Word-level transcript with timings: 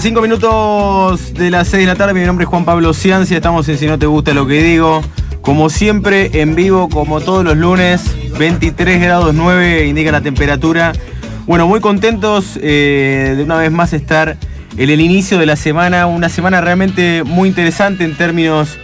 Bien, 0.00 0.14
cinco 0.14 0.22
minutos 0.22 1.34
de 1.34 1.50
las 1.50 1.68
seis 1.68 1.82
de 1.82 1.86
la 1.86 1.94
tarde. 1.94 2.14
Mi 2.14 2.24
nombre 2.24 2.44
es 2.44 2.48
Juan 2.48 2.64
Pablo 2.64 2.94
Ciancia. 2.94 3.36
Estamos 3.36 3.68
en 3.68 3.76
Si 3.76 3.86
No 3.86 3.98
Te 3.98 4.06
Gusta 4.06 4.32
Lo 4.32 4.46
Que 4.46 4.62
Digo. 4.62 5.02
Como 5.42 5.68
siempre, 5.68 6.40
en 6.40 6.54
vivo, 6.54 6.88
como 6.88 7.20
todos 7.20 7.44
los 7.44 7.54
lunes, 7.54 8.02
23 8.38 8.98
grados 8.98 9.34
9 9.34 9.88
indica 9.88 10.10
la 10.10 10.22
temperatura. 10.22 10.94
Bueno, 11.46 11.66
muy 11.66 11.80
contentos 11.80 12.58
eh, 12.62 13.34
de 13.36 13.44
una 13.44 13.58
vez 13.58 13.70
más 13.70 13.92
estar 13.92 14.38
en 14.78 14.88
el 14.88 15.02
inicio 15.02 15.38
de 15.38 15.44
la 15.44 15.56
semana. 15.56 16.06
Una 16.06 16.30
semana 16.30 16.62
realmente 16.62 17.22
muy 17.22 17.50
interesante 17.50 18.04
en 18.04 18.16
términos 18.16 18.78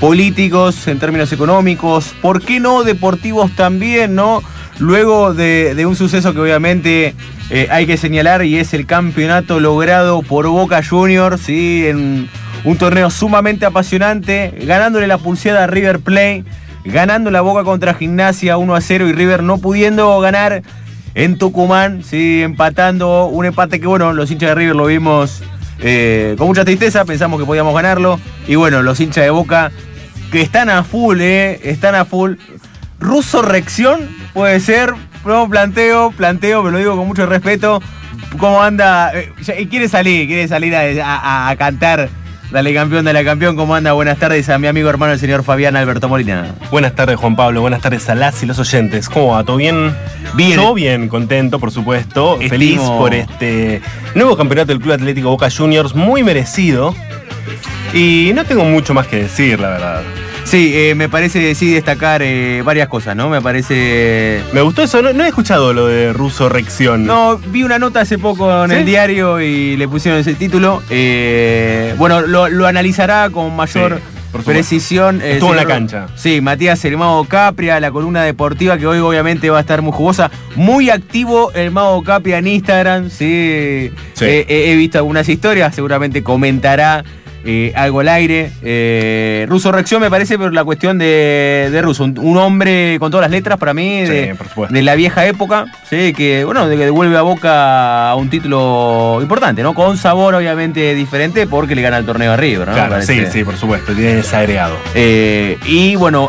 políticos, 0.00 0.88
en 0.88 0.98
términos 0.98 1.30
económicos. 1.34 2.14
¿Por 2.22 2.40
qué 2.40 2.60
no 2.60 2.82
deportivos 2.82 3.54
también, 3.54 4.14
no? 4.14 4.42
Luego 4.78 5.34
de 5.34 5.84
un 5.84 5.96
suceso 5.96 6.32
que 6.32 6.40
obviamente 6.40 7.14
eh, 7.54 7.68
hay 7.70 7.86
que 7.86 7.98
señalar 7.98 8.46
y 8.46 8.58
es 8.58 8.72
el 8.72 8.86
campeonato 8.86 9.60
logrado 9.60 10.22
por 10.22 10.46
Boca 10.46 10.82
Juniors, 10.82 11.42
¿sí? 11.42 11.84
en 11.86 12.30
un 12.64 12.78
torneo 12.78 13.10
sumamente 13.10 13.66
apasionante, 13.66 14.54
ganándole 14.62 15.06
la 15.06 15.18
pulseada 15.18 15.64
a 15.64 15.66
River 15.66 16.00
Plate, 16.00 16.44
ganando 16.86 17.30
la 17.30 17.42
Boca 17.42 17.62
contra 17.62 17.92
Gimnasia 17.92 18.56
1 18.56 18.74
a 18.74 18.80
0 18.80 19.06
y 19.06 19.12
River 19.12 19.42
no 19.42 19.58
pudiendo 19.58 20.18
ganar 20.20 20.62
en 21.14 21.36
Tucumán, 21.36 22.02
¿sí? 22.02 22.42
empatando 22.42 23.26
un 23.26 23.44
empate 23.44 23.80
que 23.80 23.86
bueno, 23.86 24.14
los 24.14 24.30
hinchas 24.30 24.48
de 24.48 24.54
River 24.54 24.76
lo 24.76 24.86
vimos 24.86 25.42
eh, 25.80 26.36
con 26.38 26.46
mucha 26.46 26.64
tristeza, 26.64 27.04
pensamos 27.04 27.38
que 27.38 27.44
podíamos 27.44 27.74
ganarlo 27.74 28.18
y 28.48 28.54
bueno, 28.54 28.80
los 28.80 28.98
hinchas 28.98 29.24
de 29.24 29.30
Boca 29.30 29.70
que 30.30 30.40
están 30.40 30.70
a 30.70 30.84
full, 30.84 31.20
¿eh? 31.20 31.60
están 31.64 31.96
a 31.96 32.06
full. 32.06 32.36
Ruso 32.98 33.42
Rección 33.42 34.08
puede 34.32 34.58
ser, 34.60 34.94
no 35.24 35.48
planteo, 35.48 36.10
planteo, 36.12 36.62
pero 36.62 36.72
lo 36.72 36.78
digo 36.78 36.96
con 36.96 37.06
mucho 37.06 37.26
respeto. 37.26 37.80
¿Cómo 38.38 38.62
anda? 38.62 39.12
Eh, 39.14 39.32
quiere 39.68 39.88
salir, 39.88 40.26
quiere 40.26 40.48
salir 40.48 40.74
a, 40.74 41.54
cantar. 41.58 42.08
Dale 42.50 42.74
campeón, 42.74 43.06
dale 43.06 43.24
campeón, 43.24 43.56
¿cómo 43.56 43.74
anda? 43.74 43.92
Buenas 43.92 44.18
tardes 44.18 44.50
a 44.50 44.58
mi 44.58 44.66
amigo 44.66 44.90
hermano 44.90 45.14
el 45.14 45.18
señor 45.18 45.42
Fabián 45.42 45.74
Alberto 45.74 46.10
Molina. 46.10 46.54
Buenas 46.70 46.94
tardes 46.94 47.16
Juan 47.16 47.34
Pablo, 47.34 47.62
buenas 47.62 47.80
tardes 47.80 48.06
a 48.10 48.14
las 48.14 48.42
y 48.42 48.46
los 48.46 48.58
oyentes. 48.58 49.08
¿Cómo 49.08 49.28
va? 49.28 49.42
¿Todo 49.42 49.56
bien? 49.56 49.94
Bien. 50.34 50.60
Yo 50.60 50.74
bien, 50.74 51.08
contento 51.08 51.58
por 51.58 51.70
supuesto. 51.70 52.38
Feliz 52.48 52.78
por 52.80 53.14
este 53.14 53.80
nuevo 54.14 54.36
campeonato 54.36 54.68
del 54.68 54.80
Club 54.80 54.92
Atlético 54.92 55.30
Boca 55.30 55.48
Juniors, 55.50 55.94
muy 55.94 56.22
merecido. 56.22 56.94
Y 57.94 58.32
no 58.34 58.44
tengo 58.44 58.64
mucho 58.64 58.92
más 58.92 59.06
que 59.06 59.22
decir, 59.22 59.58
la 59.58 59.68
verdad. 59.68 60.02
Sí, 60.44 60.72
eh, 60.74 60.94
me 60.94 61.08
parece 61.08 61.54
sí 61.54 61.72
destacar 61.72 62.20
eh, 62.22 62.62
varias 62.64 62.88
cosas, 62.88 63.16
¿no? 63.16 63.28
Me 63.28 63.40
parece. 63.40 64.42
Me 64.52 64.60
gustó 64.60 64.82
eso, 64.82 65.00
no, 65.00 65.24
he 65.24 65.28
escuchado 65.28 65.72
lo 65.72 65.86
de 65.86 66.12
Ruso 66.12 66.48
Rección. 66.48 67.06
No, 67.06 67.38
vi 67.38 67.62
una 67.62 67.78
nota 67.78 68.00
hace 68.00 68.18
poco 68.18 68.64
en 68.64 68.70
el 68.72 68.84
diario 68.84 69.40
y 69.40 69.76
le 69.76 69.88
pusieron 69.88 70.20
ese 70.20 70.34
título. 70.34 70.82
Eh, 70.90 71.94
bueno, 71.96 72.20
lo, 72.20 72.66
analizará 72.66 73.30
con 73.30 73.54
mayor. 73.56 74.00
precisión. 74.44 75.22
Estuvo 75.22 75.50
en 75.50 75.56
la 75.56 75.66
cancha. 75.66 76.06
Sí, 76.16 76.40
Matías 76.40 76.84
el 76.84 76.96
Mago 76.96 77.24
Capria, 77.24 77.78
la 77.80 77.90
columna 77.90 78.22
deportiva 78.22 78.78
que 78.78 78.86
hoy 78.86 78.98
obviamente 78.98 79.48
va 79.50 79.58
a 79.58 79.60
estar 79.60 79.80
muy 79.82 79.92
jugosa. 79.92 80.30
Muy 80.56 80.90
activo 80.90 81.52
el 81.52 81.70
Mago 81.70 82.02
Capria 82.02 82.38
en 82.38 82.46
Instagram, 82.46 83.10
sí. 83.10 83.90
he 84.20 84.74
visto 84.76 84.98
algunas 84.98 85.28
historias, 85.28 85.74
seguramente 85.74 86.22
comentará 86.22 87.04
eh, 87.44 87.72
algo 87.74 88.00
al 88.00 88.08
aire. 88.08 88.52
Eh, 88.62 89.46
Ruso 89.48 89.72
Reacción 89.72 90.00
me 90.00 90.10
parece 90.10 90.38
por 90.38 90.52
la 90.52 90.64
cuestión 90.64 90.98
de, 90.98 91.68
de 91.70 91.82
Russo, 91.82 92.04
un, 92.04 92.36
hombre 92.36 92.96
con 92.98 93.10
todas 93.10 93.24
las 93.24 93.30
letras 93.30 93.58
para 93.58 93.74
mí, 93.74 94.02
de, 94.02 94.36
la 94.82 94.94
vieja 94.94 95.26
época, 95.26 95.66
¿sí? 95.88 96.12
que 96.12 96.44
bueno, 96.44 96.68
de 96.68 96.76
que 96.76 96.84
devuelve 96.84 97.16
a 97.16 97.22
Boca 97.22 98.10
a 98.10 98.14
un 98.16 98.30
título 98.30 99.18
importante, 99.20 99.62
¿no? 99.62 99.74
Con 99.74 99.96
sabor 99.96 100.34
obviamente 100.34 100.94
diferente 100.94 101.46
porque 101.46 101.74
le 101.74 101.82
gana 101.82 101.98
el 101.98 102.06
torneo 102.06 102.32
a 102.32 102.36
River, 102.36 102.68
¿no? 102.68 103.02
sí, 103.02 103.24
sí, 103.30 103.44
por 103.44 103.56
supuesto, 103.56 103.92
tiene 103.92 104.16
desagregado. 104.16 104.76
Eh, 104.94 105.58
y 105.66 105.96
bueno, 105.96 106.28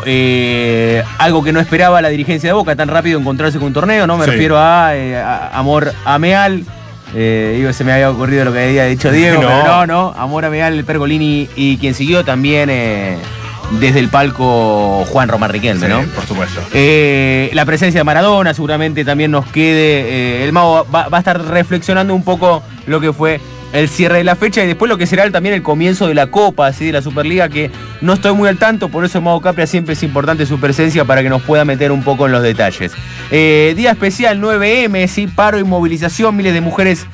algo 1.18 1.42
que 1.42 1.52
no 1.52 1.60
esperaba 1.60 2.02
la 2.02 2.08
dirigencia 2.08 2.50
de 2.50 2.54
Boca 2.54 2.76
tan 2.76 2.88
rápido 2.88 3.18
encontrarse 3.18 3.58
con 3.58 3.68
un 3.68 3.72
torneo, 3.72 4.06
¿no? 4.06 4.16
Me 4.16 4.26
refiero 4.26 4.58
a, 4.58 4.90
a 4.90 5.58
Amor 5.58 5.92
Ameal 6.04 6.64
eh, 7.14 7.70
se 7.72 7.84
me 7.84 7.92
había 7.92 8.10
ocurrido 8.10 8.44
lo 8.44 8.52
que 8.52 8.64
había 8.64 8.84
dicho 8.84 9.10
Diego, 9.12 9.42
no. 9.42 9.48
pero 9.48 9.64
no, 9.64 9.86
no. 9.86 10.14
Amor 10.16 10.44
Amigal, 10.44 10.74
el 10.74 10.84
Pergolini 10.84 11.48
y 11.56 11.76
quien 11.78 11.94
siguió 11.94 12.24
también 12.24 12.68
eh, 12.70 13.16
desde 13.80 14.00
el 14.00 14.08
palco 14.08 15.04
Juan 15.06 15.28
Román 15.28 15.50
Riquelme, 15.50 15.88
¿no? 15.88 16.02
Por 16.14 16.26
supuesto. 16.26 16.60
Eh, 16.72 17.50
la 17.54 17.64
presencia 17.64 18.00
de 18.00 18.04
Maradona 18.04 18.54
seguramente 18.54 19.04
también 19.04 19.30
nos 19.30 19.46
quede. 19.46 20.44
el 20.44 20.52
Mago 20.52 20.86
va, 20.94 21.08
va, 21.08 21.18
a 21.18 21.20
estar 21.20 21.40
reflexionando 21.42 22.14
un 22.14 22.24
poco 22.24 22.62
lo 22.86 23.00
que 23.00 23.12
fue 23.12 23.40
el 23.74 23.88
cierre 23.88 24.18
de 24.18 24.24
la 24.24 24.36
fecha 24.36 24.62
y 24.62 24.66
después 24.66 24.88
lo 24.88 24.96
que 24.96 25.06
será 25.06 25.28
también 25.30 25.54
el 25.54 25.62
comienzo 25.62 26.06
de 26.06 26.14
la 26.14 26.28
Copa, 26.28 26.68
así 26.68 26.86
de 26.86 26.92
la 26.92 27.02
Superliga, 27.02 27.48
que 27.48 27.70
no 28.00 28.14
estoy 28.14 28.32
muy 28.32 28.48
al 28.48 28.56
tanto, 28.56 28.88
por 28.88 29.04
eso 29.04 29.20
Mago 29.20 29.40
Capria 29.40 29.66
siempre 29.66 29.94
es 29.94 30.02
importante 30.02 30.46
su 30.46 30.60
presencia 30.60 31.04
para 31.04 31.22
que 31.22 31.28
nos 31.28 31.42
pueda 31.42 31.64
meter 31.64 31.90
un 31.90 32.02
poco 32.02 32.26
en 32.26 32.32
los 32.32 32.42
detalles. 32.42 32.92
Eh, 33.30 33.74
día 33.76 33.90
especial 33.90 34.40
9M, 34.40 35.06
sí, 35.08 35.26
paro 35.26 35.58
y 35.58 35.64
movilización, 35.64 36.36
miles 36.36 36.54
de 36.54 36.60
mujeres 36.60 37.06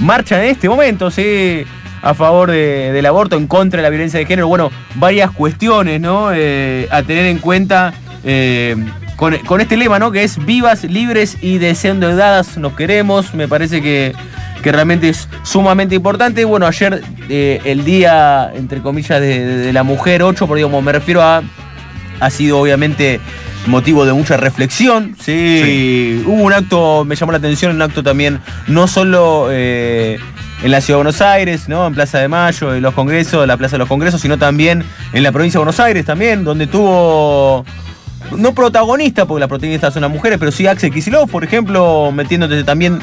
marchan 0.00 0.40
en 0.40 0.46
este 0.46 0.68
momento, 0.68 1.10
sí 1.10 1.64
a 2.02 2.14
favor 2.14 2.50
del 2.50 3.04
aborto, 3.04 3.36
en 3.36 3.46
contra 3.46 3.78
de 3.78 3.82
la 3.82 3.90
violencia 3.90 4.18
de 4.18 4.26
género. 4.26 4.46
Bueno, 4.46 4.70
varias 4.94 5.32
cuestiones, 5.32 6.00
¿no? 6.00 6.30
Eh, 6.32 6.86
a 6.90 7.02
tener 7.02 7.26
en 7.26 7.38
cuenta 7.38 7.92
eh, 8.22 8.76
con, 9.16 9.36
con, 9.38 9.60
este 9.60 9.76
lema, 9.76 9.98
¿no? 9.98 10.12
Que 10.12 10.22
es 10.22 10.44
vivas, 10.44 10.84
libres 10.84 11.36
y 11.40 11.58
desendeudadas 11.58 12.58
nos 12.58 12.74
queremos. 12.74 13.34
Me 13.34 13.48
parece 13.48 13.82
que 13.82 14.14
que 14.66 14.72
realmente 14.72 15.08
es 15.08 15.28
sumamente 15.44 15.94
importante. 15.94 16.44
Bueno, 16.44 16.66
ayer 16.66 17.00
eh, 17.28 17.60
el 17.64 17.84
día, 17.84 18.50
entre 18.52 18.82
comillas, 18.82 19.20
de, 19.20 19.72
la 19.72 19.84
mujer 19.84 20.24
8, 20.24 20.44
por 20.44 20.56
digamos, 20.56 20.82
me 20.82 20.90
refiero 20.90 21.22
a, 21.22 21.40
ha 22.18 22.30
sido 22.30 22.58
obviamente 22.58 23.20
motivo 23.68 24.04
de 24.04 24.12
mucha 24.12 24.36
reflexión. 24.36 25.14
Sí, 25.20 26.20
hubo 26.26 26.42
un 26.42 26.52
acto, 26.52 27.04
me 27.04 27.14
llamó 27.14 27.30
la 27.30 27.38
atención, 27.38 27.76
un 27.76 27.80
acto 27.80 28.02
también, 28.02 28.40
no 28.66 28.88
solo 28.88 29.50
eh, 29.52 30.18
en 30.64 30.70
la 30.72 30.80
Ciudad 30.80 30.96
de 30.98 31.04
Buenos 31.04 31.20
Aires, 31.20 31.68
¿no? 31.68 31.86
En 31.86 31.94
Plaza 31.94 32.18
de 32.18 32.26
Mayo, 32.26 32.74
en 32.74 32.82
los 32.82 32.92
congresos, 32.92 33.46
la 33.46 33.56
Plaza 33.56 33.76
de 33.76 33.78
los 33.78 33.88
Congresos, 33.88 34.20
sino 34.20 34.36
también 34.36 34.82
en 35.12 35.22
la 35.22 35.30
provincia 35.30 35.58
de 35.58 35.64
Buenos 35.64 35.78
Aires 35.78 36.04
también, 36.04 36.42
donde 36.42 36.66
tuvo 36.66 37.64
no 38.36 38.52
protagonista, 38.52 39.26
porque 39.26 39.38
las 39.38 39.48
protagonistas 39.48 39.94
son 39.94 40.02
las 40.02 40.10
mujeres, 40.10 40.40
pero 40.40 40.50
sí 40.50 40.66
Axel 40.66 40.90
Kicillof, 40.90 41.30
por 41.30 41.44
ejemplo, 41.44 42.10
metiéndose 42.12 42.64
también 42.64 42.98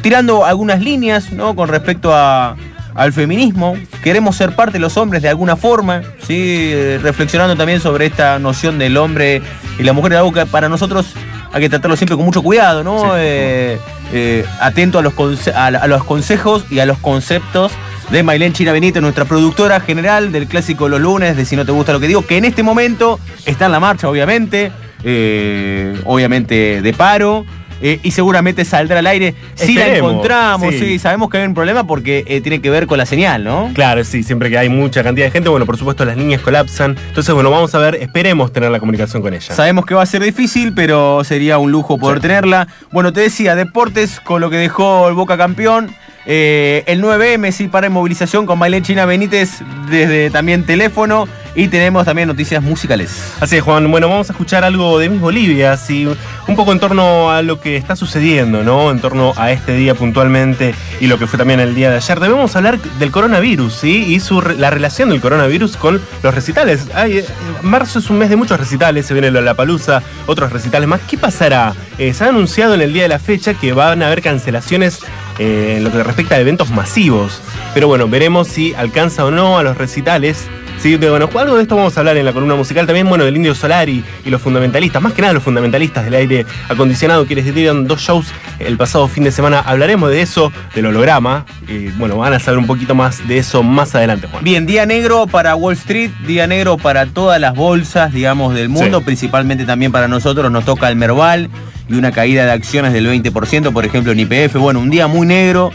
tirando 0.00 0.44
algunas 0.44 0.80
líneas 0.80 1.32
¿no? 1.32 1.54
con 1.54 1.68
respecto 1.68 2.14
a, 2.14 2.56
al 2.94 3.12
feminismo. 3.12 3.76
Queremos 4.02 4.36
ser 4.36 4.54
parte 4.54 4.74
de 4.74 4.78
los 4.80 4.96
hombres 4.96 5.22
de 5.22 5.28
alguna 5.28 5.56
forma, 5.56 6.02
¿sí? 6.26 6.72
reflexionando 7.02 7.56
también 7.56 7.80
sobre 7.80 8.06
esta 8.06 8.38
noción 8.38 8.78
del 8.78 8.96
hombre 8.96 9.42
y 9.78 9.82
la 9.82 9.92
mujer 9.92 10.12
de 10.12 10.18
algo 10.18 10.32
que 10.32 10.46
para 10.46 10.68
nosotros 10.68 11.14
hay 11.52 11.60
que 11.60 11.68
tratarlo 11.68 11.96
siempre 11.96 12.16
con 12.16 12.24
mucho 12.24 12.42
cuidado, 12.42 12.82
¿no? 12.82 13.12
Eh, 13.16 13.78
eh, 14.12 14.44
atento 14.60 14.98
a 14.98 15.02
los, 15.02 15.14
a, 15.48 15.86
los 15.86 16.04
consejos 16.04 16.64
y 16.70 16.78
a 16.78 16.86
los 16.86 16.98
conceptos 16.98 17.72
de 18.10 18.22
Mailén 18.22 18.52
China 18.52 18.72
Benito, 18.72 19.00
nuestra 19.00 19.26
productora 19.26 19.80
general 19.80 20.32
del 20.32 20.46
clásico 20.46 20.88
Los 20.88 21.00
Lunes, 21.00 21.36
de 21.36 21.44
Si 21.44 21.56
No 21.56 21.64
Te 21.64 21.72
Gusta 21.72 21.92
Lo 21.92 22.00
Que 22.00 22.08
Digo, 22.08 22.26
que 22.26 22.38
en 22.38 22.44
este 22.44 22.62
momento 22.62 23.20
está 23.44 23.66
en 23.66 23.72
la 23.72 23.80
marcha, 23.80 24.08
obviamente, 24.08 24.72
eh, 25.04 26.00
obviamente 26.04 26.80
de 26.82 26.92
paro. 26.94 27.44
Eh, 27.82 27.98
y 28.02 28.12
seguramente 28.12 28.64
saldrá 28.64 29.00
al 29.00 29.06
aire. 29.06 29.34
Si 29.54 29.74
la 29.74 29.96
encontramos, 29.96 30.74
sí. 30.74 30.98
sabemos 30.98 31.28
que 31.28 31.38
hay 31.38 31.46
un 31.46 31.54
problema 31.54 31.84
porque 31.86 32.24
eh, 32.26 32.40
tiene 32.40 32.60
que 32.60 32.70
ver 32.70 32.86
con 32.86 32.98
la 32.98 33.06
señal, 33.06 33.44
¿no? 33.44 33.70
Claro, 33.74 34.04
sí, 34.04 34.22
siempre 34.22 34.50
que 34.50 34.58
hay 34.58 34.68
mucha 34.68 35.02
cantidad 35.02 35.26
de 35.26 35.32
gente, 35.32 35.48
bueno, 35.48 35.66
por 35.66 35.76
supuesto 35.76 36.04
las 36.04 36.16
líneas 36.16 36.40
colapsan. 36.40 36.96
Entonces, 37.08 37.34
bueno, 37.34 37.50
vamos 37.50 37.74
a 37.74 37.78
ver, 37.78 37.96
esperemos 37.96 38.52
tener 38.52 38.70
la 38.70 38.78
comunicación 38.78 39.20
con 39.20 39.34
ella. 39.34 39.54
Sabemos 39.54 39.84
que 39.84 39.94
va 39.94 40.02
a 40.02 40.06
ser 40.06 40.22
difícil, 40.22 40.72
pero 40.74 41.24
sería 41.24 41.58
un 41.58 41.72
lujo 41.72 41.98
poder 41.98 42.20
tenerla. 42.20 42.68
Bueno, 42.92 43.12
te 43.12 43.20
decía, 43.20 43.54
deportes 43.56 44.20
con 44.20 44.40
lo 44.40 44.48
que 44.48 44.56
dejó 44.56 45.08
el 45.08 45.14
Boca 45.14 45.36
campeón. 45.36 45.94
Eh, 46.26 46.84
el 46.86 47.02
9M 47.02 47.50
sí 47.50 47.68
para 47.68 47.90
movilización 47.90 48.46
con 48.46 48.58
Maile 48.58 48.82
China 48.82 49.06
Benítez 49.06 49.62
desde 49.90 50.30
también 50.30 50.64
teléfono 50.64 51.26
y 51.54 51.68
tenemos 51.68 52.04
también 52.04 52.28
noticias 52.28 52.62
musicales. 52.62 53.34
Así 53.40 53.56
es, 53.56 53.62
Juan. 53.62 53.90
Bueno, 53.90 54.08
vamos 54.08 54.30
a 54.30 54.32
escuchar 54.32 54.64
algo 54.64 54.98
de 54.98 55.08
Miss 55.08 55.20
Bolivia, 55.20 55.72
así, 55.72 56.06
un 56.06 56.56
poco 56.56 56.72
en 56.72 56.80
torno 56.80 57.30
a 57.30 57.42
lo 57.42 57.60
que 57.60 57.76
está 57.76 57.94
sucediendo, 57.94 58.62
¿no? 58.62 58.90
En 58.90 59.00
torno 59.00 59.32
a 59.36 59.50
este 59.52 59.74
día 59.74 59.94
puntualmente 59.94 60.74
y 61.00 61.06
lo 61.08 61.18
que 61.18 61.26
fue 61.26 61.38
también 61.38 61.60
el 61.60 61.74
día 61.74 61.90
de 61.90 61.96
ayer. 61.96 62.20
Debemos 62.20 62.56
hablar 62.56 62.78
del 62.80 63.10
coronavirus. 63.10 63.84
Y 63.84 64.18
su, 64.20 64.40
la 64.40 64.70
relación 64.70 65.10
del 65.10 65.20
coronavirus 65.20 65.76
con 65.76 66.00
los 66.22 66.34
recitales. 66.34 66.86
Eh, 66.96 67.26
marzo 67.62 67.98
es 67.98 68.08
un 68.08 68.18
mes 68.18 68.30
de 68.30 68.36
muchos 68.36 68.58
recitales, 68.58 69.06
se 69.06 69.14
viene 69.14 69.30
la 69.30 69.54
Palusa, 69.54 70.02
otros 70.26 70.52
recitales 70.52 70.88
más. 70.88 71.00
¿Qué 71.02 71.18
pasará? 71.18 71.74
Eh, 71.98 72.14
se 72.14 72.24
ha 72.24 72.28
anunciado 72.28 72.74
en 72.74 72.80
el 72.80 72.92
día 72.92 73.02
de 73.02 73.08
la 73.08 73.18
fecha 73.18 73.54
que 73.54 73.72
van 73.72 74.02
a 74.02 74.06
haber 74.06 74.22
cancelaciones 74.22 75.00
eh, 75.38 75.74
en 75.76 75.84
lo 75.84 75.92
que 75.92 76.02
respecta 76.02 76.34
a 76.34 76.40
eventos 76.40 76.70
masivos. 76.70 77.40
Pero 77.74 77.88
bueno, 77.88 78.08
veremos 78.08 78.48
si 78.48 78.74
alcanza 78.74 79.24
o 79.24 79.30
no 79.30 79.58
a 79.58 79.62
los 79.62 79.76
recitales 79.76 80.48
Sí, 80.82 80.96
bueno, 80.96 81.28
algo 81.38 81.54
de 81.54 81.62
esto 81.62 81.76
vamos 81.76 81.96
a 81.96 82.00
hablar 82.00 82.16
en 82.16 82.24
la 82.24 82.32
columna 82.32 82.56
musical 82.56 82.86
también, 82.86 83.08
bueno, 83.08 83.24
del 83.24 83.36
Indio 83.36 83.54
Solari 83.54 84.02
y 84.24 84.30
los 84.30 84.42
fundamentalistas, 84.42 85.00
más 85.00 85.12
que 85.12 85.22
nada 85.22 85.32
los 85.32 85.44
fundamentalistas 85.44 86.04
del 86.04 86.14
aire 86.14 86.44
acondicionado, 86.68 87.24
quienes 87.24 87.54
dieron 87.54 87.86
dos 87.86 88.00
shows 88.00 88.26
el 88.58 88.76
pasado 88.76 89.06
fin 89.06 89.22
de 89.22 89.30
semana. 89.30 89.60
Hablaremos 89.60 90.10
de 90.10 90.22
eso, 90.22 90.52
del 90.74 90.86
holograma, 90.86 91.46
y 91.68 91.86
bueno, 91.90 92.16
van 92.16 92.32
a 92.32 92.40
saber 92.40 92.58
un 92.58 92.66
poquito 92.66 92.96
más 92.96 93.28
de 93.28 93.38
eso 93.38 93.62
más 93.62 93.94
adelante, 93.94 94.26
Juan. 94.26 94.42
Bien, 94.42 94.66
día 94.66 94.84
negro 94.84 95.28
para 95.28 95.54
Wall 95.54 95.74
Street, 95.74 96.10
día 96.26 96.48
negro 96.48 96.76
para 96.78 97.06
todas 97.06 97.40
las 97.40 97.54
bolsas, 97.54 98.12
digamos, 98.12 98.52
del 98.52 98.68
mundo, 98.68 99.02
principalmente 99.02 99.64
también 99.64 99.92
para 99.92 100.08
nosotros, 100.08 100.50
nos 100.50 100.64
toca 100.64 100.88
el 100.88 100.96
Merval 100.96 101.48
y 101.88 101.94
una 101.94 102.12
caída 102.12 102.44
de 102.44 102.52
acciones 102.52 102.92
del 102.92 103.06
20%, 103.06 103.72
por 103.72 103.84
ejemplo, 103.84 104.12
en 104.12 104.20
IPF. 104.20 104.56
Bueno, 104.56 104.80
un 104.80 104.90
día 104.90 105.06
muy 105.06 105.26
negro 105.26 105.72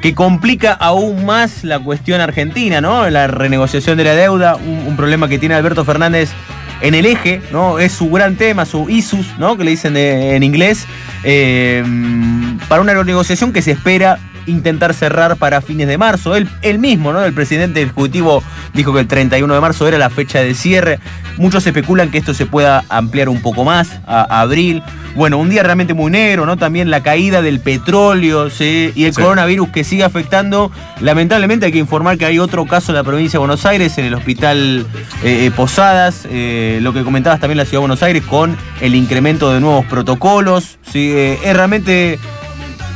que 0.00 0.14
complica 0.14 0.72
aún 0.72 1.24
más 1.26 1.64
la 1.64 1.80
cuestión 1.80 2.20
argentina, 2.20 2.80
¿no? 2.80 3.08
La 3.10 3.26
renegociación 3.26 3.96
de 3.96 4.04
la 4.04 4.14
deuda, 4.14 4.56
un, 4.56 4.96
problema 4.96 5.28
que 5.28 5.38
tiene 5.38 5.54
Alberto 5.54 5.84
Fernández 5.84 6.30
en 6.80 6.94
el 6.94 7.06
eje, 7.06 7.42
¿no? 7.52 7.78
Es 7.78 7.92
su 7.92 8.08
gran 8.10 8.36
tema, 8.36 8.64
su 8.64 8.88
ISUS, 8.88 9.38
¿no? 9.38 9.56
Que 9.56 9.64
le 9.64 9.72
dicen 9.72 9.96
en 9.96 10.42
inglés, 10.42 10.86
eh, 11.24 11.82
para 12.68 12.80
una 12.80 12.94
renegociación 12.94 13.52
que 13.52 13.62
se 13.62 13.72
espera 13.72 14.18
intentar 14.48 14.94
cerrar 14.94 15.36
para 15.36 15.60
fines 15.60 15.88
de 15.88 15.98
marzo. 15.98 16.34
Él, 16.34 16.78
mismo, 16.78 17.12
¿no? 17.12 17.24
El 17.24 17.32
presidente 17.32 17.80
del 17.80 17.88
Ejecutivo 17.88 18.42
dijo 18.74 18.92
que 18.92 19.00
el 19.00 19.06
31 19.06 19.52
de 19.54 19.60
marzo 19.60 19.86
era 19.86 19.98
la 19.98 20.10
fecha 20.10 20.40
de 20.40 20.54
cierre. 20.54 20.98
Muchos 21.36 21.66
especulan 21.66 22.10
que 22.10 22.18
esto 22.18 22.34
se 22.34 22.46
pueda 22.46 22.84
ampliar 22.88 23.28
un 23.28 23.40
poco 23.42 23.64
más 23.64 24.00
a, 24.06 24.40
abril. 24.40 24.82
Bueno, 25.14 25.38
un 25.38 25.48
día 25.48 25.62
realmente 25.62 25.94
muy 25.94 26.10
negro, 26.10 26.46
¿no? 26.46 26.56
También 26.56 26.90
la 26.90 27.02
caída 27.02 27.42
del 27.42 27.60
petróleo 27.60 28.50
¿sí? 28.50 28.92
y 28.94 29.04
el 29.04 29.14
coronavirus 29.14 29.68
que 29.70 29.84
sigue 29.84 30.04
afectando. 30.04 30.70
Lamentablemente 31.00 31.66
hay 31.66 31.72
que 31.72 31.78
informar 31.78 32.18
que 32.18 32.26
hay 32.26 32.38
otro 32.38 32.66
caso 32.66 32.92
en 32.92 32.96
la 32.96 33.04
provincia 33.04 33.36
de 33.36 33.38
Buenos 33.38 33.66
Aires, 33.66 33.98
en 33.98 34.04
el 34.04 34.14
hospital 34.14 34.86
eh, 35.24 35.46
eh, 35.46 35.50
Posadas, 35.54 36.26
eh, 36.30 36.78
lo 36.82 36.92
que 36.92 37.02
comentabas 37.02 37.40
también 37.40 37.56
la 37.56 37.64
ciudad 37.64 37.78
de 37.78 37.88
Buenos 37.88 38.02
Aires 38.02 38.22
con 38.24 38.56
el 38.80 38.94
incremento 38.94 39.52
de 39.52 39.60
nuevos 39.60 39.84
protocolos. 39.86 40.78
¿sí? 40.82 41.12
es 41.12 41.54
realmente 41.54 42.18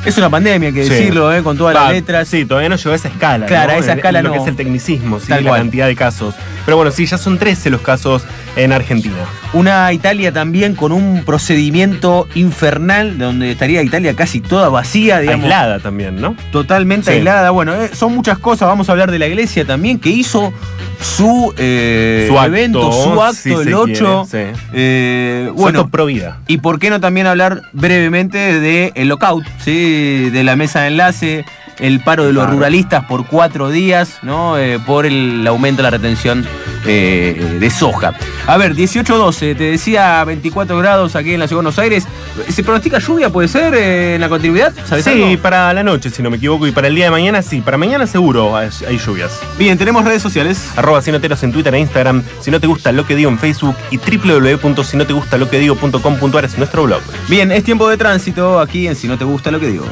es 0.05 0.19
una 0.19 0.31
pandemia, 0.31 0.69
hay 0.69 0.75
que 0.75 0.85
decirlo, 0.85 1.33
¿eh? 1.33 1.43
con 1.43 1.57
todas 1.57 1.75
las 1.75 1.93
letras. 1.93 2.29
Sí, 2.29 2.45
todavía 2.45 2.69
no 2.69 2.77
llegó 2.77 2.91
a 2.91 2.97
esa 2.97 3.09
escala. 3.09 3.47
Claro, 3.47 3.73
a 3.73 3.77
esa 3.77 3.93
escala 3.95 4.23
no. 4.23 4.31
Lo 4.31 4.35
que 4.35 4.41
es 4.41 4.49
el 4.49 4.57
tecnicismo, 4.57 5.21
¿sí? 5.21 5.29
la 5.29 5.43
cantidad 5.43 5.87
de 5.87 5.97
casos. 5.97 6.35
Pero 6.65 6.77
bueno, 6.77 6.91
sí, 6.91 7.07
ya 7.07 7.19
son 7.19 7.39
13 7.39 7.71
los 7.71 7.81
casos 7.81 8.25
en 8.57 8.73
Argentina. 8.73 9.17
Una 9.53 9.93
Italia 9.93 10.33
también 10.33 10.75
con 10.75 10.93
un 10.93 11.25
procedimiento 11.25 12.29
infernal, 12.35 13.19
donde 13.19 13.53
estaría 13.53 13.83
Italia 13.83 14.15
casi 14.15 14.41
toda 14.41 14.69
vacía, 14.69 15.21
digamos. 15.21 15.45
Aislada 15.45 15.79
también, 15.79 16.21
¿no? 16.21 16.37
Totalmente 16.51 17.11
aislada. 17.11 17.51
Bueno, 17.51 17.75
eh, 17.75 17.91
son 17.93 18.15
muchas 18.15 18.39
cosas. 18.39 18.69
Vamos 18.69 18.89
a 18.89 18.93
hablar 18.93 19.11
de 19.11 19.19
la 19.19 19.27
iglesia 19.27 19.65
también, 19.65 19.99
que 19.99 20.11
hizo 20.11 20.53
su, 21.01 21.53
eh, 21.59 22.29
evento, 22.45 22.93
su 22.93 23.23
acto 23.23 23.63
el 23.63 23.75
8. 23.75 24.29
Eh, 24.73 25.51
bueno, 25.55 25.89
pro 25.91 26.07
vida. 26.07 26.41
Y 26.47 26.59
por 26.59 26.79
qué 26.79 26.91
no 26.91 27.01
también 27.01 27.27
hablar 27.27 27.63
brevemente 27.73 28.61
de 28.61 28.93
el 28.95 29.09
lockout, 29.09 29.45
¿sí? 29.63 30.31
de 30.31 30.45
la 30.45 30.57
mesa 30.57 30.83
de 30.83 30.89
enlace, 30.89 31.45
el 31.83 32.01
paro 32.01 32.25
de 32.25 32.33
los 32.33 32.49
ruralistas 32.49 33.05
por 33.05 33.27
cuatro 33.27 33.69
días, 33.69 34.21
¿no? 34.23 34.57
Eh, 34.57 34.79
por 34.79 35.05
el 35.05 35.47
aumento 35.47 35.79
de 35.79 35.83
la 35.83 35.91
retención 35.91 36.47
eh, 36.87 37.57
de 37.59 37.71
soja. 37.71 38.15
A 38.47 38.57
ver, 38.57 38.77
18-12, 38.77 39.57
te 39.57 39.65
decía 39.65 40.23
24 40.25 40.79
grados 40.79 41.17
aquí 41.17 41.35
en 41.35 41.41
la 41.41 41.49
Ciudad 41.49 41.61
de 41.61 41.65
Buenos 41.65 41.81
Aires. 41.81 42.07
¿Se 42.49 42.63
pronostica 42.63 43.01
lluvia, 43.01 43.31
puede 43.31 43.49
ser, 43.49 43.75
eh, 43.75 44.15
en 44.15 44.21
la 44.21 44.29
continuidad? 44.29 44.73
sí, 45.03 45.37
para 45.43 45.75
la 45.75 45.83
noche, 45.83 46.11
si 46.11 46.23
no 46.23 46.31
me 46.31 46.37
equivoco, 46.37 46.69
y 46.69 46.71
para 46.71 46.87
el 46.87 46.95
día 46.95 47.07
de 47.07 47.11
mañana 47.11 47.43
sí. 47.43 47.61
Para 47.61 47.77
mañana 47.77 48.07
seguro 48.07 48.57
hay, 48.57 48.71
lluvias. 49.05 49.41
Bien, 49.59 49.77
tenemos 49.77 50.05
redes 50.05 50.23
sociales. 50.23 50.71
Arroba 50.77 51.03
Sinoteros 51.03 51.43
en 51.43 51.51
Twitter 51.51 51.75
e 51.75 51.81
Instagram, 51.81 52.23
si 52.41 52.53
no 52.53 52.61
te 52.61 52.69
gusta 52.69 52.93
lo 52.93 53.05
que 53.07 53.17
digo 53.17 53.29
en 53.29 53.41
Facebook 53.41 53.75
y 53.91 53.99
www.sinotegustaloquedigo.com.ar 53.99 56.45
es 56.45 56.57
nuestro 56.59 56.85
blog. 56.85 57.03
Bien, 57.29 57.51
es 57.51 57.65
tiempo 57.65 57.89
de 57.89 57.97
tránsito 57.97 58.61
aquí 58.61 58.87
en 58.87 58.95
Si 58.95 59.09
no 59.09 59.19
te 59.19 59.25
gusta 59.25 59.51
lo 59.51 59.59
que 59.59 59.67
digo. 59.67 59.87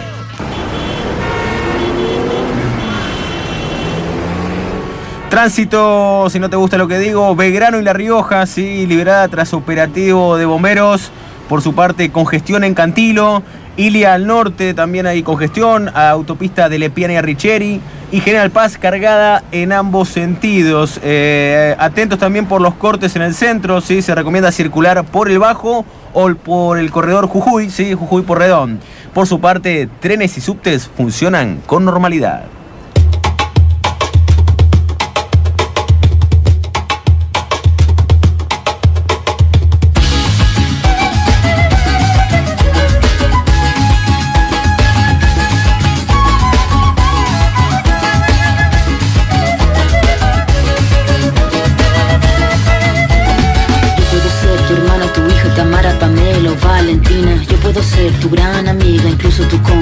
Tránsito, 5.30 6.28
si 6.28 6.40
no 6.40 6.50
te 6.50 6.56
gusta 6.56 6.76
lo 6.76 6.88
que 6.88 6.98
digo, 6.98 7.36
Belgrano 7.36 7.78
y 7.78 7.84
La 7.84 7.92
Rioja, 7.92 8.44
sí, 8.46 8.84
liberada 8.84 9.28
tras 9.28 9.54
operativo 9.54 10.36
de 10.36 10.44
bomberos. 10.44 11.12
Por 11.48 11.62
su 11.62 11.72
parte, 11.72 12.10
congestión 12.10 12.64
en 12.64 12.74
Cantilo. 12.74 13.44
Ilia 13.76 14.14
al 14.14 14.26
norte, 14.26 14.74
también 14.74 15.06
hay 15.06 15.22
congestión. 15.22 15.88
Autopista 15.94 16.68
de 16.68 16.80
Lepiana 16.80 17.14
y 17.14 17.16
Arricheri. 17.16 17.80
Y 18.10 18.20
General 18.20 18.50
Paz 18.50 18.76
cargada 18.76 19.44
en 19.52 19.70
ambos 19.70 20.08
sentidos. 20.08 20.98
Eh, 21.04 21.76
atentos 21.78 22.18
también 22.18 22.46
por 22.46 22.60
los 22.60 22.74
cortes 22.74 23.14
en 23.14 23.22
el 23.22 23.32
centro. 23.32 23.80
¿sí? 23.80 24.02
Se 24.02 24.16
recomienda 24.16 24.50
circular 24.50 25.04
por 25.04 25.30
el 25.30 25.38
bajo 25.38 25.84
o 26.12 26.34
por 26.34 26.76
el 26.76 26.90
corredor 26.90 27.28
Jujuy, 27.28 27.70
¿sí? 27.70 27.94
Jujuy 27.94 28.22
por 28.22 28.40
Redón. 28.40 28.80
Por 29.14 29.28
su 29.28 29.40
parte, 29.40 29.88
trenes 30.00 30.36
y 30.36 30.40
subtes 30.40 30.88
funcionan 30.88 31.62
con 31.66 31.84
normalidad. 31.84 32.46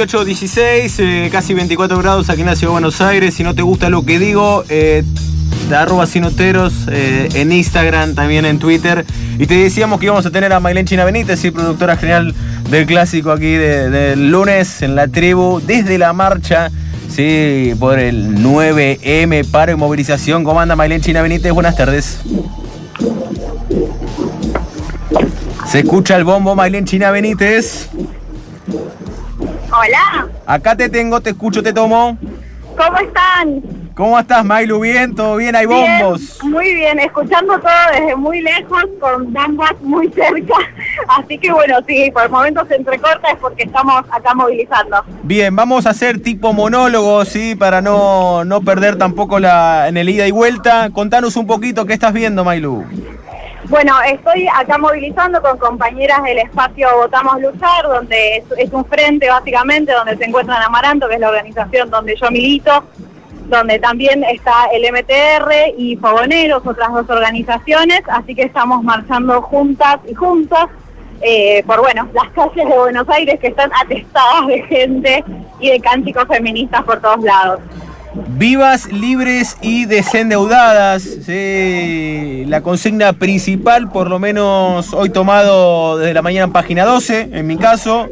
18, 0.00 0.24
16, 0.24 0.98
eh, 1.00 1.28
casi 1.30 1.52
24 1.52 1.98
grados 1.98 2.30
aquí 2.30 2.40
en 2.40 2.46
la 2.46 2.56
Ciudad 2.56 2.70
de 2.70 2.72
Buenos 2.72 3.02
Aires. 3.02 3.34
Si 3.34 3.42
no 3.42 3.54
te 3.54 3.60
gusta 3.60 3.90
lo 3.90 4.02
que 4.02 4.18
digo, 4.18 4.64
eh, 4.70 5.04
arroba 5.76 6.06
sinoteros 6.06 6.72
eh, 6.90 7.28
en 7.34 7.52
Instagram, 7.52 8.14
también 8.14 8.46
en 8.46 8.58
Twitter. 8.58 9.04
Y 9.38 9.46
te 9.46 9.56
decíamos 9.56 10.00
que 10.00 10.06
íbamos 10.06 10.24
a 10.24 10.30
tener 10.30 10.54
a 10.54 10.58
Maylén 10.58 10.86
China 10.86 11.04
Benítez, 11.04 11.38
sí, 11.38 11.50
productora 11.50 11.98
general 11.98 12.34
del 12.70 12.86
clásico 12.86 13.30
aquí 13.30 13.52
del 13.52 14.30
lunes 14.30 14.80
en 14.80 14.94
la 14.94 15.06
tribu, 15.06 15.60
desde 15.60 15.98
la 15.98 16.14
marcha. 16.14 16.70
Sí, 17.10 17.74
por 17.78 17.98
el 17.98 18.38
9M, 18.42 19.50
paro 19.50 19.72
y 19.72 19.76
movilización. 19.76 20.44
¿Cómo 20.44 20.62
anda 20.62 20.76
Maylén 20.76 21.02
China 21.02 21.20
Benítez? 21.20 21.52
Buenas 21.52 21.76
tardes. 21.76 22.20
Se 25.70 25.80
escucha 25.80 26.16
el 26.16 26.24
bombo 26.24 26.54
Maylén 26.54 26.86
China 26.86 27.10
Benítez. 27.10 27.90
Hola, 29.80 30.28
Acá 30.44 30.76
te 30.76 30.90
tengo, 30.90 31.22
te 31.22 31.30
escucho, 31.30 31.62
te 31.62 31.72
tomo. 31.72 32.18
¿cómo 32.76 32.98
están? 32.98 33.62
¿Cómo 33.94 34.18
estás, 34.18 34.44
Mailu? 34.44 34.78
¿Bien? 34.80 35.14
¿Todo 35.14 35.36
bien? 35.36 35.56
¿Hay 35.56 35.64
bombos? 35.64 36.38
Bien, 36.40 36.52
muy 36.52 36.74
bien, 36.74 36.98
escuchando 36.98 37.58
todo 37.58 37.70
desde 37.92 38.14
muy 38.14 38.42
lejos, 38.42 38.84
con 39.00 39.32
bombas 39.32 39.72
muy 39.80 40.10
cerca. 40.12 40.54
Así 41.08 41.38
que 41.38 41.50
bueno, 41.50 41.78
sí, 41.86 42.10
por 42.12 42.28
momentos 42.28 42.68
se 42.68 42.76
entrecorta 42.76 43.30
es 43.30 43.38
porque 43.38 43.62
estamos 43.62 44.04
acá 44.10 44.34
movilizando. 44.34 45.02
Bien, 45.22 45.56
vamos 45.56 45.86
a 45.86 45.90
hacer 45.90 46.20
tipo 46.20 46.52
monólogo, 46.52 47.24
¿sí? 47.24 47.54
Para 47.54 47.80
no, 47.80 48.44
no 48.44 48.60
perder 48.60 48.96
tampoco 48.96 49.40
la, 49.40 49.88
en 49.88 49.96
el 49.96 50.10
ida 50.10 50.26
y 50.26 50.30
vuelta. 50.30 50.90
Contanos 50.90 51.36
un 51.36 51.46
poquito 51.46 51.86
qué 51.86 51.94
estás 51.94 52.12
viendo, 52.12 52.44
Mailu. 52.44 52.84
Bueno, 53.68 53.94
estoy 54.06 54.48
acá 54.48 54.78
movilizando 54.78 55.40
con 55.42 55.58
compañeras 55.58 56.22
del 56.22 56.38
espacio 56.38 56.88
Votamos 56.96 57.40
Luchar, 57.40 57.86
donde 57.86 58.42
es, 58.56 58.72
un 58.72 58.84
frente 58.86 59.28
básicamente, 59.28 59.92
donde 59.92 60.16
se 60.16 60.24
encuentran 60.24 60.62
Amaranto, 60.62 61.08
que 61.08 61.14
es 61.14 61.20
la 61.20 61.28
organización 61.28 61.90
donde 61.90 62.16
yo 62.16 62.30
milito, 62.30 62.84
donde 63.48 63.78
también 63.78 64.24
está 64.24 64.66
el 64.72 64.82
MTR 64.90 65.74
y 65.76 65.96
Fogoneros, 65.96 66.66
otras 66.66 66.90
dos 66.90 67.08
organizaciones, 67.10 68.02
así 68.08 68.34
que 68.34 68.42
estamos 68.44 68.82
marchando 68.82 69.42
juntas 69.42 69.98
y 70.08 70.14
juntos 70.14 70.66
eh, 71.20 71.62
por, 71.66 71.80
bueno, 71.80 72.08
las 72.14 72.30
calles 72.30 72.66
de 72.66 72.78
Buenos 72.78 73.08
Aires 73.10 73.38
que 73.38 73.48
están 73.48 73.70
atestadas 73.74 74.46
de 74.46 74.62
gente 74.62 75.24
y 75.60 75.70
de 75.70 75.80
cánticos 75.80 76.24
feministas 76.26 76.82
por 76.82 76.98
todos 77.00 77.22
lados. 77.22 77.60
Vivas, 78.12 78.90
libres 78.92 79.56
y 79.60 79.84
desendeudadas. 79.86 81.04
La 81.28 82.60
consigna 82.62 83.12
principal, 83.12 83.90
por 83.90 84.08
lo 84.08 84.18
menos 84.18 84.92
hoy 84.92 85.10
tomado 85.10 85.98
desde 85.98 86.14
la 86.14 86.22
mañana 86.22 86.46
en 86.46 86.52
página 86.52 86.84
12, 86.84 87.30
en 87.32 87.46
mi 87.46 87.56
caso. 87.56 88.08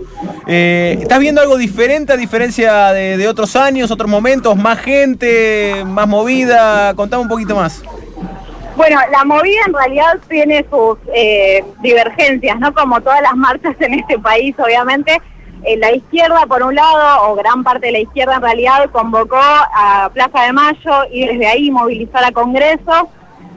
Eh, 0.46 0.98
¿Estás 1.00 1.18
viendo 1.18 1.40
algo 1.40 1.56
diferente 1.56 2.12
a 2.12 2.16
diferencia 2.16 2.92
de, 2.92 3.16
de 3.16 3.28
otros 3.28 3.56
años, 3.56 3.90
otros 3.90 4.08
momentos? 4.08 4.56
¿Más 4.56 4.78
gente, 4.78 5.84
más 5.84 6.06
movida? 6.06 6.94
Contame 6.94 7.22
un 7.22 7.28
poquito 7.28 7.56
más. 7.56 7.82
Bueno, 8.76 9.00
la 9.10 9.24
movida 9.24 9.58
en 9.66 9.74
realidad 9.74 10.18
tiene 10.28 10.64
sus 10.70 10.98
eh, 11.12 11.64
divergencias, 11.82 12.60
¿no? 12.60 12.72
Como 12.72 13.00
todas 13.00 13.20
las 13.20 13.34
marchas 13.34 13.74
en 13.80 13.94
este 13.94 14.16
país, 14.20 14.54
obviamente. 14.56 15.20
Eh, 15.64 15.76
la 15.76 15.92
izquierda, 15.92 16.46
por 16.46 16.62
un 16.62 16.74
lado, 16.74 17.30
o 17.30 17.34
gran 17.34 17.64
parte 17.64 17.86
de 17.86 17.92
la 17.92 17.98
izquierda 18.00 18.36
en 18.36 18.42
realidad, 18.42 18.90
convocó 18.90 19.38
a 19.38 20.10
Plaza 20.12 20.42
de 20.42 20.52
Mayo 20.52 21.04
y 21.10 21.26
desde 21.26 21.46
ahí 21.46 21.70
movilizar 21.70 22.24
a 22.24 22.32
Congreso 22.32 23.08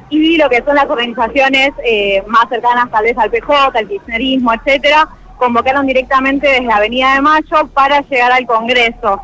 y 0.10 0.38
lo 0.38 0.50
que 0.50 0.62
son 0.64 0.76
las 0.76 0.90
organizaciones 0.90 1.72
eh, 1.86 2.22
más 2.28 2.50
cercanas 2.50 2.92
tal 2.92 3.04
vez 3.04 3.18
al 3.18 3.32
PJ, 3.32 3.72
al 3.74 3.88
kirchnerismo, 3.88 4.54
etcétera, 4.54 5.08
convocaron 5.38 5.88
directamente 5.88 6.48
desde 6.48 6.72
Avenida 6.72 7.16
de 7.16 7.22
Mayo 7.22 7.68
para 7.74 8.02
llegar 8.02 8.32
al 8.32 8.46
Congreso. 8.46 9.22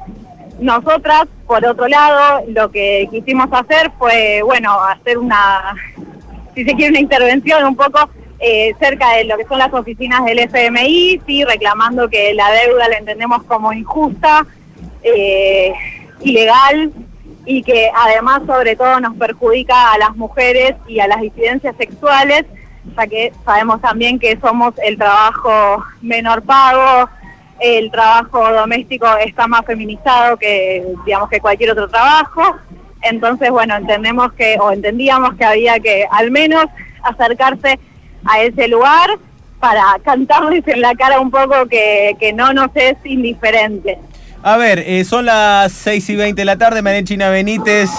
Nosotras, 0.60 1.26
por 1.46 1.66
otro 1.66 1.88
lado, 1.88 2.44
lo 2.48 2.72
que 2.72 3.08
quisimos 3.12 3.48
hacer 3.52 3.92
fue, 4.00 4.42
bueno, 4.44 4.82
hacer 4.82 5.18
una, 5.18 5.76
si 6.56 6.64
se 6.64 6.74
quiere, 6.74 6.92
una 6.92 7.02
intervención 7.02 7.66
un 7.66 7.76
poco 7.76 8.10
eh, 8.40 8.76
cerca 8.80 9.14
de 9.14 9.24
lo 9.24 9.38
que 9.38 9.46
son 9.46 9.60
las 9.60 9.74
oficinas 9.74 10.24
del 10.26 10.40
FMI, 10.40 11.22
sí, 11.26 11.44
reclamando 11.44 12.08
que 12.08 12.34
la 12.34 12.52
deuda 12.52 12.88
la 12.88 12.98
entendemos 12.98 13.44
como 13.44 13.74
injusta, 13.74 14.46
eh, 15.04 15.74
ilegal 16.22 16.92
y 17.46 17.64
que 17.64 17.90
además 17.96 18.42
sobre 18.46 18.76
todo 18.76 19.00
nos 19.00 19.16
perjudica 19.16 19.94
a 19.94 19.98
las 19.98 20.16
mujeres 20.16 20.76
y 20.88 21.00
a 21.00 21.08
las 21.08 21.22
disidencias 21.22 21.76
sexuales, 21.78 22.46
ya 22.96 23.08
que 23.08 23.34
sabemos 23.44 23.82
también 23.82 24.20
que 24.20 24.38
somos 24.40 24.74
el 24.84 24.98
trabajo 24.98 25.84
menor 26.02 26.44
pago, 26.44 27.10
el 27.60 27.90
trabajo 27.90 28.52
doméstico 28.54 29.08
está 29.18 29.48
más 29.48 29.66
feminizado 29.66 30.38
que 30.38 30.86
digamos 31.06 31.30
que 31.30 31.42
cualquier 31.42 31.72
otro 31.72 31.88
trabajo. 31.88 32.56
Entonces, 33.02 33.50
bueno, 33.50 33.76
entendemos 33.76 34.34
que, 34.34 34.58
o 34.60 34.72
entendíamos 34.72 35.36
que 35.36 35.46
había 35.46 35.80
que 35.80 36.06
al 36.12 36.30
menos 36.32 36.66
acercarse 37.04 37.80
a 38.28 38.42
ese 38.42 38.68
lugar 38.68 39.10
para 39.60 39.84
cantarles 40.04 40.68
en 40.68 40.82
la 40.82 40.94
cara 40.96 41.20
un 41.20 41.32
poco 41.32 41.68
que, 41.68 42.16
que 42.20 42.34
no 42.34 42.54
nos 42.54 42.70
es 42.76 42.96
indiferente. 43.04 43.98
A 44.44 44.56
ver, 44.56 44.80
eh, 44.80 45.04
son 45.04 45.26
las 45.26 45.72
6 45.74 46.10
y 46.12 46.16
20 46.16 46.42
de 46.42 46.46
la 46.46 46.58
tarde, 46.58 46.82
María 46.82 47.04
China 47.04 47.30
Benítez, 47.30 47.90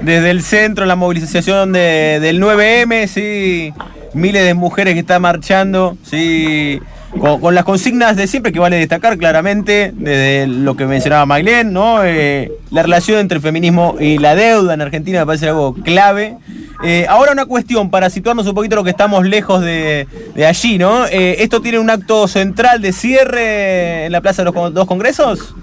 desde 0.00 0.30
el 0.30 0.42
centro, 0.42 0.86
la 0.86 0.96
movilización 0.96 1.72
de, 1.72 2.20
del 2.20 2.40
9M, 2.40 3.06
sí, 3.06 3.74
miles 4.14 4.44
de 4.44 4.54
mujeres 4.54 4.94
que 4.94 5.00
están 5.00 5.22
marchando, 5.22 5.96
sí, 6.04 6.80
con, 7.18 7.54
las 7.54 7.64
consignas 7.64 8.16
de 8.16 8.26
siempre 8.26 8.52
que 8.52 8.60
vale 8.60 8.76
destacar 8.76 9.18
claramente, 9.18 9.92
desde 9.94 10.46
lo 10.46 10.76
que 10.76 10.86
mencionaba 10.86 11.26
Mailén, 11.26 11.72
¿no? 11.72 12.04
Eh, 12.04 12.52
la 12.70 12.82
relación 12.82 13.18
entre 13.18 13.36
el 13.36 13.42
feminismo 13.42 13.96
y 13.98 14.18
la 14.18 14.34
deuda 14.34 14.74
en 14.74 14.82
Argentina 14.82 15.20
me 15.20 15.26
parece 15.26 15.48
algo 15.48 15.74
clave. 15.74 16.36
Eh, 16.82 17.06
ahora 17.08 17.32
una 17.32 17.44
cuestión 17.44 17.90
para 17.90 18.08
situarnos 18.08 18.46
un 18.46 18.54
poquito 18.54 18.76
lo 18.76 18.84
que 18.84 18.90
estamos 18.90 19.26
lejos 19.26 19.60
de, 19.60 20.06
allí, 20.46 20.78
¿no? 20.78 21.06
Eh, 21.06 21.42
¿Esto 21.42 21.60
tiene 21.60 21.78
un 21.78 21.90
acto 21.90 22.26
central 22.28 22.80
de 22.80 22.92
cierre 22.92 24.06
en 24.06 24.12
la 24.12 24.20
Plaza 24.20 24.44
de 24.44 24.52
los 24.52 24.74
Dos 24.74 24.86
Congresos? 24.86 25.54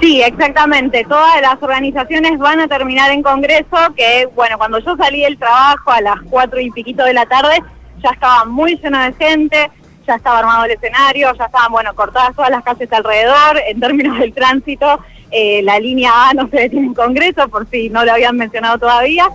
Sí, 0.00 0.20
exactamente. 0.20 1.04
Todas 1.08 1.40
las 1.40 1.60
organizaciones 1.60 2.38
van 2.38 2.60
a 2.60 2.68
terminar 2.68 3.10
en 3.10 3.22
Congreso, 3.22 3.76
que 3.96 4.28
bueno, 4.34 4.58
cuando 4.58 4.78
yo 4.78 4.94
salí 4.96 5.22
del 5.22 5.38
trabajo 5.38 5.90
a 5.90 6.00
las 6.00 6.16
cuatro 6.28 6.60
y 6.60 6.70
piquito 6.70 7.02
de 7.04 7.14
la 7.14 7.26
tarde, 7.26 7.62
ya 8.02 8.10
estaba 8.10 8.44
muy 8.44 8.76
lleno 8.76 9.02
de 9.02 9.12
gente, 9.14 9.70
ya 10.06 10.14
estaba 10.14 10.38
armado 10.38 10.64
el 10.64 10.72
escenario, 10.72 11.32
ya 11.34 11.44
estaban, 11.44 11.72
bueno, 11.72 11.94
cortadas 11.94 12.34
todas 12.34 12.50
las 12.50 12.62
calles 12.62 12.92
alrededor, 12.92 13.60
en 13.66 13.80
términos 13.80 14.18
del 14.18 14.32
tránsito, 14.32 15.00
eh, 15.30 15.62
la 15.62 15.78
línea 15.78 16.10
A 16.28 16.34
no 16.34 16.48
se 16.48 16.56
detiene 16.56 16.86
en 16.86 16.94
Congreso, 16.94 17.48
por 17.48 17.68
si 17.68 17.88
no 17.90 18.04
lo 18.04 18.12
habían 18.12 18.36
mencionado 18.36 18.78
todavía. 18.78 19.28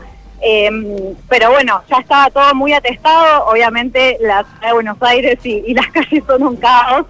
Eh, 0.44 1.14
pero 1.30 1.52
bueno, 1.52 1.84
ya 1.88 1.98
estaba 1.98 2.30
todo 2.32 2.56
muy 2.56 2.74
atestado, 2.74 3.46
obviamente 3.46 4.18
la 4.22 4.44
ciudad 4.44 4.68
de 4.68 4.74
Buenos 4.74 4.98
Aires 5.02 5.38
y, 5.44 5.64
y 5.68 5.74
las 5.76 5.88
calles 5.92 6.24
son 6.26 6.44
un 6.44 6.56
caos, 6.56 7.06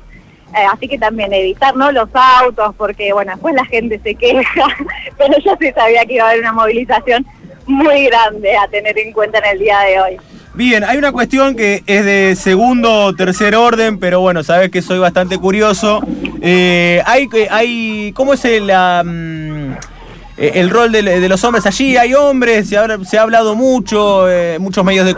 eh, 0.53 0.65
así 0.69 0.87
que 0.89 0.97
también 0.97 1.31
evitar 1.31 1.75
¿no? 1.77 1.91
los 1.93 2.09
autos, 2.13 2.75
porque 2.75 3.13
bueno, 3.13 3.31
después 3.31 3.55
la 3.55 3.63
gente 3.65 3.99
se 4.03 4.15
queja, 4.15 4.67
pero 5.17 5.37
yo 5.39 5.55
sí 5.61 5.71
sabía 5.71 6.05
que 6.05 6.15
iba 6.15 6.25
a 6.25 6.29
haber 6.29 6.41
una 6.41 6.51
movilización 6.51 7.25
muy 7.67 8.05
grande 8.05 8.57
a 8.57 8.67
tener 8.67 8.97
en 8.99 9.13
cuenta 9.13 9.37
en 9.39 9.45
el 9.45 9.59
día 9.59 9.79
de 9.79 10.01
hoy. 10.01 10.17
Bien, 10.53 10.83
hay 10.83 10.97
una 10.97 11.13
cuestión 11.13 11.55
que 11.55 11.81
es 11.85 12.03
de 12.03 12.35
segundo 12.35 13.05
o 13.05 13.15
tercer 13.15 13.55
orden, 13.55 13.99
pero 13.99 14.19
bueno, 14.19 14.43
sabes 14.43 14.69
que 14.69 14.81
soy 14.81 14.99
bastante 14.99 15.37
curioso. 15.37 16.01
Eh, 16.41 17.01
hay, 17.05 17.29
hay, 17.49 18.11
¿Cómo 18.13 18.33
es 18.33 18.43
la, 18.61 19.01
el 20.41 20.69
rol 20.69 20.91
de, 20.91 21.29
los 21.29 21.43
hombres 21.43 21.65
allí? 21.65 21.97
Hay 21.97 22.13
hombres, 22.13 22.69
se 22.69 22.77
ha, 22.77 23.03
se 23.03 23.17
ha 23.17 23.21
hablado 23.21 23.55
mucho, 23.55 24.29
eh, 24.29 24.57
muchos, 24.59 24.83
medios 24.83 25.05
de 25.05 25.13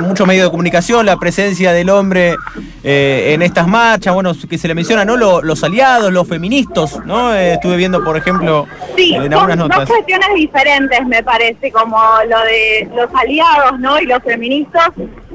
muchos 0.00 0.26
medios 0.26 0.46
de 0.46 0.50
comunicación, 0.50 1.06
la 1.06 1.16
presencia 1.16 1.72
del 1.72 1.90
hombre 1.90 2.36
en 2.82 3.42
estas 3.42 3.66
marchas, 3.66 4.14
bueno, 4.14 4.32
que 4.48 4.58
se 4.58 4.68
le 4.68 4.74
menciona, 4.74 5.04
¿no? 5.04 5.16
Los, 5.16 5.64
aliados, 5.64 6.12
los 6.12 6.28
feministas, 6.28 7.00
¿no? 7.04 7.34
estuve 7.34 7.76
viendo, 7.76 8.04
por 8.04 8.16
ejemplo, 8.16 8.66
en 8.96 9.32
algunas 9.32 9.56
notas. 9.56 9.78
Dos 9.80 9.88
cuestiones 9.88 10.28
diferentes, 10.34 11.06
me 11.06 11.22
parece, 11.22 11.72
como 11.72 11.98
lo 12.28 12.40
de 12.40 12.88
los 12.94 13.08
aliados, 13.14 13.78
¿no? 13.80 13.98
Y 14.00 14.06
los 14.06 14.22
feministas 14.22 14.90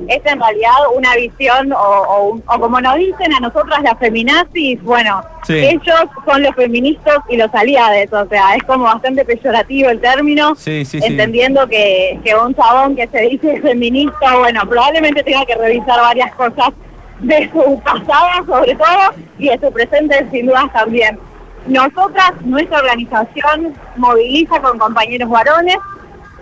es 0.07 0.21
en 0.25 0.39
realidad 0.39 0.73
una 0.95 1.15
visión, 1.15 1.73
o, 1.73 2.39
como 2.45 2.81
nos 2.81 2.97
dicen 2.97 3.33
a 3.33 3.39
nosotras 3.39 3.81
las 3.83 3.97
feminazis, 3.99 4.81
bueno, 4.83 5.21
ellos 5.47 5.99
son 6.25 6.43
los 6.43 6.55
feministas 6.55 7.17
y 7.29 7.37
los 7.37 7.53
aliados, 7.53 8.11
o 8.13 8.29
sea, 8.29 8.55
es 8.55 8.63
como 8.63 8.85
bastante 8.85 9.25
peyorativo 9.25 9.89
el 9.89 9.99
término, 9.99 10.55
entendiendo 10.65 11.67
que, 11.67 12.19
que 12.23 12.35
un 12.35 12.55
chabón 12.55 12.95
que 12.95 13.07
se 13.07 13.21
dice 13.21 13.61
feminista, 13.61 14.37
bueno, 14.37 14.61
probablemente 14.67 15.23
tenga 15.23 15.45
que 15.45 15.55
revisar 15.55 15.99
varias 15.99 16.33
cosas 16.35 16.71
de 17.19 17.49
su 17.51 17.79
pasado 17.81 18.45
sobre 18.45 18.75
todo 18.75 19.13
y 19.37 19.49
de 19.49 19.59
su 19.59 19.71
presente 19.71 20.25
sin 20.31 20.45
dudas 20.45 20.71
también. 20.73 21.19
Nosotras, 21.67 22.31
nuestra 22.41 22.79
organización 22.79 23.75
moviliza 23.97 24.59
con 24.61 24.79
compañeros 24.79 25.29
varones, 25.29 25.77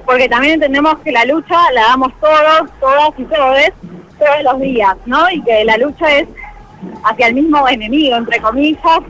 porque 0.08 0.30
también 0.30 0.54
entendemos 0.54 0.98
que 1.00 1.12
la 1.12 1.26
lucha 1.26 1.70
la 1.74 1.82
damos 1.82 2.14
todos, 2.22 2.72
todas 2.80 3.10
y 3.18 3.24
todos, 3.26 3.58
todos 4.18 4.44
los 4.44 4.60
días, 4.62 4.96
¿no? 5.06 5.30
Y 5.30 5.42
que 5.42 5.66
la 5.66 5.76
lucha 5.76 6.10
es 6.10 6.30
hacia 7.04 7.28
el 7.28 7.34
mismo 7.34 7.68
enemigo, 7.68 8.16
entre 8.16 8.40
comillas, 8.40 9.02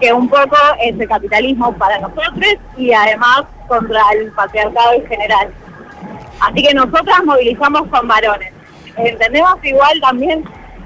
que 0.00 0.10
un 0.10 0.26
poco 0.26 0.56
es 0.80 0.98
el 0.98 1.06
capitalismo 1.06 1.70
para 1.74 1.98
nosotros 1.98 2.54
y 2.78 2.90
además 2.94 3.42
contra 3.68 4.00
el 4.14 4.32
patriarcado 4.32 4.94
en 4.94 5.06
general. 5.06 5.52
Así 6.40 6.62
que 6.62 6.72
nosotras 6.72 7.24
movilizamos 7.26 7.82
con 7.88 8.08
varones. 8.08 8.50
Entendemos 8.96 9.62
igual 9.62 10.00
también 10.00 10.44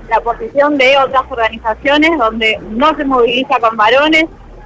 la 0.09 0.21
posición 0.21 0.77
de 0.77 0.99
otras 0.99 1.23
organizaciones 1.31 2.19
donde 2.19 2.59
no 2.71 2.97
se 2.97 3.05
moviliza 3.05 3.61
con 3.61 3.77
varones, 3.77 4.25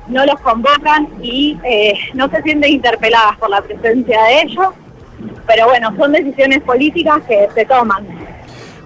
no 0.08 0.24
los 0.24 0.40
convocan 0.40 1.06
y 1.20 1.58
eh, 1.64 1.98
no 2.14 2.30
se 2.30 2.40
sienten 2.42 2.72
interpeladas 2.72 3.36
por 3.36 3.50
la 3.50 3.60
presencia 3.60 4.22
de 4.22 4.40
ellos 4.40 4.68
pero 5.46 5.66
bueno, 5.66 5.94
son 5.96 6.12
decisiones 6.12 6.62
políticas 6.62 7.22
que 7.26 7.48
se 7.54 7.64
toman. 7.64 8.06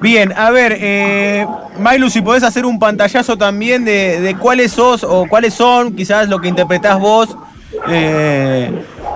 Bien, 0.01 0.33
a 0.35 0.51
ver, 0.51 0.77
eh, 0.81 1.47
Mailu, 1.79 2.09
si 2.09 2.23
podés 2.23 2.43
hacer 2.43 2.65
un 2.65 2.79
pantallazo 2.79 3.37
también 3.37 3.85
de, 3.85 4.35
cuáles 4.39 4.73
sos 4.73 5.05
o 5.05 5.27
cuáles 5.29 5.53
son 5.53 5.95
quizás 5.95 6.29
lo 6.29 6.41
que 6.41 6.49
interpretás 6.49 6.99
vos, 6.99 7.37
eh, 7.89 8.71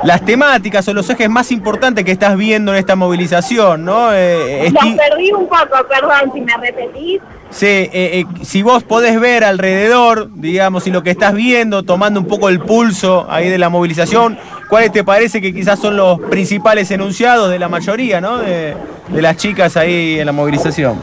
las 0.05 0.25
temáticas 0.25 0.87
o 0.89 0.95
los 0.95 1.09
ejes 1.09 1.31
más 1.31 1.51
importantes 1.51 2.05
que 2.05 2.13
estás 2.13 2.37
viendo 2.37 2.73
en 2.73 2.79
esta 2.79 2.97
movilización, 2.97 3.85
¿no? 3.85 4.13
Eh, 4.13 4.73
perdí 4.73 5.33
un 5.33 5.49
poco, 5.49 5.87
perdón, 5.89 6.31
si 6.35 6.41
me 6.43 6.55
repetís. 6.57 7.21
Sí, 7.51 7.67
eh, 7.67 7.91
eh, 7.93 8.25
si 8.43 8.63
vos 8.63 8.83
podés 8.83 9.19
ver 9.19 9.45
alrededor, 9.45 10.29
digamos, 10.35 10.87
y 10.87 10.91
lo 10.91 11.03
que 11.03 11.11
estás 11.11 11.35
viendo, 11.35 11.85
tomando 11.85 12.21
un 12.21 12.27
poco 12.27 12.49
el 12.49 12.61
pulso 12.61 13.27
ahí 13.31 13.49
de 13.49 13.59
la 13.59 13.69
movilización, 13.69 14.39
¿cuáles 14.69 14.93
te 14.93 15.05
parece 15.05 15.41
que 15.41 15.53
quizás 15.53 15.79
son 15.79 15.97
los 15.97 16.21
principales 16.21 16.91
enunciados 16.91 17.51
de 17.51 17.59
la 17.59 17.69
mayoría, 17.69 18.21
¿no? 18.21 18.39
De, 18.39 18.75
de 19.09 19.23
las 19.23 19.37
chicas 19.37 19.77
ahí 19.77 20.19
en 20.19 20.27
la 20.27 20.33
movilización. 20.33 21.01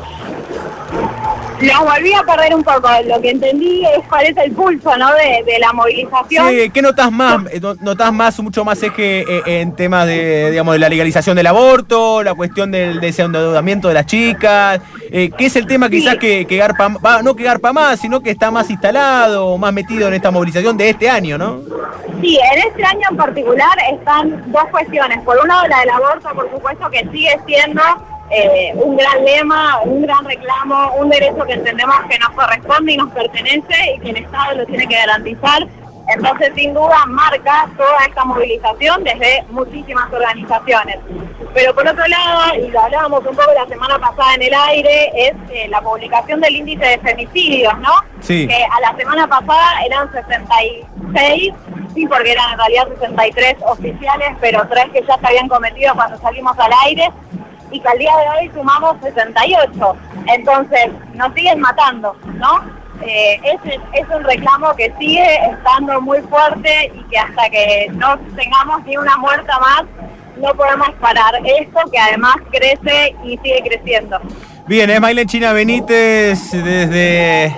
Los 1.62 1.80
volví 1.80 2.12
a 2.14 2.24
perder 2.24 2.56
un 2.56 2.64
poco. 2.64 2.90
Lo 3.06 3.22
que 3.22 3.32
entendí 3.32 3.86
es 3.86 4.08
cuál 4.08 4.26
es 4.26 4.38
el 4.38 4.52
pulso, 4.52 4.98
¿no? 4.98 5.10
De, 5.14 5.60
la 5.60 5.74
movilización. 5.74 6.50
Sí, 6.50 6.70
¿qué 6.72 6.82
notas 6.82 7.12
más? 7.12 7.46
Eh, 7.52 7.62
¿Notas 7.82 8.12
más, 8.12 8.40
mucho 8.40 8.66
más 8.66 8.82
eje 8.82 9.20
eh, 9.22 9.62
en 9.62 9.76
temas 9.76 10.08
de, 10.08 10.50
digamos, 10.50 10.74
de 10.74 10.80
la 10.80 10.90
legalización 10.90 11.36
del 11.36 11.48
aborto, 11.48 12.24
la 12.24 12.34
cuestión 12.34 12.72
del 12.72 13.00
desendeudamiento 13.00 13.90
de 13.90 13.94
las 13.94 14.06
chicas? 14.08 14.82
Eh, 15.12 15.30
¿Qué 15.38 15.46
es 15.46 15.56
el 15.56 15.68
tema 15.68 15.90
quizás 15.90 16.18
que, 16.18 16.46
que 16.46 16.58
Garpa, 16.58 16.90
no 17.24 17.36
que 17.36 17.44
Garpa 17.44 17.74
más, 17.74 18.00
sino 18.00 18.22
que 18.22 18.32
está 18.32 18.50
más 18.50 18.70
instalado, 18.70 19.58
más 19.58 19.74
metido 19.74 20.08
en 20.08 20.16
esta 20.16 20.32
movilización 20.32 20.78
de 20.78 20.90
este 20.90 21.10
año, 21.10 21.38
¿no? 21.38 21.60
Sí, 22.22 22.40
en 22.54 22.60
este 22.68 22.84
año 22.84 23.08
en 23.10 23.18
particular 23.18 23.78
están 23.92 24.52
dos 24.52 24.66
cuestiones. 24.72 25.22
Por 25.24 25.38
un 25.40 25.48
lado 25.48 25.68
la 25.68 25.80
del 25.80 25.90
aborto, 25.90 26.30
por 26.34 26.50
supuesto, 26.52 26.90
que 26.90 27.08
sigue 27.12 27.40
siendo 27.46 27.82
eh, 28.32 28.72
un 28.76 28.96
gran 28.96 29.26
lema, 29.26 29.82
un 29.84 30.02
gran 30.04 30.24
reclamo, 30.24 30.94
un 30.96 31.10
derecho 31.10 31.44
que 31.46 31.54
entendemos 31.54 31.96
que 32.10 32.18
nos 32.18 32.30
corresponde 32.30 32.94
y 32.94 32.98
nos 32.98 33.12
pertenece 33.12 33.96
y 33.96 34.00
que 34.00 34.10
el 34.12 34.18
Estado 34.18 34.56
lo 34.56 34.66
tiene 34.66 34.88
que 34.88 34.96
garantizar. 34.96 35.68
Entonces, 36.08 36.52
sin 36.56 36.74
duda, 36.74 37.06
marca 37.08 37.70
toda 37.78 37.98
esta 38.08 38.24
movilización 38.26 39.04
desde 39.04 39.44
muchísimas 39.50 40.12
organizaciones. 40.12 40.98
Pero 41.54 41.76
por 41.76 41.86
otro 41.86 42.08
lado, 42.08 42.56
y 42.56 42.70
lo 42.70 42.82
hablábamos 42.82 43.20
un 43.20 43.36
poco 43.36 43.52
la 43.54 43.68
semana 43.68 44.00
pasada 44.00 44.36
en 44.36 44.44
el 44.44 44.54
aire, 44.54 45.12
es 45.14 45.34
eh, 45.52 45.68
la 45.70 45.82
publicación 45.82 46.40
del 46.40 46.56
índice 46.56 46.86
de 46.86 47.00
femicidios, 47.00 47.78
¿no? 47.80 47.92
Sí. 48.22 48.48
Que 48.48 48.64
a 48.64 48.80
la 48.80 48.96
semana 48.98 49.28
pasada 49.28 49.82
eran 49.86 50.12
66, 50.12 51.54
sí, 51.94 52.08
porque 52.08 52.32
eran 52.32 52.54
en 52.54 52.58
realidad 52.58 52.88
63 53.00 53.56
oficiales, 53.66 54.30
pero 54.40 54.66
tres 54.70 54.86
que 54.94 55.02
ya 55.06 55.18
se 55.18 55.28
habían 55.28 55.50
cometido 55.50 55.94
cuando 55.96 56.18
salimos 56.20 56.58
al 56.58 56.72
aire 56.86 57.12
y 57.72 57.80
que 57.80 57.88
al 57.88 57.98
día 57.98 58.12
de 58.18 58.46
hoy 58.46 58.52
sumamos 58.54 58.98
68. 59.02 59.96
Entonces, 60.28 60.88
nos 61.14 61.34
siguen 61.34 61.60
matando, 61.60 62.16
¿no? 62.36 62.82
Eh, 63.04 63.40
es, 63.44 64.06
un 64.16 64.24
reclamo 64.24 64.76
que 64.76 64.94
sigue 65.00 65.26
estando 65.50 66.00
muy 66.02 66.20
fuerte 66.22 66.92
y 66.94 67.04
que 67.10 67.18
hasta 67.18 67.50
que 67.50 67.88
no 67.94 68.18
tengamos 68.36 68.84
ni 68.86 68.96
una 68.96 69.18
muerta 69.18 69.58
más, 69.60 69.84
no 70.38 70.54
podemos 70.54 70.90
parar 71.00 71.34
esto 71.44 71.80
que 71.92 71.98
además 71.98 72.36
crece 72.52 73.16
y 73.24 73.38
sigue 73.38 73.64
creciendo. 73.66 74.20
Bien, 74.68 74.90
es 74.90 75.02
Maylen 75.02 75.28
China 75.28 75.52
Benítez 75.54 76.52
desde 76.52 77.56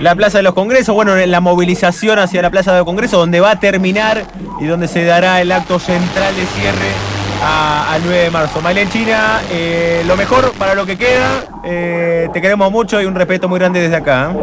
la 0.00 0.14
Plaza 0.14 0.38
de 0.38 0.42
los 0.42 0.54
Congresos, 0.54 0.94
bueno, 0.94 1.14
la 1.16 1.40
movilización 1.40 2.18
hacia 2.18 2.40
la 2.40 2.50
Plaza 2.50 2.72
de 2.72 2.78
los 2.78 2.86
Congresos, 2.86 3.18
donde 3.18 3.40
va 3.40 3.52
a 3.52 3.60
terminar 3.60 4.24
y 4.58 4.64
donde 4.64 4.88
se 4.88 5.04
dará 5.04 5.42
el 5.42 5.52
acto 5.52 5.78
central 5.78 6.34
de 6.34 6.46
cierre 6.46 7.21
al 7.42 8.02
9 8.04 8.22
de 8.24 8.30
marzo. 8.30 8.60
Mailen 8.60 8.88
China, 8.88 9.40
eh, 9.50 10.02
lo 10.06 10.16
mejor 10.16 10.52
para 10.52 10.74
lo 10.74 10.86
que 10.86 10.96
queda. 10.96 11.44
Eh, 11.64 12.28
te 12.32 12.40
queremos 12.40 12.70
mucho 12.70 13.00
y 13.00 13.04
un 13.04 13.14
respeto 13.14 13.48
muy 13.48 13.58
grande 13.58 13.80
desde 13.80 13.96
acá. 13.96 14.30
¿eh? 14.30 14.36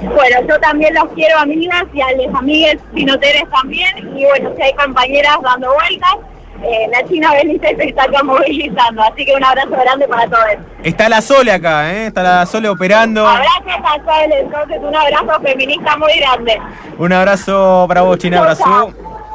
Bueno, 0.00 0.36
yo 0.48 0.58
también 0.60 0.94
los 0.94 1.08
quiero 1.14 1.38
amigas 1.38 1.84
y 1.92 2.00
a 2.00 2.12
los 2.12 2.34
amigues 2.34 2.78
sinoteres 2.94 3.44
también. 3.50 3.96
Y 4.16 4.24
bueno, 4.24 4.52
si 4.56 4.62
hay 4.62 4.72
compañeras 4.74 5.38
dando 5.42 5.72
vueltas, 5.74 6.16
la 6.90 7.08
China 7.08 7.32
Benítez 7.34 7.76
se 7.76 7.88
está 7.88 8.06
movilizando. 8.22 9.02
Así 9.02 9.24
que 9.24 9.34
un 9.34 9.44
abrazo 9.44 9.70
grande 9.70 10.08
para 10.08 10.28
todos. 10.28 10.44
Está 10.82 11.08
la 11.08 11.20
Sole 11.20 11.52
acá, 11.52 11.92
¿eh? 11.92 12.06
está 12.06 12.22
la 12.22 12.46
Sole 12.46 12.68
operando. 12.68 13.26
Abrazo 13.26 13.52
a 13.66 13.94
Sole, 14.04 14.40
entonces 14.40 14.78
un 14.80 14.94
abrazo 14.94 15.40
feminista 15.42 15.96
muy 15.96 16.12
grande. 16.18 16.60
Un 16.98 17.12
abrazo 17.12 17.84
para 17.88 18.02
vos, 18.02 18.18
China, 18.18 18.38
abrazo. 18.38 18.92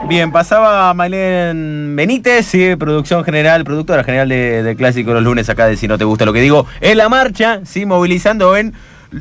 Bien, 0.07 0.31
pasaba 0.31 0.93
Mailén 0.93 1.95
Benítez, 1.95 2.45
sí, 2.45 2.75
producción 2.75 3.23
general, 3.23 3.63
productora 3.63 4.03
general 4.03 4.27
de, 4.27 4.75
Clásico 4.77 5.13
los 5.13 5.23
lunes 5.23 5.49
acá 5.49 5.65
de 5.65 5.77
Si 5.77 5.87
No 5.87 5.97
Te 5.97 6.03
Gusta 6.03 6.25
Lo 6.25 6.33
Que 6.33 6.41
Digo, 6.41 6.67
en 6.81 6.97
la 6.97 7.09
marcha, 7.09 7.61
sí, 7.63 7.85
movilizando 7.85 8.55
en... 8.57 8.73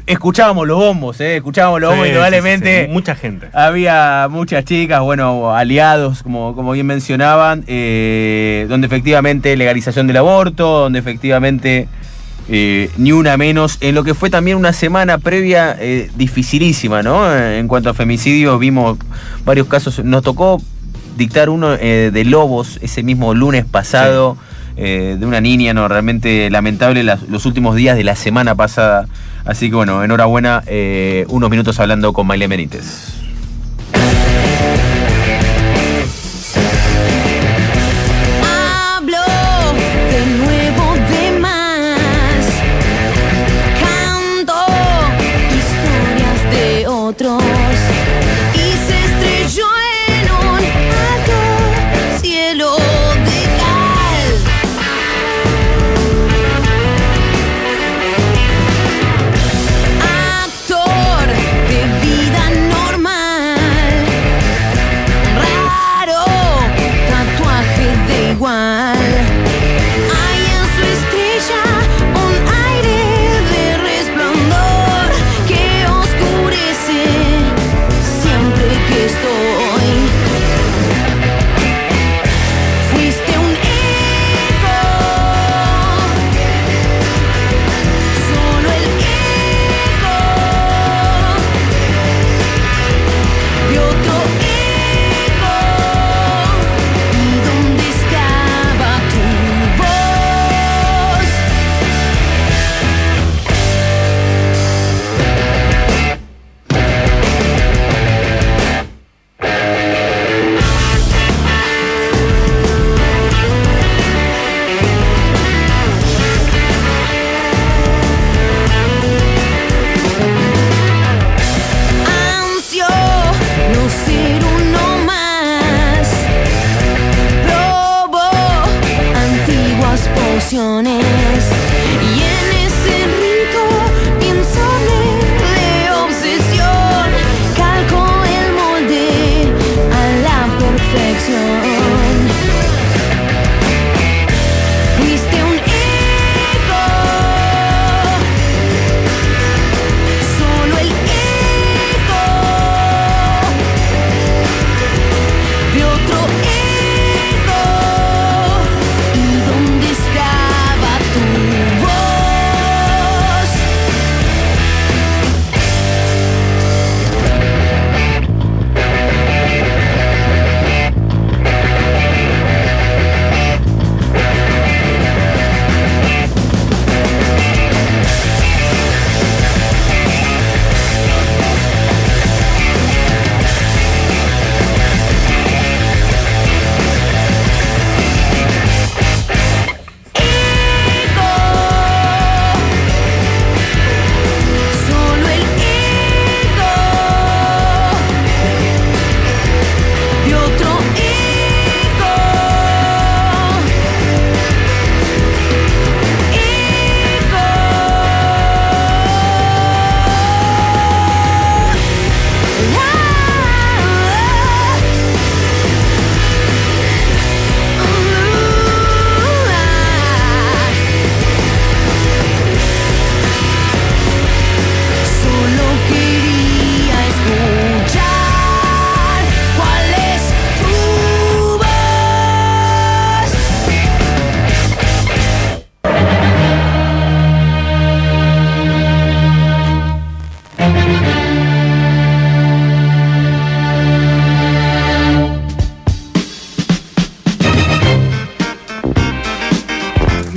Escuchábamos 0.07 0.67
los 0.67 0.79
bombos, 0.79 1.21
¿eh? 1.21 1.37
escuchábamos 1.37 1.81
los 1.81 1.91
bombos, 1.91 2.09
indudablemente. 2.09 2.89
mucha 2.91 3.15
gente. 3.15 3.49
Había 3.53 4.27
muchas 4.31 4.65
chicas, 4.65 5.01
bueno, 5.03 5.55
aliados, 5.55 6.23
como, 6.23 6.55
como 6.55 6.73
bien 6.73 6.87
mencionaban, 6.87 7.63
eh, 7.67 8.67
donde 8.71 8.87
efectivamente 8.87 9.55
legalización 9.55 10.07
del 10.07 10.17
aborto, 10.17 10.81
donde 10.81 10.99
efectivamente 10.99 11.89
eh, 12.49 12.91
ni 12.97 13.13
una 13.13 13.37
menos, 13.37 13.79
en 13.81 13.95
lo 13.95 14.03
que 14.03 14.15
fue 14.15 14.31
también 14.31 14.57
una 14.57 14.73
semana 14.73 15.19
previa 15.19 15.77
eh, 15.79 16.11
dificilísima, 16.17 17.03
¿no? 17.03 17.35
En 17.37 17.69
cuanto 17.69 17.91
a 17.91 17.95
femicidios, 17.95 18.59
vimos 18.59 18.99
varios 19.45 19.69
casos, 19.69 20.03
nos 20.05 20.23
tocó 20.23 20.61
dictar 21.17 21.49
uno 21.49 21.75
eh, 21.75 22.11
de 22.13 22.25
Lobos 22.25 22.79
ese 22.83 23.03
mismo 23.03 23.35
lunes 23.35 23.65
pasado, 23.65 24.37
de 24.75 25.19
una 25.21 25.43
niña, 25.43 25.75
¿no? 25.75 25.87
Realmente 25.87 26.49
lamentable 26.49 27.05
los 27.05 27.45
últimos 27.45 27.77
días 27.77 27.95
de 27.95 28.05
la 28.05 28.17
semana 28.17 28.55
pasada. 28.55 29.07
Así 29.45 29.69
que 29.69 29.77
bueno, 29.77 30.03
enhorabuena, 30.03 30.63
unos 31.29 31.51
minutos 31.51 31.79
hablando 31.79 32.15
con 32.15 32.27
Maile 32.27 32.49
Benítez. 32.49 33.22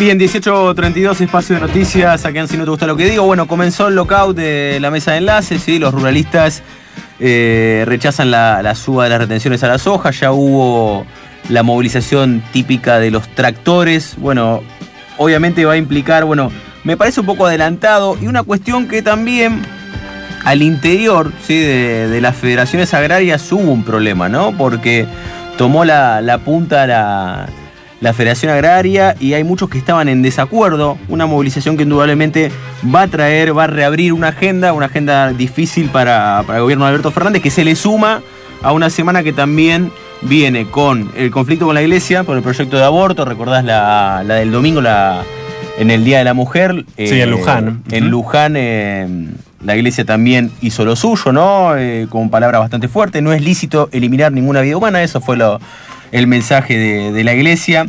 Bien, 0.05 0.19
18.32, 0.19 1.19
espacio 1.21 1.55
de 1.55 1.61
noticias, 1.61 2.25
aquí 2.25 2.37
en 2.37 2.47
Si 2.47 2.57
No 2.57 2.63
Te 2.63 2.69
Gusta 2.69 2.85
Lo 2.85 2.95
Que 2.95 3.09
Digo. 3.09 3.23
Bueno, 3.23 3.47
comenzó 3.47 3.87
el 3.87 3.95
lockout 3.95 4.37
de 4.37 4.77
la 4.79 4.91
mesa 4.91 5.13
de 5.13 5.17
enlaces, 5.17 5.63
¿sí? 5.63 5.79
los 5.79 5.95
ruralistas 5.95 6.61
eh, 7.19 7.83
rechazan 7.87 8.29
la, 8.29 8.75
suba 8.75 9.05
de 9.05 9.09
las 9.09 9.17
retenciones 9.17 9.63
a 9.63 9.67
la 9.67 9.79
soja, 9.79 10.11
ya 10.11 10.31
hubo 10.31 11.07
la 11.49 11.63
movilización 11.63 12.43
típica 12.53 12.99
de 12.99 13.09
los 13.09 13.27
tractores, 13.29 14.13
bueno, 14.19 14.61
obviamente 15.17 15.65
va 15.65 15.73
a 15.73 15.77
implicar, 15.77 16.23
bueno, 16.23 16.51
me 16.83 16.97
parece 16.97 17.21
un 17.21 17.25
poco 17.25 17.47
adelantado 17.47 18.15
y 18.21 18.27
una 18.27 18.43
cuestión 18.43 18.87
que 18.87 19.01
también 19.01 19.63
al 20.43 20.61
interior 20.61 21.31
¿sí? 21.47 21.57
de, 21.57 22.21
las 22.21 22.35
federaciones 22.35 22.93
agrarias 22.93 23.51
hubo 23.51 23.71
un 23.71 23.83
problema, 23.83 24.29
¿no? 24.29 24.55
Porque 24.55 25.07
tomó 25.57 25.83
la, 25.83 26.21
la 26.21 26.37
punta 26.37 26.85
la 26.85 27.49
la 28.01 28.13
Federación 28.13 28.51
Agraria 28.51 29.15
y 29.19 29.33
hay 29.33 29.43
muchos 29.43 29.69
que 29.69 29.77
estaban 29.77 30.09
en 30.09 30.21
desacuerdo. 30.21 30.97
Una 31.07 31.25
movilización 31.25 31.77
que 31.77 31.83
indudablemente 31.83 32.51
va 32.93 33.03
a 33.03 33.07
traer, 33.07 33.57
va 33.57 33.65
a 33.65 33.67
reabrir 33.67 34.13
una 34.13 34.29
agenda, 34.29 34.73
una 34.73 34.87
agenda 34.87 35.31
difícil 35.33 35.89
para, 35.89 36.43
el 36.47 36.61
gobierno 36.61 36.85
de 36.85 36.89
Alberto 36.89 37.11
Fernández, 37.11 37.41
que 37.41 37.49
se 37.49 37.63
le 37.63 37.75
suma 37.75 38.21
a 38.61 38.71
una 38.71 38.89
semana 38.89 39.23
que 39.23 39.33
también 39.33 39.91
viene 40.21 40.65
con 40.65 41.11
el 41.15 41.31
conflicto 41.31 41.65
con 41.65 41.75
la 41.75 41.81
iglesia 41.81 42.23
por 42.23 42.37
el 42.37 42.43
proyecto 42.43 42.77
de 42.77 42.83
aborto. 42.83 43.25
Recordás 43.25 43.63
la, 43.63 44.23
del 44.25 44.51
domingo, 44.51 44.81
la, 44.81 45.23
en 45.77 45.91
el 45.91 46.03
Día 46.03 46.19
de 46.19 46.23
la 46.25 46.33
Mujer. 46.33 46.85
Sí, 46.97 47.21
en 47.21 47.31
Luján. 47.31 47.83
Eh, 47.89 47.97
en 47.97 48.09
Luján. 48.09 48.53
Eh, 48.57 49.07
la 49.63 49.75
iglesia 49.75 50.05
también 50.05 50.51
hizo 50.61 50.85
lo 50.85 50.95
suyo, 50.95 51.31
¿no? 51.31 51.75
Eh, 51.75 52.05
con 52.09 52.29
palabras 52.29 52.61
bastante 52.61 52.87
fuertes. 52.87 53.23
No 53.23 53.33
es 53.33 53.41
lícito 53.41 53.89
eliminar 53.91 54.31
ninguna 54.31 54.61
vida 54.61 54.77
humana, 54.77 55.01
eso 55.01 55.21
fue 55.21 55.37
lo, 55.37 55.59
el 56.15 56.27
mensaje 56.27 56.77
de, 57.11 57.23
la 57.23 57.33
iglesia. 57.33 57.87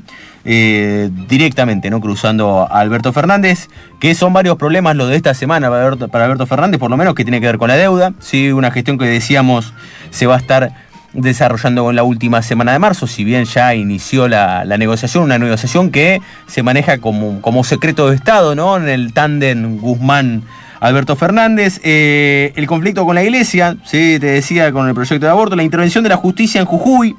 Eh, 0.49 1.11
directamente, 1.29 1.91
¿no? 1.91 2.01
Cruzando 2.01 2.69
a 2.71 2.79
Alberto 2.79 3.13
Fernández, 3.13 3.69
que 3.99 4.15
son 4.15 4.33
varios 4.33 4.57
problemas 4.57 4.95
lo 4.95 5.09
de 5.09 5.17
esta 5.17 5.35
semana 5.35 5.69
para 5.69 6.25
Alberto, 6.27 6.47
Fernández, 6.47 6.79
por 6.79 6.89
lo 6.89 6.97
menos 6.97 7.17
que 7.17 7.25
tiene 7.25 7.41
que 7.41 7.47
ver 7.47 7.59
con 7.59 7.67
la 7.67 7.75
deuda, 7.75 8.13
¿sí? 8.21 8.53
una 8.53 8.71
gestión 8.71 8.97
que 8.97 9.07
decíamos 9.07 9.75
se 10.11 10.27
va 10.27 10.37
a 10.37 10.39
estar 10.39 10.73
desarrollando 11.15 11.91
en 11.91 11.97
la 11.97 12.05
última 12.05 12.43
semana 12.43 12.73
de 12.73 12.79
marzo, 12.79 13.09
si 13.09 13.25
bien 13.25 13.45
ya 13.45 13.75
inició 13.75 14.29
la, 14.29 14.65
negociación, 14.79 15.25
una 15.25 15.37
negociación 15.37 15.91
que 15.91 16.21
se 16.47 16.63
maneja 16.63 16.99
como, 16.99 17.41
como 17.41 17.65
secreto 17.65 18.09
de 18.09 18.15
Estado, 18.15 18.55
¿no? 18.55 18.77
En 18.77 18.89
el 18.89 19.13
tándem 19.13 19.79
Guzmán. 19.79 20.45
Alberto 20.79 21.17
Fernández, 21.17 21.81
eh, 21.85 22.53
el 22.55 22.67
conflicto 22.67 23.05
con 23.05 23.15
la 23.15 23.25
iglesia, 23.25 23.77
¿sí? 23.85 24.19
te 24.21 24.27
decía 24.27 24.73
con 24.73 24.87
el 24.87 24.95
proyecto 24.95 25.27
de 25.27 25.33
aborto, 25.33 25.57
la 25.57 25.63
intervención 25.63 26.05
de 26.05 26.11
la 26.11 26.17
justicia 26.17 26.61
en 26.61 26.67
Jujuy, 26.67 27.17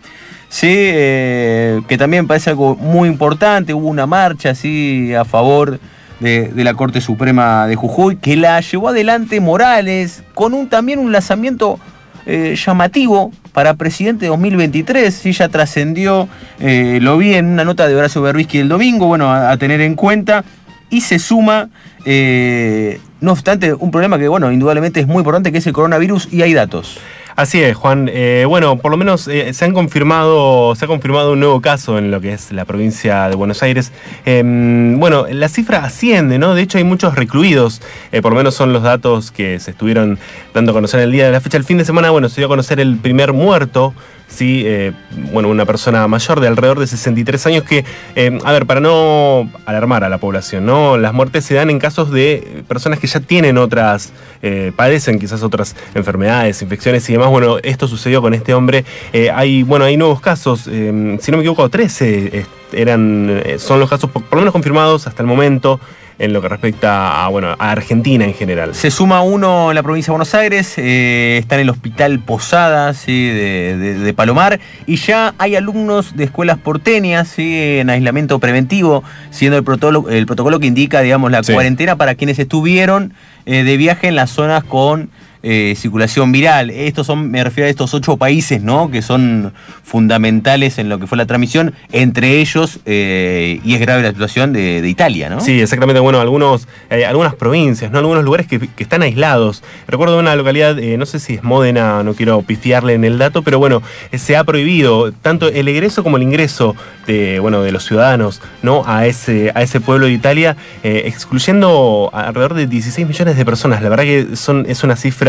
Sí, 0.49 0.69
eh, 0.69 1.81
que 1.87 1.97
también 1.97 2.27
parece 2.27 2.51
algo 2.51 2.75
muy 2.75 3.09
importante. 3.09 3.73
Hubo 3.73 3.87
una 3.87 4.05
marcha 4.05 4.51
así 4.51 5.13
a 5.13 5.25
favor 5.25 5.79
de, 6.19 6.51
la 6.55 6.73
Corte 6.73 7.01
Suprema 7.01 7.67
de 7.67 7.75
Jujuy 7.75 8.15
que 8.15 8.35
la 8.35 8.59
llevó 8.61 8.89
adelante 8.89 9.39
Morales 9.39 10.23
con 10.33 10.53
un, 10.53 10.67
también 10.67 10.99
un 10.99 11.11
lanzamiento 11.11 11.79
eh, 12.25 12.55
llamativo 12.55 13.31
para 13.51 13.73
presidente 13.73 14.27
2023. 14.27 15.13
Sí, 15.13 15.33
ya 15.33 15.49
trascendió, 15.49 16.29
eh, 16.59 16.99
lo 17.01 17.17
vi 17.17 17.35
en 17.35 17.47
una 17.47 17.65
nota 17.65 17.87
de 17.87 17.95
Horacio 17.95 18.21
Berbisky 18.21 18.59
el 18.59 18.69
domingo, 18.69 19.07
bueno, 19.07 19.31
a, 19.31 19.55
tener 19.57 19.81
en 19.81 19.95
cuenta. 19.95 20.43
Y 20.89 21.01
se 21.01 21.19
suma, 21.19 21.67
no 22.05 23.31
obstante, 23.33 23.73
un 23.73 23.91
problema 23.91 24.17
que, 24.17 24.29
bueno, 24.29 24.49
indudablemente 24.53 25.01
es 25.01 25.07
muy 25.07 25.17
importante, 25.17 25.51
que 25.51 25.57
es 25.57 25.67
el 25.67 25.73
coronavirus 25.73 26.29
y 26.31 26.43
hay 26.43 26.53
datos. 26.53 26.97
Así 27.37 27.61
es, 27.61 27.77
Juan. 27.77 28.09
Eh, 28.11 28.45
bueno, 28.47 28.79
por 28.79 28.89
lo 28.89 28.97
menos 28.97 29.27
eh, 29.27 29.53
se 29.53 29.63
han 29.63 29.71
confirmado, 29.71 30.73
se 30.73 30.85
ha 30.85 30.87
confirmado 30.87 31.33
un 31.33 31.39
nuevo 31.39 31.61
caso 31.61 31.99
en 31.99 32.09
lo 32.09 32.19
que 32.19 32.33
es 32.33 32.51
la 32.51 32.65
provincia 32.65 33.29
de 33.29 33.35
Buenos 33.35 33.61
Aires. 33.61 33.91
Em, 34.25 34.99
bueno, 34.99 35.27
la 35.29 35.47
cifra 35.47 35.83
asciende, 35.83 36.39
¿no? 36.39 36.55
De 36.55 36.63
hecho, 36.63 36.79
hay 36.79 36.83
muchos 36.83 37.13
recluidos. 37.13 37.79
Eh, 38.11 38.23
por 38.23 38.31
lo 38.31 38.39
menos 38.39 38.55
son 38.55 38.73
los 38.73 38.81
datos 38.81 39.29
que 39.29 39.59
se 39.59 39.69
estuvieron 39.69 40.17
dando 40.55 40.71
a 40.71 40.73
conocer 40.73 40.99
el 41.01 41.11
día 41.11 41.27
de 41.27 41.31
la 41.31 41.39
fecha. 41.39 41.57
El 41.57 41.63
fin 41.63 41.77
de 41.77 41.85
semana, 41.85 42.09
bueno, 42.09 42.27
se 42.27 42.41
dio 42.41 42.47
a 42.47 42.49
conocer 42.49 42.79
el 42.79 42.97
primer 42.97 43.33
muerto 43.33 43.93
¿sí? 44.27 44.63
Eh, 44.65 44.93
bueno, 45.31 45.49
una 45.49 45.65
persona 45.65 46.07
mayor 46.07 46.39
de 46.39 46.47
alrededor 46.47 46.79
de 46.79 46.87
63 46.87 47.47
años 47.47 47.63
que, 47.63 47.85
eh, 48.15 48.37
a 48.43 48.51
ver, 48.51 48.65
para 48.65 48.79
no 48.79 49.49
alarmar 49.65 50.03
a 50.03 50.09
la 50.09 50.17
población, 50.17 50.65
¿no? 50.65 50.97
Las 50.97 51.13
muertes 51.13 51.45
se 51.45 51.55
dan 51.55 51.69
en 51.69 51.79
casos 51.79 52.11
de 52.11 52.63
personas 52.67 52.99
que 52.99 53.07
ya 53.07 53.19
tienen 53.19 53.57
otras, 53.57 54.11
eh, 54.41 54.71
padecen 54.75 55.19
quizás 55.19 55.43
otras 55.43 55.75
enfermedades, 55.95 56.61
infecciones 56.61 57.09
y 57.09 57.13
demás. 57.13 57.29
Bueno, 57.29 57.57
esto 57.63 57.87
sucedió 57.87 58.21
con 58.21 58.33
este 58.33 58.53
hombre. 58.53 58.85
hay, 59.33 59.63
bueno, 59.63 59.85
hay 59.85 59.97
nuevos 59.97 60.21
casos, 60.21 60.61
si 60.61 60.71
no 60.71 61.37
me 61.37 61.39
equivoco, 61.39 61.67
13 61.69 62.45
eran, 62.73 63.43
son 63.57 63.79
los 63.79 63.89
casos 63.89 64.09
por 64.11 64.23
lo 64.31 64.39
menos 64.39 64.51
confirmados 64.51 65.07
hasta 65.07 65.23
el 65.23 65.27
momento 65.27 65.79
en 66.19 66.33
lo 66.33 66.41
que 66.41 66.49
respecta 66.49 67.23
a, 67.23 67.27
bueno, 67.29 67.55
a 67.57 67.71
Argentina 67.71 68.25
en 68.25 68.33
general. 68.33 68.73
Se 68.75 68.91
suma 68.91 69.21
uno 69.21 69.71
en 69.71 69.75
la 69.75 69.83
provincia 69.83 70.11
de 70.11 70.13
Buenos 70.13 70.33
Aires, 70.33 70.73
eh, 70.77 71.37
está 71.39 71.55
en 71.55 71.61
el 71.61 71.69
Hospital 71.69 72.19
Posadas 72.19 73.05
de, 73.05 74.13
Palomar, 74.15 74.59
y 74.85 74.95
ya 74.95 75.35
hay 75.37 75.55
alumnos 75.55 76.15
de 76.15 76.23
escuelas 76.25 76.57
porteñas 76.57 77.33
en 77.37 77.89
aislamiento 77.89 78.39
preventivo, 78.39 79.03
siendo 79.29 79.57
el 79.57 79.63
protocolo, 79.63 80.09
el 80.09 80.25
protocolo 80.25 80.59
que 80.59 80.67
indica 80.67 81.01
digamos, 81.01 81.31
la 81.31 81.43
cuarentena 81.43 81.95
para 81.95 82.15
quienes 82.15 82.39
estuvieron 82.39 83.13
eh, 83.45 83.63
de 83.63 83.77
viaje 83.77 84.07
en 84.07 84.15
las 84.15 84.31
zonas 84.31 84.63
con 84.63 85.09
eh, 85.43 85.75
circulación 85.77 86.31
viral. 86.31 86.71
Estos 86.71 87.05
son, 87.07 87.29
me 87.29 87.43
refiero 87.43 87.67
a 87.67 87.69
estos 87.69 87.93
ocho 87.93 88.17
países, 88.17 88.63
¿no? 88.63 88.89
Que 88.89 89.01
son 89.01 89.53
fundamentales 89.83 90.79
en 90.79 90.89
lo 90.89 90.99
que 90.99 91.05
fue 91.05 91.17
la 91.17 91.25
transmisión, 91.25 91.73
entre 91.91 92.39
ellos, 92.39 92.79
eh, 92.85 93.59
y 93.63 93.75
es 93.75 93.79
grave 93.79 94.01
la 94.01 94.09
situación 94.09 94.51
de, 94.51 94.87
Italia, 94.87 95.29
¿no? 95.29 95.39
Sí, 95.39 95.59
exactamente. 95.61 95.99
Bueno, 95.99 96.19
algunos, 96.19 96.67
eh, 96.89 97.05
algunas 97.05 97.35
provincias, 97.35 97.91
¿no? 97.91 97.99
Algunos 97.99 98.23
lugares 98.23 98.47
que, 98.47 98.69
están 98.77 99.03
aislados. 99.03 99.63
Recuerdo 99.87 100.17
una 100.17 100.35
localidad, 100.35 100.75
no 100.75 101.05
sé 101.05 101.19
si 101.19 101.35
es 101.35 101.43
Módena, 101.43 102.03
no 102.03 102.13
quiero 102.13 102.41
pifiarle 102.41 102.93
en 102.93 103.03
el 103.03 103.17
dato, 103.17 103.41
pero 103.41 103.59
bueno, 103.59 103.81
se 104.13 104.37
ha 104.37 104.43
prohibido 104.43 105.11
tanto 105.11 105.49
el 105.49 105.67
egreso 105.67 106.03
como 106.03 106.17
el 106.17 106.23
ingreso 106.23 106.75
de, 107.05 107.39
bueno, 107.39 107.61
de 107.61 107.71
los 107.71 107.85
ciudadanos, 107.85 108.41
¿no? 108.61 108.83
A 108.85 109.05
ese, 109.07 109.51
a 109.55 109.61
ese 109.61 109.81
pueblo 109.81 110.05
de 110.05 110.13
Italia, 110.13 110.55
excluyendo 110.83 112.09
alrededor 112.13 112.53
de 112.53 112.67
16 112.67 113.07
millones 113.07 113.35
de 113.35 113.45
personas. 113.45 113.81
La 113.81 113.89
verdad 113.89 114.05
que 114.05 114.35
son, 114.35 114.65
es 114.69 114.83
una 114.83 114.95
cifra 114.95 115.26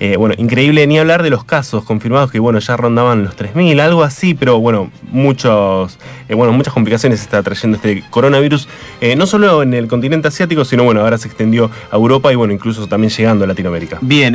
eh, 0.00 0.16
bueno, 0.16 0.34
increíble 0.36 0.86
ni 0.86 0.98
hablar 0.98 1.22
de 1.22 1.30
los 1.30 1.44
casos 1.44 1.84
confirmados 1.84 2.30
que, 2.30 2.40
bueno, 2.40 2.58
ya 2.58 2.76
rondaban 2.76 3.22
los 3.22 3.36
3.000, 3.36 3.80
algo 3.80 4.02
así, 4.02 4.34
pero 4.34 4.58
bueno, 4.58 4.90
muchos, 5.10 5.98
eh, 6.28 6.34
bueno, 6.34 6.52
muchas 6.52 6.74
complicaciones 6.74 7.20
está 7.20 7.42
trayendo 7.42 7.76
este 7.76 8.02
coronavirus, 8.10 8.68
eh, 9.00 9.14
no 9.14 9.26
solo 9.26 9.62
en 9.62 9.74
el 9.74 9.86
continente 9.86 10.28
asiático, 10.28 10.64
sino 10.64 10.82
bueno, 10.84 11.02
ahora 11.02 11.18
se 11.18 11.28
extendió 11.28 11.70
a 11.90 11.96
Europa 11.96 12.32
y 12.32 12.34
bueno, 12.34 12.52
incluso 12.52 12.88
también 12.88 13.12
llegando 13.12 13.44
a 13.44 13.46
Latinoamérica. 13.46 13.98
Bien, 14.00 14.34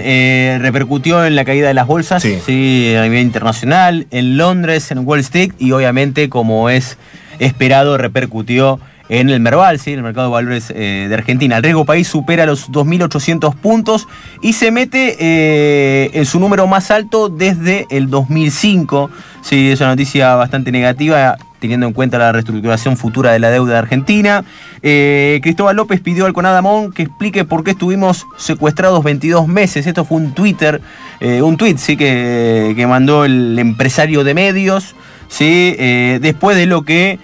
repercutió 0.62 1.26
en 1.26 1.36
la 1.36 1.44
caída 1.44 1.68
de 1.68 1.74
las 1.74 1.88
bolsas, 1.88 2.24
sí. 2.24 2.96
a 2.96 3.04
nivel 3.04 3.20
internacional, 3.20 4.08
en 4.12 4.38
Londres, 4.38 4.90
en 4.92 5.00
Wall 5.06 5.20
Street 5.20 5.52
y 5.60 5.72
obviamente 5.72 6.30
como 6.30 6.70
es 6.70 6.98
esperado 7.40 7.98
repercutió 7.98 8.80
en 9.10 9.30
el 9.30 9.40
Merval, 9.40 9.80
¿sí? 9.80 9.94
el 9.94 10.04
mercado 10.04 10.28
de 10.28 10.34
valores 10.34 10.72
eh, 10.76 11.06
de 11.08 11.14
Argentina. 11.14 11.58
El 11.58 11.64
riesgo 11.64 11.86
país 11.86 12.08
supera 12.08 12.46
los 12.46 12.72
2.800 12.72 13.56
puntos 13.56 14.08
y 14.42 14.54
se 14.54 14.72
mete 14.72 15.16
eh, 15.20 16.12
en 16.14 16.26
su 16.26 16.40
número 16.40 16.68
más 16.68 16.92
alto 16.92 17.30
desde 17.30 17.88
el 17.90 18.10
2005. 18.10 19.10
Sí, 19.42 19.70
es 19.70 19.80
una 19.80 19.92
noticia 19.92 20.36
bastante 20.36 20.72
negativa 20.72 21.38
teniendo 21.60 21.88
en 21.88 21.94
cuenta 21.94 22.20
la 22.20 22.32
reestructuración 22.32 22.98
futura 22.98 23.32
de 23.32 23.40
la 23.40 23.50
deuda 23.50 23.74
de 23.74 23.80
Argentina. 23.80 24.44
Eh, 24.84 25.40
Cristóbal 25.42 25.76
López 25.76 26.02
pidió 26.02 26.26
al 26.26 26.34
Conadamón 26.34 26.92
que 26.92 27.04
explique 27.04 27.46
por 27.46 27.64
qué 27.64 27.72
estuvimos 27.72 28.28
secuestrados 28.38 29.04
22 29.04 29.48
meses. 29.48 29.88
Esto 29.88 30.06
fue 30.06 30.18
un 30.18 30.34
Twitter, 30.34 30.82
un 31.20 31.58
tweet 31.58 31.78
¿sí? 31.78 31.98
que, 31.98 32.74
que, 32.76 32.86
mandó 32.86 33.26
el 33.26 33.58
empresario 33.58 34.24
de 34.24 34.36
medios, 34.36 34.96
¿sí? 35.30 35.76
después 36.20 36.56
de 36.58 36.68
lo 36.68 36.84
que 36.84 37.18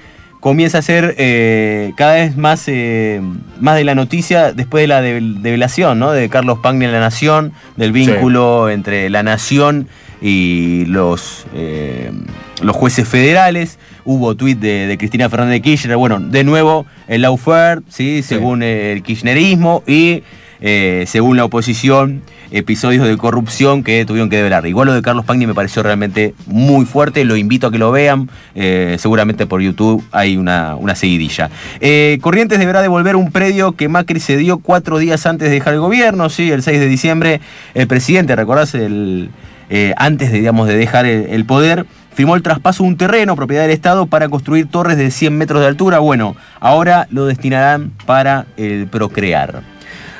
comienza 0.44 0.80
a 0.80 0.82
ser 0.82 1.16
eh, 1.20 1.94
cada 1.96 2.16
vez 2.16 2.36
más, 2.36 2.66
eh, 2.68 3.22
más 3.62 3.78
de 3.78 3.86
la 3.86 3.96
noticia 3.96 4.52
después 4.52 4.84
de 4.84 4.88
la 4.88 5.02
develación 5.02 6.00
¿no? 6.00 6.12
de 6.12 6.28
Carlos 6.28 6.60
Pagni 6.62 6.84
en 6.84 6.92
La 6.92 7.00
Nación, 7.00 7.54
del 7.78 7.94
vínculo 7.94 8.70
entre 8.70 9.10
La 9.10 9.24
Nación 9.24 9.88
y 10.22 10.84
los, 10.88 11.46
eh, 11.54 12.12
los 12.62 12.76
jueces 12.76 13.08
federales. 13.08 13.80
Hubo 14.04 14.36
tuit 14.36 14.60
de, 14.60 14.94
Cristina 15.00 15.30
Fernández 15.30 15.54
de 15.54 15.62
Kirchner, 15.62 15.96
bueno, 15.96 16.20
de 16.20 16.44
nuevo 16.44 16.86
el 17.08 17.22
lawfare, 17.22 17.80
¿sí? 17.88 18.22
según 18.22 18.64
el 18.64 19.02
kirchnerismo 19.02 19.82
y 19.88 20.24
según 21.06 21.38
la 21.38 21.46
oposición 21.46 22.22
episodios 22.54 23.08
de 23.08 23.18
corrupción 23.18 23.84
que 23.84 24.06
tuvieron 24.06 24.30
que 24.30 24.38
develar. 24.38 24.66
Igual 24.68 24.88
lo 24.88 24.94
de 24.94 25.02
Carlos 25.02 25.26
Pagni 25.26 25.48
me 25.48 25.56
pareció 25.56 25.84
realmente 25.84 26.36
muy 26.46 26.86
fuerte, 26.86 27.26
lo 27.26 27.36
invito 27.36 27.68
a 27.68 27.72
que 27.72 27.80
lo 27.80 27.92
vean, 27.92 28.30
eh, 28.56 28.96
seguramente 29.00 29.48
por 29.48 29.62
YouTube 29.62 30.04
hay 30.12 30.38
una, 30.38 30.76
una 30.76 30.96
seguidilla. 30.96 31.50
Eh, 31.80 32.20
Corrientes 32.22 32.60
deberá 32.60 32.82
devolver 32.82 33.16
un 33.16 33.32
predio 33.32 33.74
que 33.74 33.90
Macri 33.90 34.20
cedió 34.20 34.60
cuatro 34.60 35.00
días 35.00 35.26
antes 35.26 35.50
de 35.50 35.56
dejar 35.56 35.74
el 35.74 35.80
gobierno, 35.80 36.30
sí, 36.30 36.52
el 36.52 36.62
6 36.62 36.80
de 36.80 36.88
diciembre, 36.88 37.42
el 37.74 37.88
presidente, 37.88 38.36
¿recordás? 38.36 38.76
El, 38.76 39.32
eh, 39.70 39.94
antes 39.98 40.32
de, 40.32 40.38
digamos, 40.38 40.68
de 40.68 40.78
dejar 40.78 41.08
el, 41.08 41.46
poder, 41.46 41.88
firmó 42.14 42.36
el 42.36 42.44
traspaso 42.44 42.84
de 42.84 42.90
un 42.90 42.98
terreno, 42.98 43.36
propiedad 43.36 43.64
del 43.64 43.72
Estado, 43.72 44.06
para 44.06 44.30
construir 44.30 44.68
torres 44.68 44.98
de 44.98 45.10
100 45.10 45.36
metros 45.36 45.62
de 45.62 45.68
altura. 45.68 45.98
Bueno, 45.98 46.36
ahora 46.60 47.08
lo 47.10 47.26
destinarán 47.26 47.92
para 48.06 48.46
el 48.58 48.86
procrear. 48.88 49.73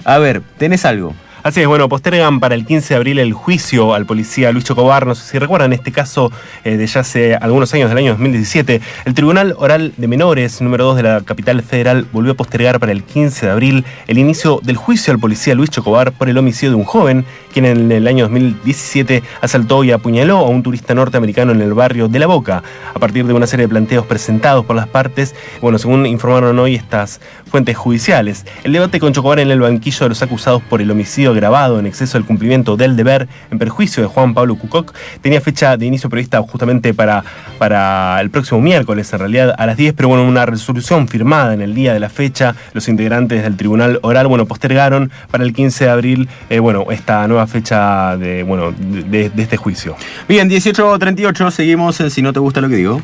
A 0.06 0.18
ver, 0.18 0.42
¿tenés 0.58 0.86
algo? 0.86 1.14
Así 1.44 1.60
es, 1.60 1.68
bueno, 1.68 1.90
postergan 1.90 2.40
para 2.40 2.56
el 2.56 2.66
15 2.66 2.94
de 2.94 2.96
abril 2.96 3.20
el 3.20 3.34
juicio 3.34 3.94
al 3.94 4.06
policía 4.06 4.54
Luis 4.54 4.64
Chocobar. 4.64 5.06
No 5.06 5.14
sé 5.14 5.30
si 5.30 5.38
recuerdan 5.38 5.74
este 5.74 5.92
caso 5.92 6.32
eh, 6.64 6.78
de 6.78 6.88
ya 6.88 7.02
hace 7.02 7.36
algunos 7.36 7.74
años, 7.74 7.90
del 7.90 7.98
año 7.98 8.12
2017. 8.12 8.80
El 9.04 9.14
Tribunal 9.14 9.54
Oral 9.58 9.94
de 9.98 10.08
Menores, 10.08 10.62
número 10.62 10.86
2 10.86 10.96
de 10.96 11.04
la 11.04 11.20
capital 11.20 11.62
federal, 11.62 12.08
volvió 12.14 12.32
a 12.32 12.36
postergar 12.36 12.80
para 12.80 12.94
el 12.94 13.04
15 13.04 13.48
de 13.48 13.52
abril 13.52 13.86
el 14.08 14.20
inicio 14.20 14.62
del 14.64 14.78
juicio 14.78 15.12
al 15.12 15.20
policía 15.20 15.54
Luis 15.54 15.70
Chocobar 15.70 16.14
por 16.14 16.30
el 16.30 16.38
homicidio 16.38 16.70
de 16.70 16.76
un 16.78 16.86
joven, 16.86 17.26
quien 17.52 17.66
en 17.66 17.92
el 17.92 18.08
año 18.08 18.24
2017 18.24 19.22
asaltó 19.42 19.84
y 19.84 19.92
apuñaló 19.92 20.38
a 20.38 20.48
un 20.48 20.64
turista 20.64 20.96
norteamericano 20.96 21.52
en 21.52 21.62
el 21.62 21.74
barrio 21.74 22.08
de 22.08 22.20
La 22.20 22.28
Boca. 22.28 22.64
A 22.94 23.00
partir 23.00 23.26
de 23.26 23.34
una 23.34 23.48
serie 23.48 23.66
de 23.66 23.70
planteos 23.70 24.06
presentados 24.06 24.64
por 24.64 24.78
las 24.78 24.88
partes, 24.88 25.36
bueno, 25.60 25.78
según 25.78 26.06
informaron 26.06 26.58
hoy 26.58 26.76
estas 26.76 27.20
fuentes 27.52 27.76
judiciales, 27.76 28.46
el 28.64 28.72
debate 28.72 29.02
con 29.02 29.12
Chocobar 29.12 29.40
en 29.40 29.52
el 29.52 29.60
banquillo 29.60 30.06
de 30.06 30.10
los 30.10 30.22
acusados 30.22 30.62
por 30.62 30.82
el 30.82 30.90
homicidio 30.90 31.33
grabado 31.34 31.80
en 31.80 31.86
exceso 31.86 32.18
del 32.18 32.26
cumplimiento 32.26 32.78
del 32.78 32.96
deber 32.96 33.28
en 33.52 33.60
perjuicio 33.60 34.04
de 34.04 34.08
Juan 34.08 34.34
Pablo 34.34 34.56
Cucoc 34.56 34.94
tenía 35.22 35.42
fecha 35.42 35.78
de 35.78 35.86
inicio 35.86 36.10
prevista 36.10 36.42
justamente 36.42 36.94
para, 36.94 37.24
para 37.58 38.20
el 38.22 38.30
próximo 38.30 38.62
miércoles, 38.62 39.12
en 39.14 39.20
realidad 39.20 39.56
a 39.58 39.66
las 39.66 39.78
10, 39.78 39.94
pero 39.94 40.10
bueno, 40.10 40.24
una 40.24 40.46
resolución 40.46 41.08
firmada 41.08 41.54
en 41.54 41.62
el 41.62 41.74
día 41.74 41.94
de 41.94 42.00
la 42.00 42.10
fecha, 42.10 42.56
los 42.74 42.88
integrantes 42.88 43.44
del 43.44 43.58
tribunal 43.58 44.00
oral, 44.02 44.28
bueno, 44.28 44.46
postergaron 44.46 45.12
para 45.32 45.44
el 45.44 45.54
15 45.54 45.86
de 45.86 45.90
abril, 45.90 46.30
eh, 46.50 46.60
bueno, 46.60 46.86
esta 46.92 47.28
nueva 47.28 47.48
fecha 47.48 48.18
de, 48.18 48.44
bueno, 48.44 48.74
de, 48.78 49.32
este 49.38 49.58
juicio. 49.58 49.96
Bien, 50.28 50.50
18.38, 50.50 51.52
seguimos 51.52 52.00
en 52.00 52.10
Si 52.10 52.22
no 52.22 52.34
te 52.34 52.40
gusta 52.40 52.62
lo 52.62 52.70
que 52.70 52.76
digo. 52.76 53.02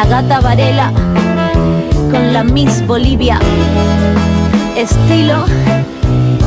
La 0.00 0.06
gata 0.06 0.40
Varela 0.40 0.90
con 2.10 2.32
la 2.32 2.42
Miss 2.42 2.86
Bolivia. 2.86 3.38
Estilo 4.74 5.44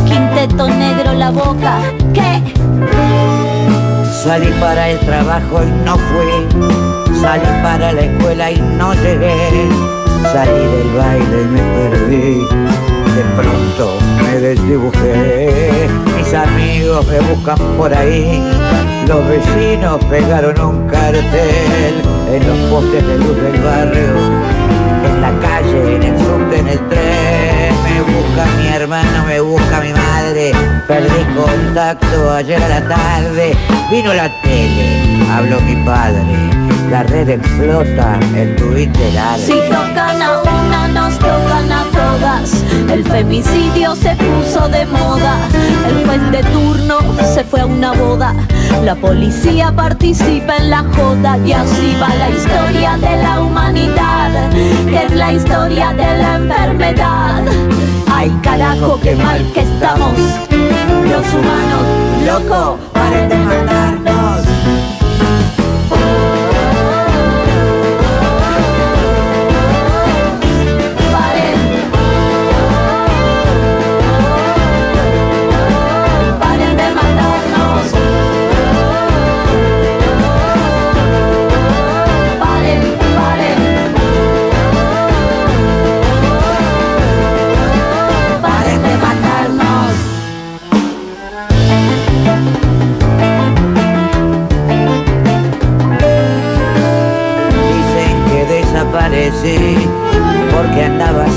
quinteto 0.07 0.67
negro 0.69 1.13
la 1.13 1.29
boca. 1.29 1.77
¿Qué? 2.15 2.41
Salí 4.23 4.49
para 4.59 4.89
el 4.89 4.99
trabajo 5.01 5.61
y 5.61 5.85
no 5.85 5.97
fui. 5.97 7.15
Salí 7.21 7.45
para 7.61 7.91
la 7.91 8.01
escuela 8.01 8.49
y 8.49 8.59
no 8.59 8.95
llegué. 8.95 9.69
Salí 10.31 10.65
del 10.73 10.89
baile 10.97 11.41
y 11.43 11.47
me 11.55 11.61
perdí. 11.75 12.47
De 13.15 13.23
pronto 13.37 13.99
me 14.23 14.39
desdibujé. 14.39 16.12
Amigos 16.35 17.05
me 17.07 17.19
buscan 17.19 17.57
por 17.77 17.93
ahí. 17.93 18.41
Los 19.07 19.27
vecinos 19.27 20.03
pegaron 20.05 20.59
un 20.59 20.87
cartel 20.87 22.01
en 22.31 22.47
los 22.47 22.57
postes 22.71 23.05
de 23.05 23.17
luz 23.19 23.35
del 23.37 23.61
barrio, 23.61 24.15
en 25.05 25.21
la 25.21 25.31
calle, 25.39 25.95
en 25.95 26.03
el 26.03 26.17
subte, 26.17 26.59
en 26.59 26.67
el 26.69 26.89
tren. 26.89 27.75
Me 27.83 28.01
busca 28.01 28.45
mi 28.57 28.67
hermano, 28.67 29.25
me 29.27 29.39
busca 29.41 29.81
mi 29.81 29.93
madre. 29.93 30.53
Perdí 30.87 31.23
contacto 31.35 32.31
ayer 32.33 32.63
a 32.63 32.67
la 32.67 32.87
tarde. 32.87 33.55
Vino 33.91 34.13
la 34.13 34.29
tele, 34.41 35.27
habló 35.31 35.61
mi 35.61 35.75
padre. 35.85 36.23
La 36.89 37.03
red 37.03 37.29
explota, 37.29 38.19
el 38.35 38.55
Twitter 38.55 39.19
arde. 39.19 39.45
Si 39.45 39.59
tocan 39.69 40.21
a 40.21 40.41
una, 40.41 40.87
nos 40.87 41.19
tocan 41.19 41.71
El 42.91 43.03
femicidio 43.05 43.95
se 43.95 44.15
puso 44.15 44.67
de 44.67 44.85
moda. 44.85 45.37
El 45.87 46.05
juez 46.05 46.31
de 46.31 46.43
turno 46.51 46.99
se 47.33 47.43
fue 47.43 47.61
a 47.61 47.65
una 47.65 47.93
boda. 47.93 48.33
La 48.83 48.95
policía 48.95 49.71
participa 49.71 50.57
en 50.57 50.69
la 50.69 50.83
joda. 50.95 51.37
Y 51.45 51.53
así 51.53 51.95
va 52.01 52.09
la 52.15 52.29
historia 52.29 52.97
de 52.97 53.23
la 53.23 53.41
humanidad. 53.41 54.51
Que 54.51 55.05
es 55.05 55.11
la 55.15 55.33
historia 55.33 55.93
de 55.93 56.17
la 56.17 56.35
enfermedad. 56.35 57.43
Ay, 58.11 58.29
carajo, 58.43 58.99
qué 59.01 59.15
mal 59.15 59.41
que 59.53 59.61
estamos. 59.61 60.13
Los 60.49 61.33
humanos, 61.33 61.83
loco, 62.25 62.77
paren 62.93 63.29
de 63.29 63.35
matarnos. 63.37 64.12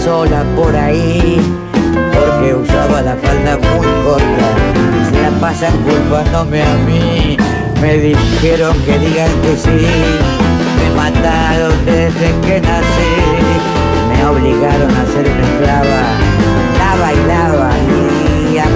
Sola 0.06 0.44
por 0.54 0.72
ahí, 0.76 1.36
porque 2.14 2.54
usaba 2.54 3.02
la 3.02 3.16
falda 3.16 3.58
muy 3.58 3.86
corta. 4.04 4.48
Se 5.10 5.20
la 5.20 5.30
pasan 5.40 5.76
culpándome 5.78 6.62
a 6.62 6.74
mí. 6.86 7.36
Me 7.82 7.98
dijeron 7.98 8.76
que 8.84 9.00
digan 9.00 9.32
que 9.42 9.56
sí. 9.56 9.86
Me 10.78 10.88
mataron 10.94 11.74
desde 11.84 12.28
que 12.46 12.60
nací. 12.60 13.14
Me 14.08 14.24
obligaron 14.26 14.92
a 14.94 15.04
ser 15.12 15.26
una 15.28 15.46
esclava. 15.50 16.02
La 16.78 16.90
bailaba 17.02 17.70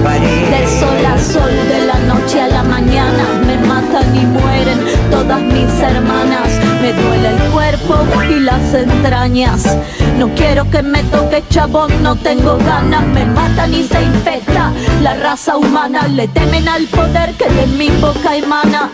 De 0.01 0.67
sol 0.81 1.05
a 1.05 1.19
sol, 1.19 1.51
de 1.69 1.87
la 1.87 1.99
noche 2.13 2.41
a 2.41 2.49
la 2.49 2.63
mañana, 2.63 3.23
me 3.47 3.59
matan 3.59 4.17
y 4.17 4.25
mueren 4.25 4.81
todas 5.11 5.43
mis 5.43 5.71
hermanas. 5.79 6.49
Me 6.81 6.95
duele 6.95 7.29
el 7.29 7.51
cuerpo 7.51 7.99
y 8.31 8.41
las 8.41 8.73
entrañas. 8.73 9.77
No 10.19 10.31
quiero 10.35 10.69
que 10.71 10.83
me 10.83 11.03
toque 11.05 11.45
chabón, 11.51 12.03
no 12.03 12.17
tengo 12.17 12.57
ganas. 12.57 13.07
Me 13.09 13.27
matan 13.27 13.75
y 13.75 13.85
se 13.85 14.03
infecta 14.03 14.73
la 15.03 15.17
raza 15.17 15.59
humana. 15.59 16.09
Le 16.09 16.29
temen 16.29 16.67
al 16.67 16.87
poder 16.87 17.35
que 17.35 17.51
de 17.51 17.67
mi 17.67 17.91
boca 18.01 18.35
emana. 18.35 18.91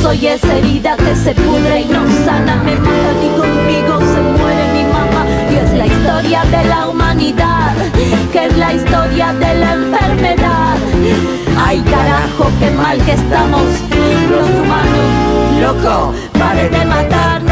Soy 0.00 0.28
esa 0.28 0.56
herida 0.56 0.96
que 0.96 1.14
se 1.14 1.34
pudre 1.34 1.82
y 1.82 1.84
no 1.84 2.06
sana. 2.24 2.56
Me 2.64 2.74
matan 2.74 3.16
y 3.22 3.38
conmigo 3.38 3.98
se 4.00 4.20
muere 4.22 4.72
mi 4.72 4.84
mamá. 4.84 5.26
Y 5.52 5.56
es 5.56 5.72
la 5.74 5.86
historia 5.86 6.42
de 6.44 6.64
la 6.64 6.87
humanidad, 7.18 7.74
que 8.32 8.46
es 8.46 8.56
la 8.56 8.74
historia 8.74 9.32
de 9.32 9.54
la 9.54 9.72
enfermedad. 9.72 10.76
Ay 11.58 11.80
carajo, 11.80 12.50
qué 12.60 12.70
mal 12.70 12.98
que 13.04 13.12
estamos 13.12 13.62
los 14.30 14.48
humanos. 14.50 15.60
Loco, 15.60 16.14
pare 16.38 16.68
de 16.68 16.84
matarnos. 16.84 17.47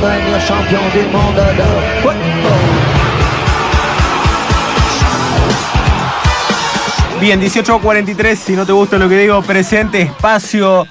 Devenir 0.00 0.40
champion 0.46 0.82
du 0.92 1.02
monde 1.12 1.40
de. 1.56 1.66
Bien, 7.20 7.40
18.43, 7.40 8.36
si 8.36 8.52
no 8.52 8.66
te 8.66 8.72
gusta 8.72 8.98
lo 8.98 9.08
que 9.08 9.18
digo, 9.18 9.40
presente 9.42 10.02
espacio 10.02 10.86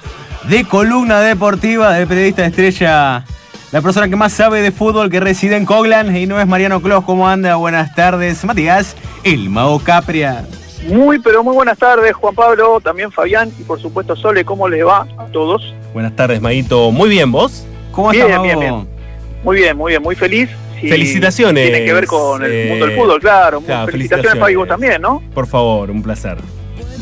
de 0.48 0.64
columna 0.64 1.20
deportiva 1.20 1.92
del 1.92 2.08
periodista 2.08 2.44
estrella, 2.44 3.24
la 3.70 3.80
persona 3.80 4.08
que 4.08 4.16
más 4.16 4.32
sabe 4.32 4.60
de 4.60 4.72
fútbol 4.72 5.08
que 5.08 5.20
reside 5.20 5.56
en 5.56 5.64
Coglan 5.64 6.16
y 6.16 6.26
no 6.26 6.40
es 6.40 6.46
Mariano 6.46 6.82
Clos. 6.82 7.04
¿Cómo 7.04 7.28
anda? 7.28 7.54
Buenas 7.56 7.94
tardes, 7.94 8.44
Matías, 8.44 8.96
el 9.22 9.48
Mago 9.50 9.78
Capria. 9.78 10.44
Muy, 10.86 11.18
pero 11.18 11.42
muy 11.42 11.54
buenas 11.54 11.78
tardes, 11.78 12.12
Juan 12.14 12.34
Pablo, 12.34 12.80
también 12.80 13.10
Fabián 13.10 13.50
y 13.58 13.62
por 13.64 13.80
supuesto 13.80 14.14
Sole, 14.14 14.44
¿cómo 14.44 14.68
les 14.68 14.84
va 14.86 15.06
a 15.18 15.26
todos? 15.26 15.74
Buenas 15.92 16.14
tardes, 16.14 16.40
Maguito. 16.40 16.90
Muy 16.92 17.08
bien, 17.08 17.32
¿vos? 17.32 17.66
¿Cómo 17.90 18.10
Bien, 18.10 18.26
estás, 18.26 18.42
bien, 18.42 18.58
Mago? 18.58 18.76
bien. 18.76 18.88
Muy 19.42 19.56
bien, 19.56 19.76
muy 19.76 19.92
bien, 19.92 20.02
muy 20.02 20.14
feliz. 20.14 20.48
Felicitaciones, 20.80 21.70
Tiene 21.70 21.84
que 21.86 21.92
ver 21.92 22.06
con 22.06 22.44
el 22.44 22.52
eh, 22.52 22.66
mundo 22.68 22.86
del 22.86 22.96
fútbol, 22.96 23.20
claro. 23.20 23.60
claro, 23.62 23.90
felicitaciones, 23.90 24.56
vos 24.56 24.68
también, 24.68 25.00
¿no? 25.00 25.22
Por 25.34 25.46
favor, 25.46 25.90
un 25.90 26.02
placer. 26.02 26.36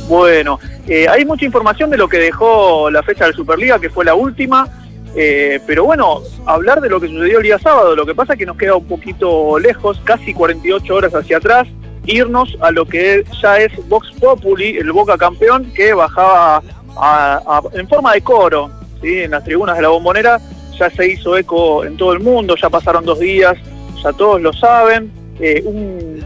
Bueno, 0.09 0.61
eh, 0.87 1.09
hay 1.09 1.25
mucha 1.25 1.45
información 1.45 1.91
de 1.91 1.97
lo 1.97 2.09
que 2.09 2.19
dejó 2.19 2.89
la 2.91 3.03
fecha 3.03 3.27
de 3.27 3.33
Superliga, 3.33 3.79
que 3.81 3.91
fue 3.91 4.05
la 4.05 4.15
última. 4.15 4.69
eh, 5.17 5.61
pero 5.67 5.85
bueno, 5.85 6.21
hablar 6.47 6.81
de 6.81 6.89
lo 6.89 7.01
que 7.01 7.09
sucedió 7.09 7.39
el 7.39 7.45
día 7.45 7.59
sábado, 7.59 7.97
lo 7.97 8.07
que 8.07 8.15
pasa 8.15 8.35
es 8.35 8.39
que 8.39 8.47
nos 8.47 8.57
queda 8.57 8.77
un 8.77 8.87
poquito 8.87 9.59
lejos, 9.59 10.01
casi 10.05 10.33
48 10.33 10.95
horas 10.95 11.15
hacia 11.15 11.39
atrás, 11.39 11.67
irnos 12.07 12.57
a 12.61 12.71
lo 12.71 12.85
que 12.87 13.25
ya 13.43 13.59
es 13.59 13.73
Vox 13.89 14.11
Populi, 14.21 14.77
el 14.79 14.93
Boca 14.93 15.17
campeón, 15.17 15.73
que 15.75 15.93
bajaba 15.95 16.63
a- 16.97 17.63
en 17.73 17.89
forma 17.89 18.13
de 18.13 18.21
coro, 18.23 18.71
en 19.03 19.31
las 19.33 19.45
tribunas 19.45 19.77
de 19.77 19.83
la 19.83 19.89
bombonera, 19.89 20.41
ya 20.79 20.91
se 20.91 21.07
hizo 21.13 21.37
eco 21.37 21.85
en 21.85 21.97
todo 21.97 22.13
el 22.13 22.21
mundo, 22.21 22.57
ya 22.61 22.71
pasaron 22.71 23.05
dos 23.05 23.19
días, 23.21 23.57
ya 24.03 24.13
todos 24.13 24.41
lo 24.41 24.53
saben. 24.53 25.11
eh, 25.41 25.63
un- 25.65 26.25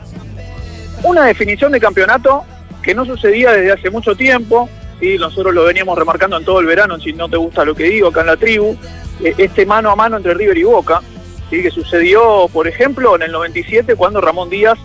una 1.03 1.25
definición 1.25 1.73
de 1.73 1.81
campeonato 1.81 2.45
que 2.83 2.95
no 2.95 3.07
sucedía 3.07 3.53
desde 3.53 3.73
hace 3.73 3.89
mucho 3.89 4.15
tiempo, 4.15 4.69
¿sí? 5.01 5.17
nosotros 5.17 5.55
lo 5.55 5.65
veníamos 5.65 5.97
remarcando 5.99 6.37
en 6.37 6.45
todo 6.45 6.61
el 6.61 6.67
verano, 6.67 6.99
si 7.01 7.15
no 7.15 7.27
te 7.27 7.39
gusta 7.39 7.65
lo 7.65 7.75
que 7.75 7.85
digo 7.85 8.09
acá 8.09 8.21
en 8.21 8.27
la 8.27 8.37
tribu, 8.37 8.77
eh, 9.25 9.33
este 9.39 9.65
mano 9.65 9.91
a 9.91 9.97
mano 9.97 10.19
entre 10.19 10.35
River 10.35 10.59
y 10.59 10.63
Boca, 10.65 11.01
¿sí? 11.49 11.63
que 11.63 11.71
sucedió, 11.71 12.49
por 12.53 12.69
ejemplo, 12.69 13.17
en 13.17 13.23
el 13.23 13.33
97 13.33 13.97
cuando 13.97 14.21
Ramón 14.21 14.51
Díaz 14.51 14.79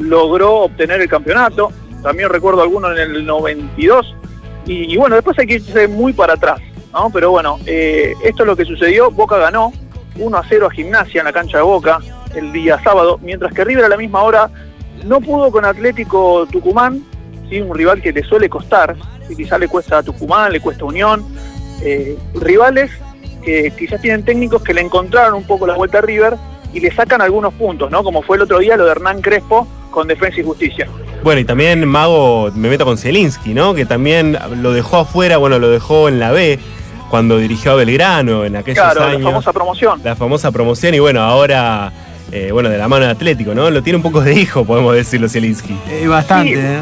logró 0.00 0.62
obtener 0.62 1.00
el 1.00 1.08
campeonato, 1.08 1.72
también 2.02 2.28
recuerdo 2.28 2.62
alguno 2.62 2.90
en 2.90 2.98
el 2.98 3.26
92, 3.26 4.14
y, 4.66 4.92
y 4.92 4.96
bueno, 4.96 5.14
después 5.14 5.38
hay 5.38 5.46
que 5.46 5.54
irse 5.54 5.88
muy 5.88 6.12
para 6.12 6.34
atrás, 6.34 6.60
¿no? 6.92 7.10
pero 7.12 7.30
bueno, 7.30 7.58
eh, 7.66 8.14
esto 8.24 8.42
es 8.42 8.46
lo 8.46 8.56
que 8.56 8.64
sucedió, 8.64 9.10
Boca 9.10 9.36
ganó 9.36 9.72
1 10.18 10.36
a 10.36 10.42
0 10.48 10.66
a 10.66 10.70
Gimnasia 10.70 11.20
en 11.20 11.26
la 11.26 11.32
cancha 11.32 11.58
de 11.58 11.64
Boca 11.64 11.98
el 12.34 12.52
día 12.52 12.80
sábado, 12.82 13.18
mientras 13.22 13.52
que 13.52 13.64
River 13.64 13.84
a 13.84 13.88
la 13.88 13.96
misma 13.96 14.22
hora 14.22 14.50
no 15.04 15.20
pudo 15.20 15.50
con 15.50 15.64
Atlético 15.64 16.46
Tucumán, 16.50 17.04
¿sí? 17.48 17.60
un 17.60 17.74
rival 17.74 18.00
que 18.02 18.12
le 18.12 18.22
suele 18.22 18.48
costar, 18.48 18.96
¿sí? 19.28 19.36
quizás 19.36 19.58
le 19.60 19.68
cuesta 19.68 19.98
a 19.98 20.02
Tucumán, 20.02 20.52
le 20.52 20.60
cuesta 20.60 20.84
Unión, 20.84 21.24
eh, 21.82 22.16
rivales 22.34 22.90
que 23.42 23.72
quizás 23.78 24.00
tienen 24.00 24.24
técnicos 24.24 24.62
que 24.62 24.74
le 24.74 24.82
encontraron 24.82 25.34
un 25.34 25.46
poco 25.46 25.66
la 25.66 25.74
vuelta 25.74 25.98
a 25.98 26.02
River 26.02 26.36
y 26.72 26.80
le 26.80 26.90
sacan 26.92 27.22
algunos 27.22 27.54
puntos, 27.54 27.90
¿no? 27.90 28.04
Como 28.04 28.22
fue 28.22 28.36
el 28.36 28.42
otro 28.42 28.58
día 28.58 28.76
lo 28.76 28.84
de 28.84 28.92
Hernán 28.92 29.22
Crespo 29.22 29.66
con 29.90 30.08
Defensa 30.08 30.40
y 30.40 30.44
Justicia. 30.44 30.88
Bueno, 31.22 31.40
y 31.40 31.44
también 31.44 31.86
Mago, 31.86 32.50
me 32.54 32.68
meto 32.68 32.84
con 32.84 32.96
Zielinski, 32.96 33.52
¿no? 33.54 33.74
Que 33.74 33.84
también 33.84 34.38
lo 34.62 34.72
dejó 34.72 34.98
afuera, 34.98 35.36
bueno, 35.36 35.58
lo 35.58 35.68
dejó 35.68 36.08
en 36.08 36.18
la 36.18 36.30
B 36.32 36.58
cuando 37.10 37.38
dirigió 37.38 37.72
a 37.72 37.74
Belgrano 37.74 38.44
en 38.44 38.56
aquellos 38.56 38.82
Claro, 38.82 39.02
años. 39.04 39.20
la 39.22 39.28
famosa 39.30 39.52
promoción. 39.52 40.00
la 40.04 40.16
famosa 40.16 40.50
promoción 40.52 40.94
y 40.94 40.98
bueno, 41.00 41.20
ahora, 41.22 41.92
eh, 42.32 42.50
bueno, 42.52 42.68
de 42.68 42.78
la 42.78 42.88
mano 42.88 43.04
de 43.04 43.10
Atlético, 43.10 43.54
¿no? 43.54 43.68
Lo 43.70 43.82
tiene 43.82 43.96
un 43.96 44.02
poco 44.02 44.20
de 44.20 44.32
hijo, 44.34 44.64
podemos 44.64 44.94
decirlo, 44.94 45.28
Zielinski. 45.28 45.76
Eh, 45.90 46.06
bastante, 46.06 46.54
Sí. 46.54 46.60
¿eh? 46.60 46.78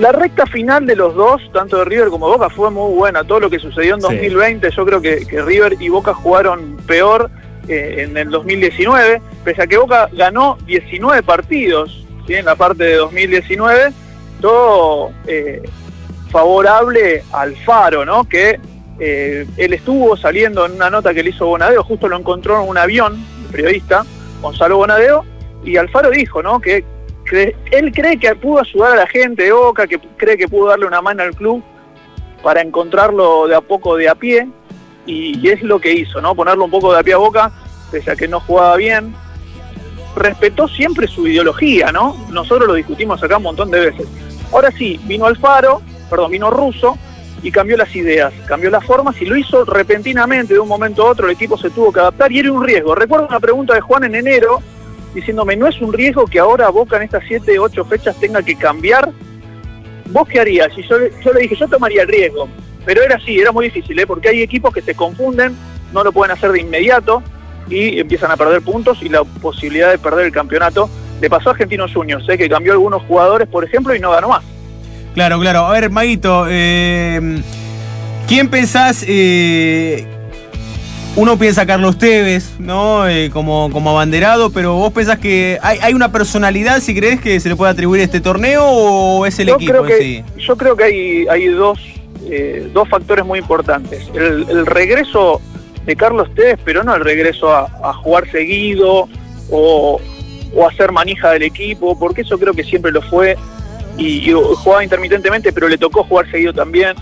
La 0.00 0.12
recta 0.12 0.46
final 0.46 0.86
de 0.86 0.94
los 0.94 1.14
dos, 1.16 1.42
tanto 1.52 1.76
de 1.78 1.84
River 1.84 2.08
como 2.08 2.28
Boca, 2.28 2.48
fue 2.50 2.70
muy 2.70 2.92
buena. 2.94 3.24
Todo 3.24 3.40
lo 3.40 3.50
que 3.50 3.58
sucedió 3.58 3.94
en 3.96 4.00
Sí. 4.00 4.06
2020, 4.08 4.70
yo 4.70 4.84
creo 4.86 5.00
que, 5.00 5.26
que 5.26 5.42
River 5.42 5.76
y 5.80 5.88
Boca 5.88 6.14
jugaron 6.14 6.76
peor 6.86 7.28
eh, 7.68 8.04
en 8.08 8.16
el 8.16 8.30
2019, 8.30 9.20
pese 9.44 9.62
a 9.62 9.66
que 9.66 9.76
Boca 9.76 10.08
ganó 10.12 10.56
19 10.66 11.22
partidos 11.24 12.04
¿sí? 12.28 12.34
en 12.34 12.44
la 12.44 12.54
parte 12.54 12.84
de 12.84 12.94
2019, 12.96 13.92
todo 14.40 15.10
eh, 15.26 15.62
favorable 16.30 17.24
al 17.32 17.56
Faro, 17.56 18.04
¿no? 18.04 18.28
Que 18.28 18.60
eh, 19.00 19.46
él 19.56 19.72
estuvo 19.72 20.16
saliendo 20.16 20.66
en 20.66 20.72
una 20.72 20.90
nota 20.90 21.14
que 21.14 21.22
le 21.22 21.30
hizo 21.30 21.46
Bonadeo, 21.46 21.82
justo 21.82 22.06
lo 22.06 22.16
encontró 22.16 22.62
en 22.62 22.68
un 22.68 22.78
avión, 22.78 23.24
periodista, 23.50 24.04
Gonzalo 24.40 24.76
Bonadeo, 24.76 25.24
y 25.64 25.76
Alfaro 25.76 26.10
dijo, 26.10 26.42
¿no? 26.42 26.60
Que 26.60 26.84
él 27.72 27.92
cree 27.92 28.18
que 28.18 28.34
pudo 28.36 28.60
ayudar 28.60 28.92
a 28.92 28.96
la 28.96 29.06
gente 29.06 29.44
de 29.44 29.52
Boca, 29.52 29.86
que 29.86 29.98
cree 30.16 30.36
que 30.36 30.48
pudo 30.48 30.68
darle 30.68 30.86
una 30.86 31.02
mano 31.02 31.22
al 31.22 31.34
club 31.34 31.62
para 32.42 32.60
encontrarlo 32.60 33.48
de 33.48 33.54
a 33.54 33.60
poco 33.60 33.96
de 33.96 34.08
a 34.08 34.14
pie, 34.14 34.48
y, 35.06 35.38
y 35.38 35.48
es 35.48 35.62
lo 35.62 35.80
que 35.80 35.92
hizo, 35.92 36.20
¿no? 36.20 36.34
Ponerlo 36.34 36.66
un 36.66 36.70
poco 36.70 36.92
de 36.92 37.00
a 37.00 37.02
pie 37.02 37.14
a 37.14 37.18
Boca, 37.18 37.50
pese 37.90 38.10
a 38.10 38.16
que 38.16 38.28
no 38.28 38.40
jugaba 38.40 38.76
bien. 38.76 39.14
Respetó 40.16 40.68
siempre 40.68 41.06
su 41.06 41.26
ideología, 41.26 41.92
¿no? 41.92 42.16
Nosotros 42.30 42.66
lo 42.66 42.74
discutimos 42.74 43.22
acá 43.22 43.36
un 43.36 43.44
montón 43.44 43.70
de 43.70 43.80
veces. 43.80 44.08
Ahora 44.52 44.70
sí, 44.70 45.00
vino 45.04 45.26
Alfaro, 45.26 45.82
perdón, 46.08 46.30
vino 46.30 46.50
Russo 46.50 46.96
y 47.42 47.50
cambió 47.50 47.76
las 47.76 47.94
ideas, 47.94 48.32
cambió 48.46 48.70
las 48.70 48.84
formas 48.84 49.20
y 49.20 49.26
lo 49.26 49.36
hizo 49.36 49.64
repentinamente 49.64 50.54
de 50.54 50.60
un 50.60 50.68
momento 50.68 51.06
a 51.06 51.10
otro, 51.10 51.26
el 51.26 51.32
equipo 51.32 51.56
se 51.56 51.70
tuvo 51.70 51.92
que 51.92 52.00
adaptar 52.00 52.32
y 52.32 52.40
era 52.40 52.52
un 52.52 52.64
riesgo. 52.64 52.94
Recuerdo 52.94 53.26
una 53.28 53.40
pregunta 53.40 53.74
de 53.74 53.80
Juan 53.80 54.04
en 54.04 54.14
enero 54.14 54.60
diciéndome, 55.14 55.56
¿no 55.56 55.66
es 55.66 55.80
un 55.80 55.92
riesgo 55.92 56.26
que 56.26 56.38
ahora 56.38 56.68
Boca 56.70 56.96
en 56.96 57.02
estas 57.02 57.22
7, 57.26 57.58
8 57.58 57.84
fechas 57.84 58.18
tenga 58.18 58.42
que 58.42 58.56
cambiar? 58.56 59.10
¿Vos 60.06 60.28
qué 60.28 60.40
harías? 60.40 60.68
Y 60.76 60.82
yo, 60.82 60.96
yo 61.24 61.32
le 61.32 61.40
dije, 61.42 61.56
yo 61.56 61.68
tomaría 61.68 62.02
el 62.02 62.08
riesgo. 62.08 62.48
Pero 62.84 63.02
era 63.02 63.16
así, 63.16 63.38
era 63.38 63.52
muy 63.52 63.66
difícil, 63.66 63.98
¿eh? 63.98 64.06
porque 64.06 64.30
hay 64.30 64.42
equipos 64.42 64.72
que 64.72 64.80
se 64.80 64.94
confunden, 64.94 65.54
no 65.92 66.02
lo 66.02 66.12
pueden 66.12 66.34
hacer 66.34 66.52
de 66.52 66.60
inmediato 66.60 67.22
y 67.70 68.00
empiezan 68.00 68.30
a 68.30 68.36
perder 68.36 68.62
puntos 68.62 68.98
y 69.02 69.08
la 69.08 69.24
posibilidad 69.24 69.90
de 69.90 69.98
perder 69.98 70.26
el 70.26 70.32
campeonato. 70.32 70.88
Le 71.20 71.28
pasó 71.28 71.48
a 71.48 71.52
Argentinos 71.52 71.92
Juniors, 71.92 72.28
¿eh? 72.28 72.38
que 72.38 72.48
cambió 72.48 72.72
algunos 72.72 73.02
jugadores, 73.02 73.48
por 73.48 73.64
ejemplo, 73.64 73.94
y 73.94 74.00
no 74.00 74.10
ganó 74.10 74.28
más. 74.28 74.44
Claro, 75.14 75.40
claro. 75.40 75.66
A 75.66 75.72
ver, 75.72 75.90
Maguito, 75.90 76.46
eh, 76.48 77.42
¿quién 78.28 78.48
pensás? 78.48 79.04
eh, 79.06 80.06
uno 81.16 81.36
piensa 81.36 81.66
Carlos 81.66 81.98
Tevez, 81.98 82.60
¿no? 82.60 83.02
Como, 83.32 83.70
como 83.72 83.90
abanderado, 83.90 84.50
pero 84.50 84.74
vos 84.74 84.92
pensás 84.92 85.18
que 85.18 85.58
hay, 85.60 85.78
hay 85.82 85.92
una 85.92 86.12
personalidad, 86.12 86.80
si 86.80 86.94
crees, 86.94 87.20
que 87.20 87.40
se 87.40 87.48
le 87.48 87.56
puede 87.56 87.72
atribuir 87.72 88.02
este 88.02 88.20
torneo 88.20 88.64
o 88.64 89.26
es 89.26 89.36
el 89.40 89.48
yo 89.48 89.56
equipo 89.56 89.72
creo 89.72 89.82
en 89.82 89.88
que, 89.88 89.98
sí? 89.98 90.24
Yo 90.36 90.56
creo 90.56 90.76
que 90.76 90.84
hay, 90.84 91.26
hay 91.26 91.46
dos, 91.46 91.80
dos 92.72 92.88
factores 92.88 93.24
muy 93.24 93.40
importantes. 93.40 94.08
El, 94.14 94.46
el 94.48 94.66
regreso 94.66 95.40
de 95.88 95.96
Carlos 95.96 96.28
Tevez, 96.34 96.58
pero 96.66 96.84
no 96.84 96.94
el 96.94 97.02
regreso 97.02 97.50
a, 97.50 97.94
jugar 97.94 98.30
seguido 98.30 99.08
o, 99.50 99.98
o 100.54 100.68
a 100.68 100.72
ser 100.74 100.92
manija 100.92 101.30
del 101.30 101.44
equipo, 101.44 101.98
porque 101.98 102.20
eso 102.20 102.38
creo 102.38 102.52
que 102.52 102.62
siempre 102.62 102.92
lo 102.92 103.00
fue 103.00 103.38
y, 103.96 104.30
y 104.30 104.32
jugaba 104.32 104.84
intermitentemente, 104.84 105.50
pero 105.50 105.66
le 105.66 105.78
tocó 105.78 106.04
jugar 106.04 106.30
seguido 106.30 106.52
también. 106.52 106.94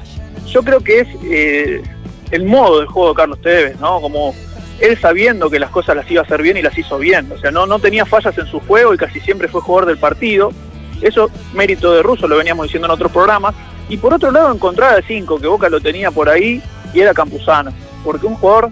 Yo 0.46 0.62
creo 0.62 0.78
que 0.78 1.00
es 1.00 1.08
eh, 1.24 1.82
el 2.30 2.44
modo 2.44 2.78
del 2.78 2.86
juego 2.86 3.08
de 3.08 3.14
Carlos 3.16 3.42
Tevez, 3.42 3.76
¿no? 3.80 4.00
Como 4.00 4.36
él 4.78 4.96
sabiendo 5.00 5.50
que 5.50 5.58
las 5.58 5.70
cosas 5.70 5.96
las 5.96 6.08
iba 6.08 6.22
a 6.22 6.24
hacer 6.24 6.40
bien 6.40 6.56
y 6.56 6.62
las 6.62 6.78
hizo 6.78 6.96
bien. 6.96 7.28
O 7.32 7.38
sea, 7.40 7.50
no, 7.50 7.66
no 7.66 7.80
tenía 7.80 8.06
fallas 8.06 8.38
en 8.38 8.46
su 8.46 8.60
juego 8.60 8.94
y 8.94 8.98
casi 8.98 9.18
siempre 9.18 9.48
fue 9.48 9.62
jugador 9.62 9.88
del 9.88 9.98
partido. 9.98 10.52
Eso 11.00 11.28
mérito 11.54 11.92
de 11.92 12.04
Russo, 12.04 12.28
lo 12.28 12.36
veníamos 12.36 12.66
diciendo 12.66 12.86
en 12.86 12.92
otros 12.92 13.10
programas. 13.10 13.52
Y 13.88 13.96
por 13.96 14.14
otro 14.14 14.30
lado, 14.30 14.54
encontrar 14.54 14.94
al 14.94 15.04
5, 15.04 15.40
que 15.40 15.48
Boca 15.48 15.68
lo 15.68 15.80
tenía 15.80 16.12
por 16.12 16.28
ahí, 16.28 16.62
y 16.94 17.00
era 17.00 17.12
Campuzano. 17.12 17.72
Porque 18.06 18.26
un 18.26 18.36
jugador 18.36 18.70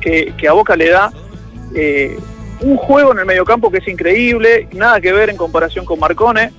que, 0.00 0.34
que 0.36 0.48
a 0.48 0.52
Boca 0.52 0.74
le 0.74 0.90
da 0.90 1.12
eh, 1.74 2.18
un 2.60 2.76
juego 2.76 3.12
en 3.12 3.20
el 3.20 3.26
mediocampo 3.26 3.70
que 3.70 3.78
es 3.78 3.88
increíble, 3.88 4.68
nada 4.72 5.00
que 5.00 5.12
ver 5.12 5.30
en 5.30 5.36
comparación 5.36 5.84
con 5.84 6.00
Marcone. 6.00 6.52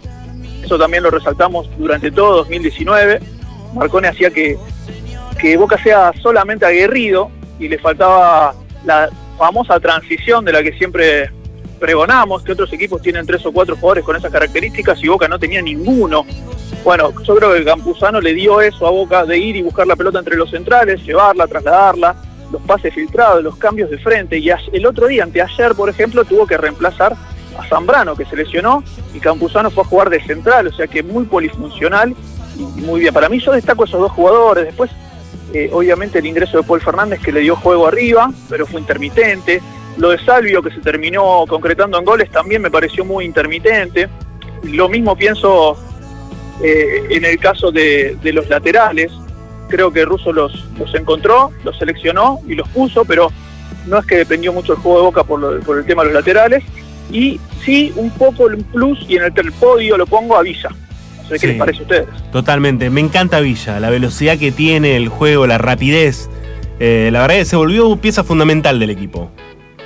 Eso 0.64 0.80
también 0.80 1.04
lo 1.04 1.12
resaltamos 1.12 1.70
durante 1.78 2.10
todo 2.10 2.38
2019. 2.38 3.20
Marcone 3.74 4.08
hacía 4.08 4.32
que, 4.32 4.58
que 5.38 5.58
Boca 5.58 5.78
sea 5.84 6.14
solamente 6.24 6.66
aguerrido 6.66 7.30
y 7.60 7.68
le 7.68 7.78
faltaba 7.78 8.56
la 8.86 9.10
famosa 9.38 9.78
transición 9.80 10.46
de 10.46 10.54
la 10.54 10.64
que 10.64 10.72
siempre 10.78 11.32
pregonamos, 11.86 12.42
que 12.42 12.54
otros 12.54 12.74
equipos 12.74 13.00
tienen 13.00 13.28
tres 13.28 13.46
o 13.46 13.52
cuatro 13.52 13.76
jugadores 13.76 14.04
con 14.04 14.16
esas 14.16 14.32
características 14.32 15.04
y 15.04 15.08
Boca 15.08 15.28
no 15.28 15.38
tenía 15.38 15.62
ninguno. 15.62 16.26
Bueno, 16.84 17.14
yo 17.22 17.36
creo 17.36 17.54
que 17.54 17.64
Campuzano 17.64 18.20
le 18.20 18.34
dio 18.34 18.60
eso 18.60 18.88
a 18.88 18.90
Boca 18.90 19.24
de 19.24 19.38
ir 19.38 19.56
y 19.56 19.62
buscar 19.62 19.86
la 19.86 19.96
pelota 19.96 20.18
entre 20.18 20.36
los 20.36 20.50
centrales, 20.50 21.04
llevarla, 21.06 21.46
trasladarla, 21.46 22.16
los 22.52 22.60
pases 22.64 22.92
filtrados, 22.92 23.44
los 23.44 23.56
cambios 23.58 23.92
de 23.92 24.00
frente. 24.00 24.40
Y 24.40 24.50
el 24.50 24.86
otro 24.88 25.06
día, 25.06 25.22
anteayer, 25.22 25.76
por 25.76 25.88
ejemplo, 25.88 26.26
tuvo 26.26 26.48
que 26.48 26.58
reemplazar 26.58 27.16
a 27.56 27.68
Zambrano, 27.68 28.16
que 28.16 28.26
se 28.26 28.36
lesionó, 28.36 28.84
y 29.14 29.20
Campuzano 29.20 29.70
fue 29.70 29.84
a 29.84 29.86
jugar 29.86 30.10
de 30.10 30.24
central, 30.24 30.66
o 30.66 30.74
sea 30.74 30.88
que 30.88 31.04
muy 31.04 31.26
polifuncional 31.26 32.16
y 32.58 32.82
muy 32.82 33.02
bien. 33.02 33.14
Para 33.14 33.30
mí 33.30 33.40
yo 33.40 33.52
destaco 33.52 33.84
esos 33.84 34.00
dos 34.00 34.12
jugadores. 34.12 34.66
Después, 34.66 34.90
eh, 35.54 35.70
obviamente, 35.72 36.18
el 36.18 36.26
ingreso 36.26 36.58
de 36.58 36.64
Paul 36.64 36.82
Fernández 36.82 37.22
que 37.22 37.32
le 37.32 37.42
dio 37.42 37.56
juego 37.56 37.86
arriba, 37.86 38.32
pero 38.50 38.66
fue 38.66 38.80
intermitente. 38.82 39.62
Lo 39.98 40.10
de 40.10 40.20
Salvio 40.20 40.62
que 40.62 40.72
se 40.72 40.80
terminó 40.82 41.46
concretando 41.48 41.98
en 41.98 42.06
goles 42.06 42.30
también 42.30 42.62
me 42.62 42.70
pareció 42.72 43.06
muy 43.06 43.26
intermitente. 43.26 44.10
Lo 44.64 44.90
mismo 44.90 45.16
pienso 45.16 45.78
eh, 46.64 47.04
en 47.10 47.26
el 47.26 47.38
caso 47.40 47.72
de, 47.72 48.18
de 48.22 48.34
los 48.34 48.50
laterales. 48.50 49.12
Creo 49.70 49.92
que 49.92 50.06
Russo 50.06 50.32
los, 50.32 50.66
los 50.78 50.94
encontró, 50.96 51.52
los 51.64 51.78
seleccionó 51.78 52.40
y 52.48 52.56
los 52.56 52.68
puso, 52.70 53.04
pero 53.06 53.32
no 53.88 53.98
es 54.00 54.06
que 54.06 54.18
dependió 54.18 54.52
mucho 54.54 54.74
el 54.74 54.80
juego 54.80 54.98
de 55.00 55.04
Boca 55.06 55.24
por, 55.24 55.40
lo- 55.40 55.60
por 55.62 55.78
el 55.78 55.86
tema 55.86 56.04
de 56.04 56.10
los 56.10 56.16
laterales. 56.16 56.64
Y 57.12 57.40
sí, 57.64 57.94
un 57.96 58.10
poco 58.12 58.48
el 58.50 58.58
plus, 58.58 59.00
y 59.08 59.16
en 59.18 59.24
el, 59.24 59.52
podio 59.54 59.98
lo 59.98 60.06
pongo 60.08 60.36
a 60.38 60.42
Villa. 60.42 60.70
No 61.24 61.30
sé 61.30 61.40
qué 61.40 61.48
les 61.48 61.58
parece 61.58 61.80
a 61.80 61.82
ustedes. 61.84 62.06
Totalmente. 62.32 62.90
Me 62.90 63.02
encanta 63.02 63.40
Villa, 63.40 63.80
la 63.80 63.90
velocidad 63.90 64.38
que 64.38 64.52
tiene, 64.52 64.96
el 64.98 65.10
juego, 65.10 65.48
la 65.48 65.58
rapidez. 65.58 66.30
Eh, 66.80 67.10
la 67.12 67.22
verdad 67.22 67.36
que 67.38 67.46
se 67.46 67.56
volvió 67.56 67.96
pieza 67.98 68.24
fundamental 68.24 68.80
del 68.80 68.90
equipo. 68.90 69.32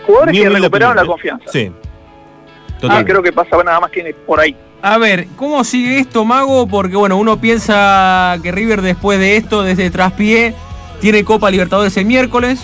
Jugadores 0.09 0.41
que 0.41 0.49
recuperaron 0.49 0.95
la 0.95 1.03
¿eh? 1.03 1.05
confianza. 1.05 1.51
Sí. 1.51 1.71
Ah, 1.71 2.79
Total. 2.81 3.05
creo 3.05 3.21
que 3.21 3.31
pasaba 3.31 3.63
nada 3.63 3.79
más 3.79 3.91
que 3.91 4.15
por 4.25 4.39
ahí. 4.39 4.55
A 4.81 4.97
ver, 4.97 5.27
¿cómo 5.35 5.63
sigue 5.63 5.99
esto, 5.99 6.25
Mago? 6.25 6.67
Porque 6.67 6.95
bueno, 6.95 7.17
uno 7.17 7.39
piensa 7.39 8.35
que 8.41 8.51
River 8.51 8.81
después 8.81 9.19
de 9.19 9.37
esto, 9.37 9.61
desde 9.61 9.91
traspié, 9.91 10.55
tiene 10.99 11.23
Copa 11.23 11.51
Libertadores 11.51 11.95
el 11.97 12.05
miércoles, 12.05 12.59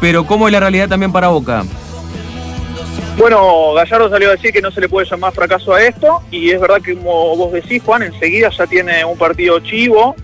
pero 0.00 0.24
¿cómo 0.24 0.48
es 0.48 0.52
la 0.52 0.60
realidad 0.60 0.88
también 0.88 1.12
para 1.12 1.28
Boca? 1.28 1.64
Bueno, 3.18 3.74
Gallardo 3.74 4.08
salió 4.08 4.28
a 4.28 4.32
decir 4.32 4.52
que 4.52 4.62
no 4.62 4.70
se 4.70 4.80
le 4.80 4.88
puede 4.88 5.06
llamar 5.06 5.34
fracaso 5.34 5.74
a 5.74 5.82
esto 5.82 6.22
y 6.30 6.50
es 6.50 6.60
verdad 6.60 6.80
que 6.80 6.96
como 6.96 7.36
vos 7.36 7.52
decís, 7.52 7.82
Juan, 7.84 8.04
enseguida 8.04 8.48
ya 8.48 8.66
tiene 8.66 9.04
un 9.04 9.18
partido 9.18 9.60
chivo. 9.60 10.16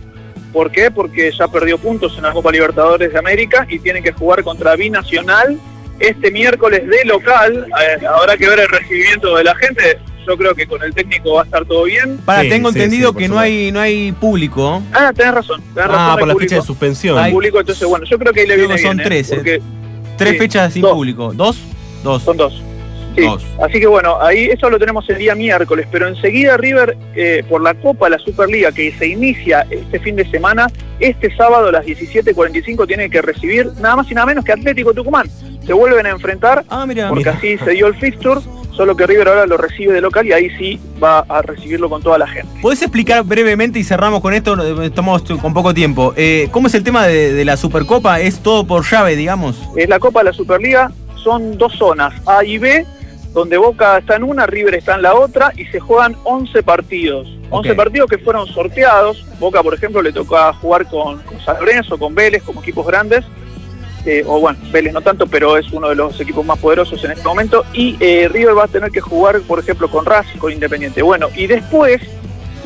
¿Por 0.50 0.70
qué? 0.70 0.90
Porque 0.90 1.30
ya 1.30 1.46
perdió 1.48 1.76
puntos 1.76 2.16
en 2.16 2.22
la 2.22 2.32
Copa 2.32 2.52
Libertadores 2.52 3.12
de 3.12 3.18
América 3.18 3.66
y 3.68 3.80
tiene 3.80 4.00
que 4.00 4.12
jugar 4.12 4.42
contra 4.44 4.76
Binacional 4.76 5.60
este 6.00 6.30
miércoles 6.30 6.86
de 6.86 7.04
local. 7.04 7.66
Eh, 8.00 8.06
habrá 8.06 8.36
que 8.36 8.48
ver 8.48 8.60
el 8.60 8.68
recibimiento 8.68 9.36
de 9.36 9.44
la 9.44 9.54
gente. 9.56 9.98
Yo 10.26 10.38
creo 10.38 10.54
que 10.54 10.66
con 10.66 10.82
el 10.82 10.94
técnico 10.94 11.34
va 11.34 11.42
a 11.42 11.44
estar 11.44 11.64
todo 11.66 11.84
bien. 11.84 12.16
Para, 12.24 12.42
Sí, 12.42 12.48
tengo 12.48 12.72
sí, 12.72 12.78
entendido 12.78 13.10
sí, 13.12 13.18
que 13.18 13.28
no 13.28 13.38
hay, 13.38 13.70
no 13.70 13.80
hay 13.80 14.10
público. 14.12 14.82
Ah, 14.92 15.12
tenés 15.14 15.34
razón. 15.34 15.60
Tenés 15.74 15.88
razón 15.90 15.94
Ah, 16.00 16.12
hay 16.14 16.18
por 16.18 16.28
la 16.28 16.34
público. 16.34 16.48
fecha 16.50 16.60
de 16.60 16.66
suspensión. 16.66 17.18
Hay 17.18 17.30
público, 17.32 17.60
entonces 17.60 17.86
bueno, 17.86 18.06
yo 18.06 18.18
creo 18.18 18.32
que 18.32 18.40
ahí 18.40 18.46
le 18.46 18.54
Creo 18.54 18.66
viene 18.68 18.80
que 18.80 18.86
son 18.88 18.96
bien, 18.96 19.08
tres, 19.08 19.30
¿eh? 19.30 19.34
Porque 19.36 19.62
Tres 20.16 20.32
Sí, 20.32 20.38
fechas 20.38 20.72
sin 20.72 20.82
dos. 20.82 20.92
público. 20.92 21.32
¿Dos? 21.34 21.58
Dos. 22.02 22.22
Son 22.22 22.36
dos. 22.36 22.62
Sí. 23.16 23.22
Dos. 23.22 23.44
Así 23.62 23.78
que 23.80 23.86
bueno, 23.86 24.20
ahí 24.20 24.46
eso 24.46 24.68
lo 24.70 24.78
tenemos 24.78 25.08
el 25.08 25.18
día 25.18 25.34
miércoles, 25.34 25.86
pero 25.90 26.08
enseguida 26.08 26.56
River, 26.56 26.96
eh, 27.14 27.44
por 27.48 27.62
la 27.62 27.74
Copa, 27.74 28.08
la 28.08 28.18
Superliga, 28.18 28.72
que 28.72 28.92
se 28.92 29.06
inicia 29.06 29.66
este 29.70 30.00
fin 30.00 30.16
de 30.16 30.28
semana, 30.30 30.66
este 31.00 31.34
sábado 31.36 31.68
a 31.68 31.72
las 31.72 31.86
17.45 31.86 32.86
tiene 32.86 33.08
que 33.10 33.22
recibir 33.22 33.70
nada 33.80 33.96
más 33.96 34.10
y 34.10 34.14
nada 34.14 34.26
menos 34.26 34.44
que 34.44 34.52
Atlético 34.52 34.92
Tucumán. 34.94 35.28
Se 35.66 35.72
vuelven 35.72 36.06
a 36.06 36.10
enfrentar 36.10 36.64
Ah, 36.68 36.86
porque 37.08 37.28
así 37.28 37.56
se 37.58 37.70
dio 37.70 37.86
el 37.86 37.94
fixture, 37.94 38.40
solo 38.72 38.96
que 38.96 39.06
River 39.06 39.28
ahora 39.28 39.46
lo 39.46 39.56
recibe 39.56 39.92
de 39.94 40.00
local 40.00 40.26
y 40.26 40.32
ahí 40.32 40.50
sí 40.58 40.80
va 41.02 41.20
a 41.20 41.40
recibirlo 41.42 41.88
con 41.88 42.02
toda 42.02 42.18
la 42.18 42.26
gente. 42.26 42.48
¿Podés 42.60 42.82
explicar 42.82 43.22
brevemente 43.24 43.78
y 43.78 43.84
cerramos 43.84 44.20
con 44.20 44.34
esto? 44.34 44.82
Estamos 44.82 45.22
con 45.22 45.54
poco 45.54 45.72
tiempo. 45.72 46.12
Eh, 46.16 46.48
¿Cómo 46.50 46.66
es 46.66 46.74
el 46.74 46.82
tema 46.84 47.06
de, 47.06 47.32
de 47.32 47.44
la 47.44 47.56
Supercopa? 47.56 48.20
¿Es 48.20 48.40
todo 48.40 48.66
por 48.66 48.84
llave, 48.84 49.16
digamos? 49.16 49.56
Es 49.76 49.88
la 49.88 49.98
Copa 49.98 50.20
de 50.20 50.24
la 50.26 50.32
Superliga, 50.32 50.90
son 51.22 51.56
dos 51.56 51.72
zonas, 51.78 52.12
A 52.26 52.44
y 52.44 52.58
B, 52.58 52.84
donde 53.34 53.58
Boca 53.58 53.98
está 53.98 54.16
en 54.16 54.22
una, 54.22 54.46
River 54.46 54.76
está 54.76 54.94
en 54.94 55.02
la 55.02 55.14
otra, 55.14 55.52
y 55.56 55.66
se 55.66 55.80
juegan 55.80 56.16
11 56.24 56.62
partidos. 56.62 57.28
11 57.50 57.70
Ok. 57.72 57.76
partidos 57.76 58.08
que 58.08 58.18
fueron 58.18 58.46
sorteados. 58.46 59.26
Boca, 59.38 59.62
por 59.62 59.74
ejemplo, 59.74 60.00
le 60.00 60.12
toca 60.12 60.52
jugar 60.54 60.88
con, 60.88 61.20
con 61.22 61.40
San 61.40 61.58
Lorenzo, 61.58 61.98
con 61.98 62.14
Vélez, 62.14 62.42
como 62.44 62.62
equipos 62.62 62.86
grandes. 62.86 63.24
Eh, 64.06 64.22
o 64.26 64.38
bueno, 64.38 64.58
Vélez 64.70 64.92
no 64.92 65.00
tanto, 65.00 65.26
pero 65.26 65.56
es 65.56 65.70
uno 65.72 65.88
de 65.88 65.94
los 65.94 66.20
equipos 66.20 66.44
más 66.44 66.58
poderosos 66.58 67.02
en 67.04 67.12
este 67.12 67.24
momento. 67.24 67.64
Y 67.72 67.96
eh, 68.00 68.28
River 68.30 68.56
va 68.56 68.64
a 68.64 68.68
tener 68.68 68.90
que 68.90 69.00
jugar, 69.00 69.40
por 69.42 69.58
ejemplo, 69.58 69.90
con 69.90 70.04
Racing, 70.04 70.38
con 70.38 70.52
Independiente. 70.52 71.02
Bueno, 71.02 71.28
y 71.34 71.46
después, 71.46 72.00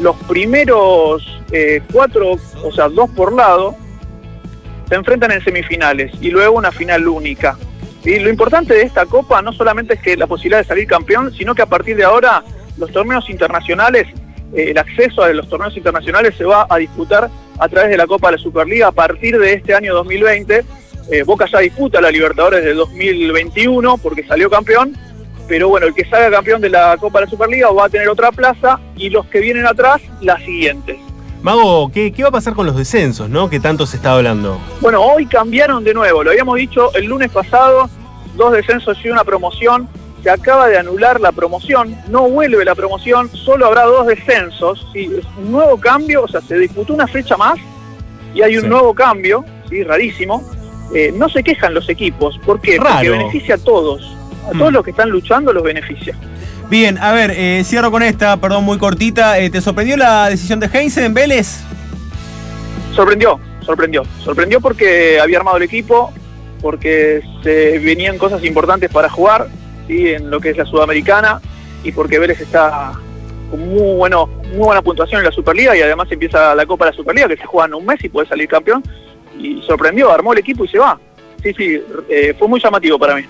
los 0.00 0.16
primeros 0.28 1.22
eh, 1.50 1.80
cuatro, 1.92 2.36
o 2.62 2.72
sea, 2.72 2.88
dos 2.88 3.08
por 3.10 3.32
lado, 3.32 3.74
se 4.88 4.96
enfrentan 4.96 5.32
en 5.32 5.42
semifinales 5.42 6.12
y 6.20 6.30
luego 6.30 6.58
una 6.58 6.72
final 6.72 7.06
única. 7.08 7.56
Y 8.08 8.18
lo 8.20 8.30
importante 8.30 8.72
de 8.72 8.84
esta 8.84 9.04
copa 9.04 9.42
no 9.42 9.52
solamente 9.52 9.92
es 9.92 10.00
que 10.00 10.16
la 10.16 10.26
posibilidad 10.26 10.62
de 10.62 10.64
salir 10.64 10.86
campeón, 10.86 11.30
sino 11.34 11.54
que 11.54 11.60
a 11.60 11.66
partir 11.66 11.94
de 11.94 12.04
ahora 12.04 12.42
los 12.78 12.90
torneos 12.90 13.28
internacionales, 13.28 14.06
eh, 14.54 14.70
el 14.70 14.78
acceso 14.78 15.22
a 15.22 15.28
los 15.34 15.46
torneos 15.46 15.76
internacionales 15.76 16.34
se 16.34 16.46
va 16.46 16.66
a 16.70 16.78
disputar 16.78 17.28
a 17.58 17.68
través 17.68 17.90
de 17.90 17.98
la 17.98 18.06
Copa 18.06 18.28
de 18.28 18.38
la 18.38 18.42
Superliga 18.42 18.86
a 18.86 18.92
partir 18.92 19.38
de 19.38 19.52
este 19.52 19.74
año 19.74 19.92
2020. 19.92 20.64
Eh, 21.10 21.22
Boca 21.24 21.44
ya 21.52 21.58
disputa 21.58 22.00
la 22.00 22.10
Libertadores 22.10 22.64
del 22.64 22.78
2021 22.78 23.98
porque 23.98 24.26
salió 24.26 24.48
campeón, 24.48 24.96
pero 25.46 25.68
bueno, 25.68 25.86
el 25.86 25.92
que 25.92 26.06
salga 26.06 26.30
campeón 26.30 26.62
de 26.62 26.70
la 26.70 26.96
Copa 26.96 27.18
de 27.18 27.26
la 27.26 27.30
Superliga 27.30 27.70
va 27.72 27.84
a 27.84 27.88
tener 27.90 28.08
otra 28.08 28.32
plaza 28.32 28.80
y 28.96 29.10
los 29.10 29.26
que 29.26 29.40
vienen 29.40 29.66
atrás 29.66 30.00
las 30.22 30.42
siguientes. 30.44 30.96
Mago, 31.42 31.92
¿qué, 31.92 32.10
qué 32.10 32.22
va 32.22 32.30
a 32.30 32.32
pasar 32.32 32.54
con 32.54 32.64
los 32.64 32.74
descensos, 32.74 33.28
no? 33.28 33.50
Que 33.50 33.60
tanto 33.60 33.86
se 33.86 33.96
está 33.96 34.14
hablando. 34.14 34.58
Bueno, 34.80 35.02
hoy 35.02 35.26
cambiaron 35.26 35.84
de 35.84 35.92
nuevo, 35.92 36.24
lo 36.24 36.30
habíamos 36.30 36.56
dicho 36.56 36.90
el 36.94 37.04
lunes 37.04 37.30
pasado, 37.30 37.90
dos 38.38 38.52
descensos 38.54 38.96
y 39.04 39.10
una 39.10 39.24
promoción. 39.24 39.86
Se 40.22 40.30
acaba 40.30 40.66
de 40.68 40.78
anular 40.78 41.20
la 41.20 41.30
promoción, 41.32 41.94
no 42.08 42.28
vuelve 42.28 42.64
la 42.64 42.74
promoción, 42.74 43.30
solo 43.30 43.66
habrá 43.66 43.84
dos 43.84 44.06
descensos. 44.06 44.86
¿sí? 44.92 45.10
Es 45.18 45.24
un 45.36 45.52
nuevo 45.52 45.78
cambio, 45.78 46.22
o 46.24 46.28
sea, 46.28 46.40
se 46.40 46.56
disputó 46.58 46.94
una 46.94 47.06
fecha 47.06 47.36
más 47.36 47.58
y 48.34 48.40
hay 48.42 48.56
un 48.56 48.62
Sí. 48.64 48.68
nuevo 48.68 48.94
cambio, 48.94 49.44
¿sí? 49.68 49.82
rarísimo. 49.84 50.42
Eh, 50.94 51.12
no 51.14 51.28
se 51.28 51.42
quejan 51.44 51.74
los 51.74 51.88
equipos, 51.90 52.38
¿por 52.46 52.60
qué? 52.62 52.76
Porque 52.78 52.92
Raro. 52.94 53.10
beneficia 53.12 53.56
a 53.56 53.58
todos. 53.58 54.02
A 54.50 54.54
Mm. 54.54 54.58
todos 54.58 54.72
los 54.72 54.84
que 54.84 54.90
están 54.92 55.10
luchando 55.10 55.52
los 55.52 55.62
beneficia. 55.62 56.16
Bien, 56.70 56.98
a 56.98 57.12
ver, 57.12 57.30
eh, 57.36 57.62
cierro 57.64 57.90
con 57.90 58.02
esta, 58.02 58.36
perdón, 58.38 58.64
muy 58.64 58.78
cortita. 58.78 59.38
Eh, 59.38 59.50
¿Te 59.50 59.60
sorprendió 59.60 59.96
la 59.96 60.28
decisión 60.30 60.58
de 60.60 60.66
Heinze 60.72 61.04
en 61.04 61.14
Vélez? 61.14 61.60
Sorprendió, 62.94 63.38
sorprendió. 63.64 64.02
Sorprendió 64.24 64.60
porque 64.60 65.20
había 65.20 65.38
armado 65.38 65.56
el 65.58 65.62
equipo, 65.62 66.12
porque 66.60 67.22
se 67.42 67.78
venían 67.78 68.18
cosas 68.18 68.44
importantes 68.44 68.90
para 68.90 69.08
jugar, 69.08 69.48
¿sí? 69.86 70.10
en 70.10 70.30
lo 70.30 70.40
que 70.40 70.50
es 70.50 70.56
la 70.56 70.64
Sudamericana, 70.64 71.40
y 71.84 71.92
porque 71.92 72.18
Vélez 72.18 72.40
está 72.40 72.92
con 73.50 73.60
muy, 73.60 73.96
bueno, 73.96 74.26
muy 74.26 74.66
buena 74.66 74.82
puntuación 74.82 75.20
en 75.20 75.26
la 75.26 75.32
Superliga 75.32 75.76
y 75.76 75.80
además 75.80 76.08
empieza 76.10 76.54
la 76.54 76.66
Copa 76.66 76.84
de 76.84 76.90
la 76.90 76.96
Superliga 76.96 77.28
que 77.28 77.36
se 77.36 77.46
juega 77.46 77.66
en 77.66 77.74
un 77.74 77.86
mes 77.86 78.02
y 78.02 78.08
puede 78.08 78.28
salir 78.28 78.48
campeón. 78.48 78.82
Y 79.38 79.62
sorprendió, 79.62 80.10
armó 80.10 80.32
el 80.32 80.40
equipo 80.40 80.64
y 80.64 80.68
se 80.68 80.78
va. 80.78 80.98
Sí, 81.42 81.54
sí, 81.56 81.80
eh, 82.08 82.34
fue 82.38 82.48
muy 82.48 82.60
llamativo 82.60 82.98
para 82.98 83.14
mí. 83.14 83.22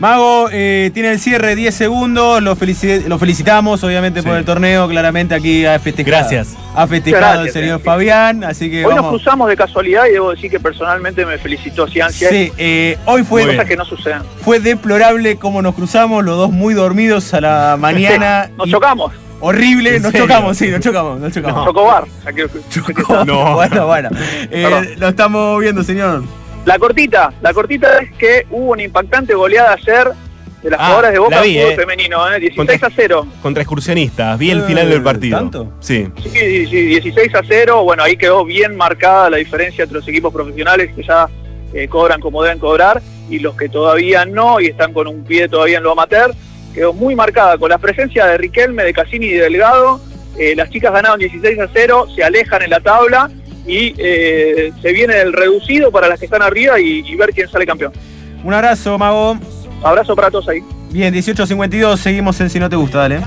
Mago, 0.00 0.48
eh, 0.50 0.90
tiene 0.94 1.10
el 1.12 1.20
cierre 1.20 1.54
10 1.54 1.74
segundos, 1.74 2.42
lo, 2.42 2.56
felici- 2.56 3.04
lo 3.06 3.18
felicitamos 3.18 3.84
obviamente 3.84 4.22
por 4.22 4.34
el 4.34 4.46
torneo, 4.46 4.88
claramente 4.88 5.34
aquí 5.34 5.66
ha 5.66 5.78
festejado. 5.78 6.16
Gracias. 6.16 6.56
Ha 6.74 6.86
festejado 6.86 7.42
Gracias, 7.42 7.56
el 7.56 7.62
señor 7.62 7.80
eh. 7.80 7.84
Fabián, 7.84 8.42
así 8.44 8.70
que 8.70 8.86
Hoy 8.86 8.94
nos 8.94 9.08
cruzamos 9.08 9.46
de 9.50 9.56
casualidad 9.58 10.06
y 10.06 10.12
debo 10.12 10.30
decir 10.30 10.50
que 10.50 10.58
personalmente 10.58 11.26
me 11.26 11.36
felicitó 11.36 11.86
Ciancia. 11.86 12.30
Sí, 12.30 12.50
eh, 12.56 12.96
hoy 13.04 13.24
fue. 13.24 13.44
Cosas 13.46 13.66
que 13.66 13.76
no 13.76 13.84
suceden. 13.84 14.22
fue 14.42 14.58
deplorable 14.58 15.36
cómo 15.36 15.60
nos 15.60 15.74
cruzamos, 15.74 16.24
los 16.24 16.38
dos 16.38 16.50
muy 16.50 16.72
dormidos 16.72 17.34
a 17.34 17.42
la 17.42 17.76
mañana. 17.78 18.46
Sí, 18.46 18.52
nos 18.56 18.68
y 18.68 18.70
chocamos, 18.70 19.12
Horrible, 19.42 19.96
¿En 19.96 20.02
nos 20.02 20.12
serio? 20.12 20.26
chocamos, 20.26 20.56
sí, 20.56 20.68
nos 20.68 20.80
chocamos, 20.80 21.18
nos 21.20 21.32
chocamos. 21.32 21.64
chocobar. 21.66 22.04
Aquí- 22.24 22.42
Chocó. 22.70 23.24
No. 23.26 23.54
Bueno, 23.54 23.86
bueno. 23.86 24.08
Eh, 24.50 24.94
lo 24.98 25.08
estamos 25.08 25.60
viendo, 25.60 25.82
señor. 25.84 26.24
La 26.64 26.78
cortita, 26.78 27.32
la 27.40 27.52
cortita 27.52 27.98
es 28.00 28.12
que 28.12 28.46
hubo 28.50 28.72
una 28.72 28.82
impactante 28.82 29.34
goleada 29.34 29.72
ayer 29.74 30.08
de 30.62 30.70
las 30.70 30.78
Ah, 30.78 30.84
jugadoras 30.84 31.12
de 31.12 31.18
Boca 31.18 31.40
vi, 31.40 31.54
fútbol 31.56 31.72
eh. 31.72 31.76
femenino, 31.76 32.28
¿eh? 32.32 32.38
16 32.40 32.56
Contra- 32.56 32.86
a 32.88 32.90
0. 32.94 33.26
Contra 33.42 33.62
excursionistas, 33.62 34.38
vi 34.38 34.50
el 34.50 34.60
Eh, 34.60 34.64
final 34.66 34.90
del 34.90 35.02
partido. 35.02 35.38
¿tanto? 35.38 35.72
Sí. 35.80 36.06
Sí, 36.22 36.28
sí, 36.30 36.66
sí, 36.66 36.82
16 36.82 37.34
a 37.34 37.40
0. 37.48 37.82
Bueno, 37.82 38.02
ahí 38.02 38.16
quedó 38.16 38.44
bien 38.44 38.76
marcada 38.76 39.30
la 39.30 39.38
diferencia 39.38 39.84
entre 39.84 39.98
los 39.98 40.06
equipos 40.08 40.32
profesionales 40.34 40.90
que 40.94 41.02
ya 41.02 41.28
eh, 41.72 41.88
cobran 41.88 42.20
como 42.20 42.42
deben 42.42 42.58
cobrar 42.58 43.00
y 43.30 43.38
los 43.38 43.56
que 43.56 43.68
todavía 43.68 44.24
no 44.26 44.60
y 44.60 44.66
están 44.66 44.92
con 44.92 45.06
un 45.06 45.24
pie 45.24 45.48
todavía 45.48 45.78
en 45.78 45.84
lo 45.84 45.92
amateur. 45.92 46.34
Quedó 46.74 46.92
muy 46.92 47.14
marcada 47.16 47.56
con 47.56 47.70
la 47.70 47.78
presencia 47.78 48.26
de 48.26 48.36
Riquelme, 48.36 48.84
de 48.84 48.92
Cassini 48.92 49.26
y 49.26 49.32
de 49.32 49.42
Delgado. 49.44 50.00
Eh, 50.38 50.54
las 50.54 50.68
chicas 50.70 50.92
ganaron 50.92 51.18
16 51.18 51.58
a 51.58 51.68
0, 51.72 52.06
se 52.14 52.22
alejan 52.22 52.62
en 52.62 52.70
la 52.70 52.80
tabla 52.80 53.30
y 53.66 53.94
eh, 53.98 54.72
se 54.80 54.92
viene 54.92 55.20
el 55.20 55.32
reducido 55.32 55.90
para 55.90 56.08
las 56.08 56.18
que 56.18 56.26
están 56.26 56.42
arriba 56.42 56.80
y, 56.80 57.04
y 57.06 57.16
ver 57.16 57.30
quién 57.30 57.48
sale 57.48 57.66
campeón. 57.66 57.92
Un 58.42 58.54
abrazo, 58.54 58.98
Mago. 58.98 59.38
Abrazo 59.82 60.14
para 60.14 60.30
todos 60.30 60.48
ahí. 60.48 60.60
Bien, 60.90 61.14
18.52, 61.14 61.96
seguimos 61.96 62.40
en 62.40 62.50
Si 62.50 62.58
No 62.58 62.68
Te 62.68 62.76
Gusta, 62.76 62.98
dale. 62.98 63.20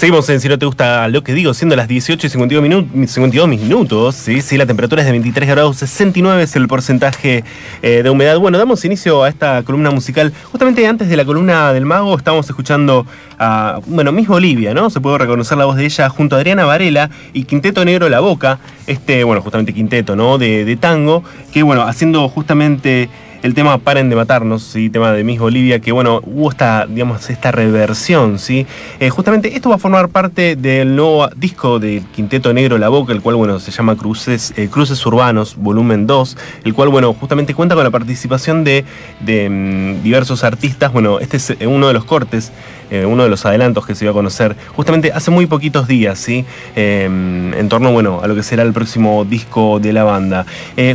Seguimos 0.00 0.30
en 0.30 0.40
Si 0.40 0.48
no 0.48 0.58
te 0.58 0.64
gusta 0.64 1.08
lo 1.08 1.22
que 1.22 1.34
digo, 1.34 1.52
siendo 1.52 1.76
las 1.76 1.86
18 1.86 2.26
y 2.26 2.30
52, 2.30 2.64
minu- 2.64 3.06
52 3.06 3.46
minutos, 3.46 4.14
¿sí? 4.14 4.40
Sí, 4.40 4.56
la 4.56 4.64
temperatura 4.64 5.02
es 5.02 5.06
de 5.06 5.12
23 5.12 5.46
grados 5.46 5.76
69, 5.76 6.42
es 6.42 6.56
el 6.56 6.68
porcentaje 6.68 7.44
eh, 7.82 8.02
de 8.02 8.08
humedad. 8.08 8.38
Bueno, 8.38 8.56
damos 8.56 8.82
inicio 8.86 9.22
a 9.24 9.28
esta 9.28 9.62
columna 9.62 9.90
musical. 9.90 10.32
Justamente 10.50 10.86
antes 10.86 11.10
de 11.10 11.18
la 11.18 11.26
columna 11.26 11.74
del 11.74 11.84
mago 11.84 12.16
estábamos 12.16 12.48
escuchando 12.48 13.04
a, 13.38 13.80
bueno, 13.84 14.10
Miss 14.10 14.26
Bolivia, 14.26 14.72
¿no? 14.72 14.88
Se 14.88 15.02
puede 15.02 15.18
reconocer 15.18 15.58
la 15.58 15.66
voz 15.66 15.76
de 15.76 15.84
ella 15.84 16.08
junto 16.08 16.34
a 16.34 16.38
Adriana 16.38 16.64
Varela 16.64 17.10
y 17.34 17.44
Quinteto 17.44 17.84
Negro 17.84 18.08
La 18.08 18.20
Boca, 18.20 18.58
este, 18.86 19.22
bueno, 19.24 19.42
justamente 19.42 19.74
quinteto, 19.74 20.16
¿no? 20.16 20.38
De 20.38 20.78
tango, 20.80 21.22
que 21.52 21.62
bueno, 21.62 21.82
haciendo 21.82 22.26
justamente 22.30 23.10
el 23.42 23.54
tema 23.54 23.78
Paren 23.78 24.10
de 24.10 24.16
Matarnos, 24.16 24.62
¿sí? 24.62 24.90
tema 24.90 25.12
de 25.12 25.24
Miss 25.24 25.40
Bolivia, 25.40 25.80
que 25.80 25.92
bueno, 25.92 26.20
hubo 26.24 26.50
esta, 26.50 26.86
digamos, 26.86 27.30
esta 27.30 27.50
reversión, 27.50 28.38
¿sí? 28.38 28.66
Eh, 28.98 29.08
justamente 29.08 29.54
esto 29.54 29.70
va 29.70 29.76
a 29.76 29.78
formar 29.78 30.08
parte 30.10 30.56
del 30.56 30.94
nuevo 30.94 31.28
disco 31.36 31.78
del 31.78 32.02
Quinteto 32.04 32.52
Negro 32.52 32.76
La 32.76 32.88
Boca, 32.88 33.12
el 33.12 33.22
cual, 33.22 33.36
bueno, 33.36 33.58
se 33.58 33.70
llama 33.70 33.96
Cruces, 33.96 34.52
eh, 34.56 34.68
Cruces 34.70 35.04
Urbanos, 35.06 35.56
volumen 35.56 36.06
2, 36.06 36.36
el 36.64 36.74
cual, 36.74 36.90
bueno, 36.90 37.14
justamente 37.14 37.54
cuenta 37.54 37.74
con 37.74 37.84
la 37.84 37.90
participación 37.90 38.62
de, 38.62 38.84
mm, 39.20 40.02
diversos 40.02 40.44
artistas, 40.44 40.92
bueno, 40.92 41.18
este 41.18 41.38
es 41.38 41.50
eh, 41.50 41.66
uno 41.66 41.88
de 41.88 41.94
los 41.94 42.04
cortes, 42.04 42.52
uno 42.90 43.22
de 43.22 43.28
los 43.28 43.46
adelantos 43.46 43.86
que 43.86 43.94
se 43.94 44.04
dio 44.04 44.10
a 44.10 44.14
conocer 44.14 44.56
justamente 44.74 45.12
hace 45.12 45.30
muy 45.30 45.46
poquitos 45.46 45.86
días, 45.86 46.18
¿sí? 46.18 46.44
Eh, 46.74 47.04
en 47.04 47.68
torno, 47.68 47.92
bueno, 47.92 48.18
a 48.20 48.26
lo 48.26 48.34
que 48.34 48.42
será 48.42 48.64
el 48.64 48.72
próximo 48.72 49.24
disco 49.24 49.78
de 49.78 49.92
la 49.92 50.02
banda. 50.02 50.44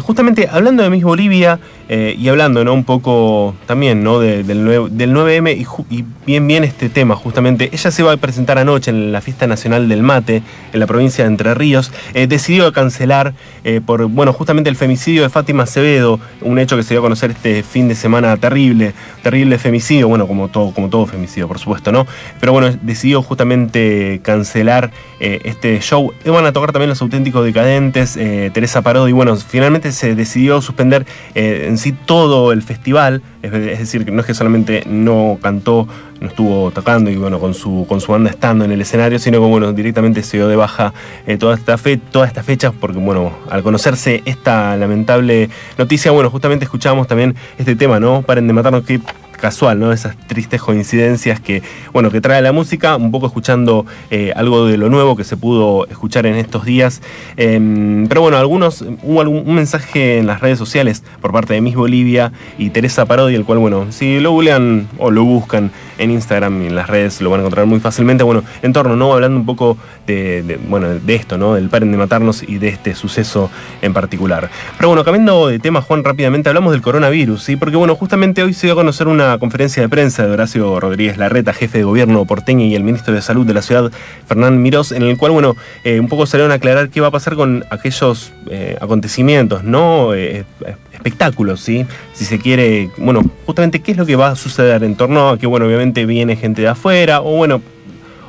Justamente 0.01 0.49
hablando 0.51 0.83
de 0.83 0.89
Miss 0.89 1.05
Bolivia 1.05 1.57
eh, 1.87 2.15
y 2.17 2.27
hablando, 2.29 2.63
¿no? 2.63 2.73
Un 2.73 2.83
poco 2.83 3.55
también, 3.67 4.03
¿no? 4.03 4.19
De- 4.19 4.43
del, 4.43 4.63
9, 4.65 4.87
del 4.91 5.13
9M 5.13 5.65
y, 5.89 6.03
bien, 6.25 6.47
bien 6.47 6.63
este 6.63 6.89
tema, 6.89 7.15
justamente. 7.15 7.69
Ella 7.71 7.91
se 7.91 8.01
va 8.03 8.13
a 8.13 8.17
presentar 8.17 8.57
anoche 8.57 8.89
en 8.91 9.11
la 9.11 9.21
Fiesta 9.21 9.45
Nacional 9.47 9.87
del 9.87 10.01
Mate, 10.01 10.41
en 10.73 10.79
la 10.79 10.87
provincia 10.87 11.23
de 11.23 11.29
Entre 11.29 11.53
Ríos. 11.53 11.91
Eh, 12.13 12.27
decidió 12.27 12.71
cancelar 12.73 13.33
eh, 13.63 13.81
por, 13.85 14.05
bueno, 14.07 14.33
justamente 14.33 14.69
el 14.69 14.75
femicidio 14.75 15.21
de 15.23 15.29
Fátima 15.29 15.63
Acevedo, 15.63 16.19
un 16.41 16.57
hecho 16.59 16.75
que 16.75 16.83
se 16.83 16.93
dio 16.95 16.99
a 16.99 17.03
conocer 17.03 17.31
este 17.31 17.61
fin 17.63 17.87
de 17.87 17.95
semana 17.95 18.35
terrible, 18.37 18.93
terrible 19.21 19.57
femicidio, 19.59 20.07
bueno, 20.07 20.27
como 20.27 20.47
todo, 20.47 20.71
como 20.71 20.89
todo 20.89 21.05
femicidio, 21.05 21.47
por 21.47 21.59
supuesto, 21.59 21.91
¿no? 21.91 22.07
Pero 22.39 22.51
bueno, 22.51 22.75
decidió 22.81 23.21
justamente 23.21 24.21
cancelar 24.23 24.91
este 25.19 25.79
show. 25.81 26.11
Van 26.25 26.45
a 26.45 26.51
tocar 26.51 26.71
también 26.71 26.89
los 26.89 27.01
auténticos 27.01 27.43
decadentes, 27.45 28.13
Teresa 28.13 28.81
Parodi. 28.81 29.11
Bueno, 29.11 29.35
finalmente 29.35 29.91
se 29.91 30.13
decidió 30.15 30.61
suspender 30.61 31.05
en 31.75 31.77
sí 31.77 31.91
todo 31.91 32.53
el 32.53 32.61
festival. 32.61 33.21
Es, 33.41 33.51
decir, 33.51 34.05
que 34.05 34.11
no 34.11 34.21
es 34.21 34.25
que 34.25 34.33
solamente 34.33 34.83
no 34.87 35.37
cantó, 35.41 35.87
no 36.21 36.27
estuvo 36.27 36.71
tocando 36.71 37.11
y 37.11 37.17
bueno, 37.17 37.39
con 37.39 37.53
su, 37.53 37.85
con 37.87 37.99
su 37.99 38.13
banda 38.13 38.29
estando 38.29 38.63
en 38.63 38.71
el 38.71 38.81
escenario, 38.81 39.19
sino 39.19 39.39
que 39.39 39.45
bueno, 39.45 39.73
directamente 39.73 40.23
se 40.23 40.37
dio 40.37 40.47
de 40.47 40.55
baja 40.55 40.93
eh, 41.27 41.37
toda 41.37 41.55
esta 41.55 41.77
fe, 41.77 41.97
todas 41.97 42.29
estas 42.29 42.45
fechas, 42.45 42.73
porque 42.79 42.97
bueno, 42.97 43.33
al 43.49 43.61
conocerse 43.61 44.23
esta 44.25 44.77
lamentable 44.77 45.49
noticia, 45.77 46.11
bueno, 46.11 46.29
justamente 46.29 46.63
escuchamos 46.63 47.07
también 47.07 47.35
este 47.57 47.75
tema, 47.75 47.99
¿no? 47.99 48.21
Paren 48.21 48.47
de 48.47 48.53
matarnos, 48.53 48.83
que 48.85 49.01
casual, 49.45 49.79
¿no? 49.79 49.91
Esas 49.91 50.17
tristes 50.17 50.59
coincidencias 50.59 51.39
que, 51.39 51.61
bueno, 51.93 52.09
que 52.09 52.19
trae 52.19 52.41
la 52.41 52.51
música, 52.51 52.95
un 52.95 53.11
poco 53.11 53.27
escuchando 53.27 53.85
eh, 54.09 54.33
algo 54.35 54.65
de 54.65 54.75
lo 54.75 54.89
nuevo 54.89 55.15
que 55.15 55.23
se 55.23 55.37
pudo 55.37 55.85
escuchar 55.85 56.25
en 56.25 56.33
estos 56.33 56.65
días. 56.65 57.03
Em, 57.37 58.07
pero 58.07 58.21
bueno, 58.21 58.37
algunos, 58.37 58.83
hubo 59.03 59.21
algún, 59.21 59.43
un 59.47 59.53
mensaje 59.53 60.17
en 60.17 60.25
las 60.25 60.41
redes 60.41 60.57
sociales 60.57 61.03
por 61.21 61.31
parte 61.31 61.53
de 61.53 61.61
Miss 61.61 61.75
Bolivia 61.75 62.31
y 62.57 62.71
Teresa 62.71 63.05
Parodi, 63.05 63.35
el 63.35 63.45
cual, 63.45 63.59
bueno, 63.59 63.85
si 63.91 64.19
lo 64.19 64.31
googlean 64.31 64.87
o 64.97 65.11
lo 65.11 65.23
buscan 65.23 65.69
en 65.99 66.09
Instagram 66.09 66.63
y 66.63 66.65
en 66.65 66.75
las 66.75 66.89
redes 66.89 67.21
lo 67.21 67.29
van 67.29 67.41
a 67.41 67.43
encontrar 67.43 67.67
muy 67.67 67.79
fácilmente. 67.79 68.23
Bueno, 68.23 68.43
en 68.63 68.73
torno, 68.73 68.95
¿no? 68.95 69.13
Hablando 69.13 69.39
un 69.39 69.45
poco 69.45 69.77
de, 70.07 70.59
bueno, 70.67 70.89
de 70.89 71.15
esto, 71.15 71.37
¿no? 71.37 71.53
Del 71.53 71.69
paren 71.69 71.91
de 71.91 71.97
matarnos 71.97 72.41
y 72.41 72.57
de 72.57 72.69
este 72.69 72.95
suceso 72.95 73.51
en 73.83 73.93
particular. 73.93 74.49
Pero 74.77 74.89
bueno, 74.89 75.03
cambiando 75.03 75.47
de 75.47 75.59
tema, 75.59 75.81
Juan, 75.81 76.03
rápidamente 76.03 76.49
hablamos 76.49 76.71
del 76.71 76.81
coronavirus, 76.81 77.43
¿sí? 77.43 77.55
Porque 77.55 77.75
bueno, 77.75 77.95
justamente 77.95 78.41
hoy 78.41 78.53
se 78.53 78.65
dio 78.65 78.73
a 78.73 78.75
conocer 78.75 79.07
una 79.07 79.34
conferencia 79.37 79.81
de 79.81 79.89
prensa 79.89 80.25
de 80.25 80.31
Horacio 80.31 80.79
Rodríguez 80.79 81.17
Larreta, 81.17 81.53
jefe 81.53 81.79
de 81.79 81.83
gobierno 81.83 82.25
porteño 82.25 82.65
y 82.65 82.75
el 82.75 82.83
ministro 82.83 83.13
de 83.13 83.21
Salud 83.21 83.45
de 83.45 83.53
la 83.53 83.61
ciudad, 83.61 83.91
Fernán 84.27 84.61
Mirós, 84.61 84.91
en 84.91 85.03
el 85.03 85.17
cual, 85.17 85.31
bueno, 85.31 85.55
eh, 85.83 85.99
un 85.99 86.07
poco 86.07 86.25
salieron 86.25 86.51
a 86.51 86.55
aclarar 86.55 86.89
qué 86.89 87.01
va 87.01 87.07
a 87.07 87.11
pasar 87.11 87.35
con 87.35 87.65
aquellos 87.69 88.33
eh, 88.49 88.77
acontecimientos, 88.79 89.63
¿no? 89.63 90.13
Eh, 90.13 90.45
espectáculos, 90.93 91.61
¿sí? 91.61 91.85
Si 92.13 92.25
se 92.25 92.39
quiere, 92.39 92.89
bueno, 92.97 93.21
justamente 93.45 93.81
qué 93.81 93.91
es 93.91 93.97
lo 93.97 94.05
que 94.05 94.15
va 94.15 94.29
a 94.29 94.35
suceder 94.35 94.83
en 94.83 94.95
torno 94.95 95.29
a 95.29 95.37
que, 95.37 95.47
bueno, 95.47 95.65
obviamente 95.65 96.05
viene 96.05 96.35
gente 96.35 96.61
de 96.61 96.69
afuera, 96.69 97.21
o 97.21 97.35
bueno, 97.37 97.61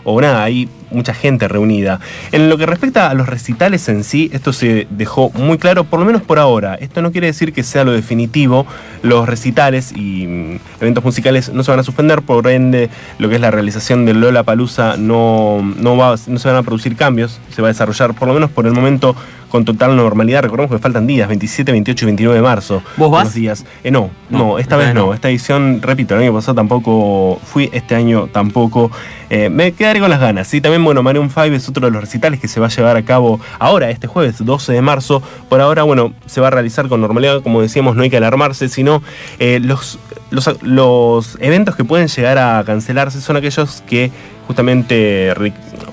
o 0.04 0.20
nada, 0.20 0.44
hay 0.44 0.68
mucha 0.91 1.14
gente 1.14 1.49
reunida. 1.49 2.01
En 2.32 2.49
lo 2.49 2.59
que 2.59 2.66
respecta 2.66 3.11
a 3.11 3.14
los 3.14 3.28
recitales 3.28 3.89
en 3.89 4.05
sí, 4.05 4.30
esto 4.32 4.53
se 4.53 4.87
dejó 4.91 5.30
muy 5.30 5.59
claro, 5.59 5.84
por 5.84 6.01
lo 6.01 6.07
menos 6.07 6.22
por 6.22 6.39
ahora. 6.39 6.74
Esto 6.74 7.03
no 7.03 7.12
quiere 7.12 7.28
decir 7.28 7.53
que 7.53 7.62
sea 7.62 7.84
lo 7.84 7.93
definitivo. 7.93 8.66
Los 9.03 9.28
recitales 9.28 9.93
y 9.93 10.26
mm, 10.26 10.59
eventos 10.80 11.05
musicales 11.05 11.53
no 11.53 11.62
se 11.62 11.70
van 11.70 11.80
a 11.80 11.84
suspender, 11.84 12.22
por 12.22 12.47
ende, 12.49 12.91
lo 13.18 13.28
que 13.28 13.37
es 13.37 13.41
la 13.41 13.51
realización 13.51 14.07
del 14.07 14.20
Lola 14.20 14.43
Palusa 14.43 14.97
no, 14.97 15.61
no, 15.78 15.97
no 15.97 16.39
se 16.39 16.49
van 16.49 16.57
a 16.57 16.62
producir 16.62 16.97
cambios, 16.97 17.41
se 17.55 17.62
va 17.62 17.68
a 17.68 17.72
desarrollar 17.72 18.14
por 18.14 18.28
lo 18.28 18.34
menos 18.34 18.51
por 18.51 18.66
el 18.66 18.72
momento 18.72 19.16
con 19.49 19.64
total 19.64 19.97
normalidad. 19.97 20.42
Recordemos 20.42 20.70
que 20.70 20.78
faltan 20.78 21.07
días, 21.07 21.28
27, 21.28 21.72
28 21.72 22.05
y 22.05 22.07
29 22.07 22.36
de 22.36 22.42
marzo. 22.42 22.82
¿Vos 22.97 23.11
vas? 23.11 23.34
Días. 23.34 23.64
Eh, 23.84 23.90
no, 23.90 24.11
no, 24.30 24.38
No, 24.38 24.59
esta 24.59 24.76
vez 24.76 24.86
vez 24.86 24.94
no. 24.94 25.07
no. 25.07 25.14
Esta 25.14 25.28
edición, 25.28 25.80
repito, 25.82 26.14
el 26.14 26.22
año 26.22 26.32
pasado 26.32 26.55
tampoco 26.55 27.40
fui, 27.44 27.70
este 27.72 27.94
año 27.94 28.28
tampoco. 28.28 28.90
Eh, 29.28 29.49
me 29.49 29.72
quedaré 29.72 30.01
con 30.01 30.11
las 30.11 30.20
ganas. 30.20 30.47
Sí, 30.47 30.61
también, 30.61 30.84
bueno, 30.84 31.03
Maroon 31.03 31.28
5 31.30 31.47
es 31.47 31.68
otro 31.68 31.86
de 31.86 31.90
los 31.90 32.01
recitales 32.01 32.38
que 32.40 32.49
se 32.49 32.61
va 32.61 32.66
a 32.66 32.70
llevar 32.70 32.97
a 32.97 33.03
cabo 33.05 33.40
ahora, 33.59 33.90
este 33.90 34.07
jueves 34.07 34.36
12 34.44 34.72
de 34.72 34.82
marzo. 34.82 35.22
Por 35.49 35.61
ahora, 35.61 35.82
bueno, 35.82 36.12
se 36.26 36.40
va 36.40 36.49
a 36.49 36.51
realizar 36.51 36.88
con 36.88 37.01
normalidad. 37.01 37.42
Como 37.42 37.61
decíamos, 37.61 37.97
no 37.97 38.03
hay 38.03 38.11
que 38.11 38.16
alarmarse, 38.18 38.68
sino 38.68 39.03
eh, 39.38 39.59
los, 39.61 39.99
los, 40.30 40.62
los 40.62 41.36
eventos 41.40 41.74
que 41.76 41.84
pueden 41.84 42.09
llegar 42.09 42.38
a 42.38 42.62
cancelarse 42.64 43.20
son 43.20 43.36
aquellos 43.36 43.82
que 43.86 44.11
justamente 44.47 45.32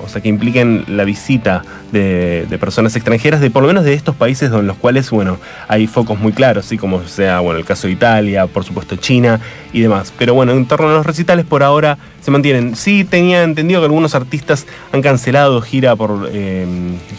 o 0.03 0.07
sea, 0.07 0.21
que 0.21 0.29
impliquen 0.29 0.83
la 0.87 1.03
visita 1.03 1.63
de, 1.91 2.45
personas 2.59 2.95
extranjeras 2.95 3.41
de 3.41 3.49
por 3.49 3.63
lo 3.63 3.67
menos 3.67 3.83
de 3.83 3.93
estos 3.93 4.15
países 4.15 4.51
en 4.51 4.67
los 4.67 4.77
cuales, 4.77 5.09
bueno, 5.09 5.39
hay 5.67 5.87
focos 5.87 6.19
muy 6.19 6.33
claros, 6.33 6.65
¿sí? 6.65 6.77
como 6.77 7.03
sea, 7.03 7.39
bueno, 7.39 7.59
el 7.59 7.65
caso 7.65 7.87
de 7.87 7.93
Italia, 7.93 8.47
por 8.47 8.63
supuesto 8.63 8.95
China 8.95 9.39
y 9.71 9.81
demás. 9.81 10.13
Pero 10.17 10.33
bueno, 10.33 10.51
en 10.53 10.65
torno 10.65 10.89
a 10.89 10.93
los 10.93 11.05
recitales 11.05 11.45
por 11.45 11.63
ahora 11.63 11.97
se 12.21 12.31
mantienen. 12.31 12.75
Sí 12.75 13.03
tenía 13.03 13.43
entendido 13.43 13.81
que 13.81 13.85
algunos 13.85 14.15
artistas 14.15 14.65
han 14.91 15.01
cancelado 15.01 15.61
gira 15.61 15.95
por 15.95 16.29
eh, 16.31 16.65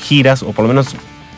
giras, 0.01 0.43
o 0.43 0.53
por 0.53 0.65
lo 0.65 0.69
menos 0.69 0.95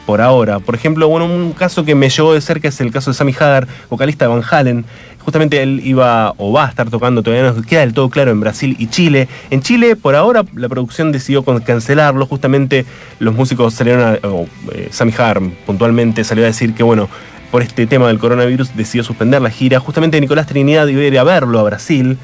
por 0.06 0.20
ahora. 0.20 0.60
Por 0.60 0.74
ejemplo, 0.74 1.08
bueno, 1.08 1.26
un 1.26 1.52
caso 1.52 1.84
que 1.84 1.94
me 1.94 2.08
llegó 2.08 2.32
de 2.32 2.40
cerca 2.40 2.68
es 2.68 2.80
el 2.80 2.92
caso 2.92 3.10
de 3.10 3.14
Sammy 3.14 3.34
Hagar, 3.38 3.66
vocalista 3.90 4.24
de 4.24 4.28
Van 4.28 4.42
Halen. 4.48 4.84
Justamente 5.26 5.60
él 5.60 5.80
iba 5.82 6.34
o 6.36 6.52
va 6.52 6.66
a 6.66 6.68
estar 6.68 6.88
tocando, 6.88 7.20
todavía 7.20 7.50
no 7.50 7.60
queda 7.62 7.80
del 7.80 7.92
todo 7.92 8.08
claro, 8.10 8.30
en 8.30 8.38
Brasil 8.38 8.76
y 8.78 8.86
Chile. 8.86 9.26
En 9.50 9.60
Chile, 9.60 9.96
por 9.96 10.14
ahora, 10.14 10.44
la 10.54 10.68
producción 10.68 11.10
decidió 11.10 11.42
cancelarlo. 11.42 12.26
Justamente 12.26 12.86
los 13.18 13.34
músicos 13.34 13.74
salieron 13.74 14.04
a. 14.04 14.28
o, 14.28 14.46
eh, 14.72 14.86
Sammy 14.92 15.10
Hagar 15.10 15.40
puntualmente 15.66 16.22
salió 16.22 16.44
a 16.44 16.46
decir 16.46 16.74
que, 16.74 16.84
bueno, 16.84 17.08
por 17.50 17.62
este 17.62 17.88
tema 17.88 18.06
del 18.06 18.20
coronavirus 18.20 18.76
decidió 18.76 19.02
suspender 19.02 19.42
la 19.42 19.50
gira. 19.50 19.80
Justamente 19.80 20.20
Nicolás 20.20 20.46
Trinidad 20.46 20.86
iba 20.86 21.00
a 21.00 21.04
ir 21.04 21.18
a 21.18 21.24
verlo 21.24 21.58
a 21.58 21.64
Brasil. 21.64 22.18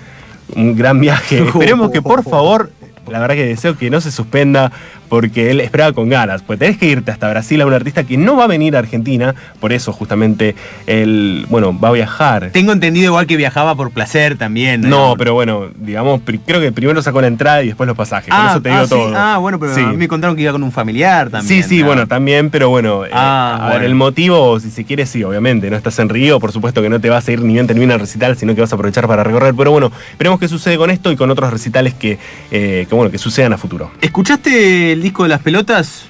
Un 0.55 0.77
gran 0.77 1.01
viaje. 1.01 1.39
Esperemos 1.45 1.91
que, 1.91 2.03
por 2.03 2.23
favor, 2.31 2.71
la 3.11 3.19
verdad 3.19 3.35
que 3.35 3.47
deseo 3.47 3.77
que 3.77 3.91
no 3.91 4.01
se 4.01 4.13
suspenda 4.13 4.71
porque 5.13 5.51
él 5.51 5.61
esperaba 5.61 5.93
con 5.93 6.09
ganas. 6.09 6.41
Pues 6.41 6.59
tenés 6.59 6.79
que 6.79 6.87
irte 6.87 7.11
hasta 7.11 7.29
Brasil 7.29 7.61
a 7.61 7.67
un 7.67 7.75
artista 7.75 8.03
que 8.05 8.17
no 8.17 8.35
va 8.35 8.45
a 8.45 8.47
venir 8.47 8.75
a 8.77 8.79
Argentina. 8.79 9.35
Por 9.61 9.75
eso, 9.75 9.93
justamente, 9.93 10.55
él, 10.87 11.45
bueno, 11.51 11.79
va 11.79 11.89
a 11.89 11.93
viajar. 11.93 12.49
Tengo 12.51 12.73
entendido 12.73 13.09
igual 13.09 13.27
que 13.27 13.37
viajaba 13.37 13.75
por 13.75 13.91
placer 13.91 14.39
también. 14.39 14.81
No, 14.81 15.15
pero 15.19 15.35
bueno, 15.35 15.67
digamos, 15.77 16.23
creo 16.47 16.63
que 16.63 16.73
primero 16.73 17.03
sacó 17.03 17.21
la 17.21 17.27
entrada 17.27 17.63
y 17.63 17.67
después 17.67 17.87
los 17.87 17.95
pasajes. 17.95 18.33
Con 18.35 18.47
eso 18.47 18.63
te 18.63 18.71
digo 18.71 18.81
ah, 18.81 18.85
sí. 18.85 18.89
todo. 18.89 19.13
Ah, 19.15 19.37
bueno, 19.37 19.61
pero 19.61 19.75
Sí. 19.75 19.83
a 19.83 19.89
mí 19.89 19.99
me 19.99 20.09
contaron 20.09 20.35
que 20.35 20.41
iba 20.45 20.53
con 20.53 20.63
un 20.63 20.73
familiar 20.73 21.29
también. 21.29 21.63
Sí, 21.63 21.69
sí, 21.69 21.83
Ah. 21.83 21.87
bueno, 21.89 22.07
también, 22.07 22.49
pero 22.49 22.71
bueno, 22.71 23.05
eh, 23.05 23.11
Ah, 23.13 23.59
ver, 23.65 23.71
bueno. 23.73 23.85
el 23.89 23.95
motivo, 23.95 24.59
si 24.61 24.71
se 24.71 24.85
quiere, 24.85 25.05
sí, 25.05 25.23
obviamente, 25.25 25.69
no 25.69 25.77
estás 25.77 25.99
en 25.99 26.09
Río, 26.09 26.41
por 26.41 26.53
supuesto 26.53 26.81
que 26.81 26.89
no 26.89 26.99
te 27.03 27.11
vas 27.11 27.29
a 27.29 27.33
ir 27.33 27.43
ni 27.43 27.53
bien 27.53 27.67
termina 27.67 27.93
el 27.93 28.01
recital, 28.01 28.35
sino 28.39 28.55
que 28.55 28.63
vas 28.63 28.73
a 28.73 28.77
aprovechar 28.77 29.07
para 29.07 29.23
recorrer, 29.25 29.53
pero 29.55 29.73
bueno, 29.73 29.93
veremos 30.19 30.41
qué 30.41 30.49
sucede 30.49 30.79
con 30.79 30.89
esto 30.91 31.13
y 31.13 31.17
con 31.17 31.31
otros 31.31 31.51
recitales 31.53 31.93
que, 31.93 32.19
eh, 32.51 32.87
que 32.89 32.95
bueno, 32.95 33.11
que 33.11 33.19
sucedan 33.19 33.53
a 33.53 33.59
futuro. 33.59 33.91
¿Escuchaste 34.01 34.93
el 34.93 35.02
disco 35.03 35.23
de 35.25 35.29
las 35.31 35.41
pelotas? 35.41 36.05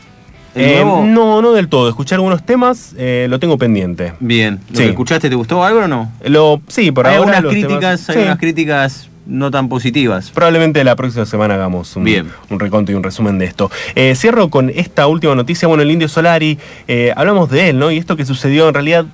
¿El 0.55 0.63
Eh, 0.65 0.85
no, 0.85 1.41
no 1.41 1.53
del 1.53 1.69
todo, 1.69 1.89
escuché 1.89 2.15
algunos 2.15 2.45
temas, 2.45 2.95
eh, 2.99 3.27
lo 3.31 3.39
tengo 3.41 3.57
pendiente. 3.57 4.13
Bien. 4.21 4.61
¿Lo 4.71 4.77
Sí. 4.77 4.83
que 4.85 4.91
escuchaste 4.91 5.31
te 5.31 5.35
gustó 5.35 5.65
algo 5.65 5.81
o 5.81 5.89
no? 5.89 6.13
Lo, 6.25 6.61
sí, 6.69 6.93
por 6.93 7.07
hay 7.07 7.17
ahora 7.17 7.39
algunas 7.39 7.55
críticas, 7.55 8.01
temas- 8.07 8.09
hay 8.11 8.17
sí. 8.17 8.23
unas 8.23 8.39
críticas 8.39 9.09
no 9.25 9.51
tan 9.51 9.69
positivas. 9.71 10.31
Probablemente 10.31 10.85
la 10.85 10.95
próxima 10.95 11.25
semana 11.25 11.55
hagamos 11.55 11.97
un, 11.97 12.05
Bien. 12.05 12.29
un 12.51 12.61
reconto 12.61 12.93
y 12.93 12.95
un 12.97 13.03
resumen 13.03 13.39
de 13.39 13.47
esto. 13.47 13.71
Eh, 13.95 14.15
cierro 14.15 14.51
con 14.51 14.69
esta 14.75 15.07
última 15.07 15.35
noticia. 15.35 15.69
Bueno, 15.69 15.85
el 15.85 15.91
Indio 15.91 16.09
Solari, 16.09 16.59
hablamos 17.17 17.49
de 17.49 17.71
él, 17.71 17.79
¿no? 17.79 17.91
Y 17.91 17.97
esto 17.99 18.17
que 18.17 18.27
sucedió 18.27 18.69
en 18.69 18.75
realidad 18.75 19.07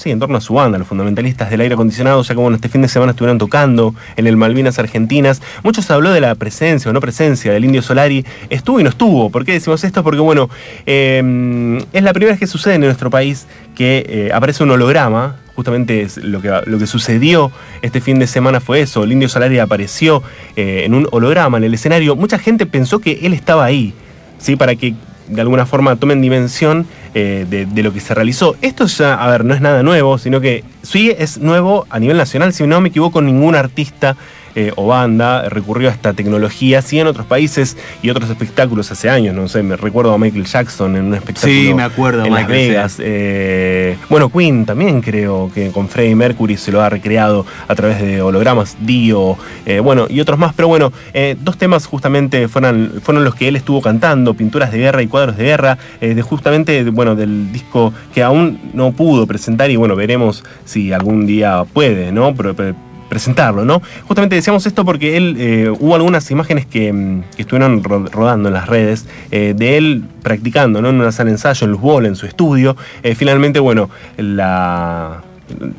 sí, 0.00 0.10
en 0.10 0.18
torno 0.18 0.38
a 0.38 0.40
su 0.40 0.54
banda, 0.54 0.78
los 0.78 0.88
fundamentalistas 0.88 1.50
del 1.50 1.60
aire 1.60 1.74
acondicionado, 1.74 2.22
ya 2.22 2.34
que 2.34 2.40
bueno, 2.40 2.56
este 2.56 2.68
fin 2.68 2.80
de 2.82 2.88
semana 2.88 3.10
estuvieron 3.10 3.38
tocando 3.38 3.94
en 4.16 4.26
el 4.26 4.36
Malvinas 4.36 4.78
Argentinas. 4.78 5.42
Muchos 5.62 5.90
habló 5.90 6.10
de 6.10 6.20
la 6.20 6.34
presencia 6.34 6.90
o 6.90 6.94
no 6.94 7.00
presencia 7.00 7.52
del 7.52 7.64
Indio 7.64 7.82
Solari. 7.82 8.24
Estuvo 8.48 8.80
y 8.80 8.82
no 8.82 8.88
estuvo. 8.88 9.30
¿Por 9.30 9.44
qué 9.44 9.52
decimos 9.52 9.84
esto? 9.84 10.02
Porque 10.02 10.20
bueno, 10.20 10.48
eh, 10.86 11.78
es 11.92 12.02
la 12.02 12.12
primera 12.12 12.32
vez 12.32 12.40
que 12.40 12.46
sucede 12.46 12.74
en 12.74 12.80
nuestro 12.80 13.10
país 13.10 13.46
que 13.74 14.04
eh, 14.08 14.30
aparece 14.32 14.62
un 14.62 14.70
holograma. 14.70 15.36
Justamente 15.54 16.00
es 16.00 16.16
lo, 16.16 16.40
que, 16.40 16.48
lo 16.64 16.78
que 16.78 16.86
sucedió 16.86 17.52
este 17.82 18.00
fin 18.00 18.18
de 18.18 18.26
semana 18.26 18.60
fue 18.60 18.80
eso. 18.80 19.04
El 19.04 19.12
Indio 19.12 19.28
Solari 19.28 19.58
apareció 19.58 20.22
eh, 20.56 20.84
en 20.86 20.94
un 20.94 21.06
holograma 21.10 21.58
en 21.58 21.64
el 21.64 21.74
escenario. 21.74 22.16
Mucha 22.16 22.38
gente 22.38 22.64
pensó 22.64 23.00
que 23.00 23.20
él 23.22 23.34
estaba 23.34 23.66
ahí, 23.66 23.92
¿sí? 24.38 24.56
Para 24.56 24.74
que 24.76 24.94
de 25.30 25.40
alguna 25.40 25.66
forma 25.66 25.96
tomen 25.96 26.20
dimensión 26.20 26.86
eh, 27.14 27.46
de, 27.48 27.82
lo 27.82 27.92
que 27.92 28.00
se 28.00 28.14
realizó. 28.14 28.56
Esto 28.60 28.86
ya, 28.86 29.14
a 29.14 29.30
ver, 29.30 29.44
no 29.44 29.54
es 29.54 29.60
nada 29.60 29.82
nuevo, 29.82 30.18
sino 30.18 30.40
que 30.40 30.64
sí 30.82 31.14
es 31.16 31.38
nuevo 31.38 31.86
a 31.90 31.98
nivel 31.98 32.16
nacional, 32.16 32.52
si 32.52 32.66
no 32.66 32.80
me 32.80 32.88
equivoco, 32.88 33.22
ningún 33.22 33.54
artista 33.54 34.16
eh, 34.54 34.72
o 34.76 34.86
banda 34.86 35.48
recurrió 35.48 35.88
a 35.88 35.92
esta 35.92 36.12
tecnología, 36.12 36.82
sí 36.82 36.98
en 36.98 37.06
otros 37.06 37.26
países 37.26 37.76
y 38.02 38.10
otros 38.10 38.30
espectáculos 38.30 38.90
hace 38.90 39.08
años, 39.08 39.34
no 39.34 39.48
sé, 39.48 39.62
me 39.62 39.76
recuerdo 39.76 40.12
a 40.12 40.18
Michael 40.18 40.44
Jackson 40.44 40.96
en 40.96 41.04
un 41.04 41.14
espectáculo 41.14 41.52
sí, 41.52 41.74
me 41.74 41.82
acuerdo, 41.82 42.24
en 42.24 42.32
Michael, 42.32 42.48
Las 42.48 42.48
Vegas. 42.48 42.92
Sí. 42.92 43.02
Eh, 43.04 43.96
bueno, 44.08 44.30
Queen 44.30 44.66
también 44.66 45.00
creo 45.00 45.50
que 45.54 45.70
con 45.70 45.88
Freddie 45.88 46.14
Mercury 46.14 46.56
se 46.56 46.72
lo 46.72 46.82
ha 46.82 46.88
recreado 46.88 47.46
a 47.68 47.74
través 47.74 48.00
de 48.00 48.22
hologramas, 48.22 48.76
Dio, 48.80 49.36
eh, 49.66 49.80
bueno, 49.80 50.06
y 50.08 50.20
otros 50.20 50.38
más, 50.38 50.54
pero 50.54 50.68
bueno, 50.68 50.92
dos 51.38 51.56
temas 51.56 51.86
justamente 51.86 52.48
fueron, 52.48 53.00
fueron 53.02 53.24
los 53.24 53.34
que 53.34 53.48
él 53.48 53.56
estuvo 53.56 53.80
cantando, 53.80 54.34
Pinturas 54.34 54.72
de 54.72 54.78
Guerra 54.78 55.02
y 55.02 55.06
Cuadros 55.06 55.36
de 55.36 55.44
Guerra, 55.44 55.78
de 56.00 56.22
justamente, 56.22 56.82
bueno, 56.90 57.14
del 57.14 57.52
disco 57.52 57.92
que 58.14 58.22
aún 58.22 58.60
no 58.74 58.92
pudo 58.92 59.26
presentar 59.26 59.70
y 59.70 59.76
bueno, 59.76 59.96
veremos 59.96 60.44
si 60.64 60.92
algún 60.92 61.26
día 61.26 61.64
puede, 61.72 62.12
¿no? 62.12 62.34
Pero, 62.34 62.54
pero, 62.54 62.74
presentarlo, 63.10 63.66
¿no? 63.66 63.82
Justamente 64.06 64.36
decíamos 64.36 64.64
esto 64.64 64.86
porque 64.86 65.18
él, 65.18 65.36
eh, 65.38 65.68
hubo 65.68 65.94
algunas 65.96 66.30
imágenes 66.30 66.64
que, 66.64 66.90
mm, 66.90 67.24
estuvieron 67.36 67.82
ro 67.84 68.06
rodando 68.10 68.48
en 68.48 68.54
las 68.54 68.68
redes 68.68 69.06
eh, 69.30 69.52
de 69.54 69.76
él 69.76 70.04
practicando, 70.22 70.80
¿no? 70.80 70.88
En 70.88 70.94
una 70.94 71.12
sala 71.12 71.26
de 71.26 71.32
ensayo, 71.32 71.66
en 71.66 71.72
Luz 71.72 71.80
Ball, 71.82 72.06
en 72.06 72.16
su 72.16 72.24
estudio. 72.24 72.76
Eh, 73.02 73.14
finalmente, 73.14 73.60
bueno, 73.60 73.90
la... 74.16 75.22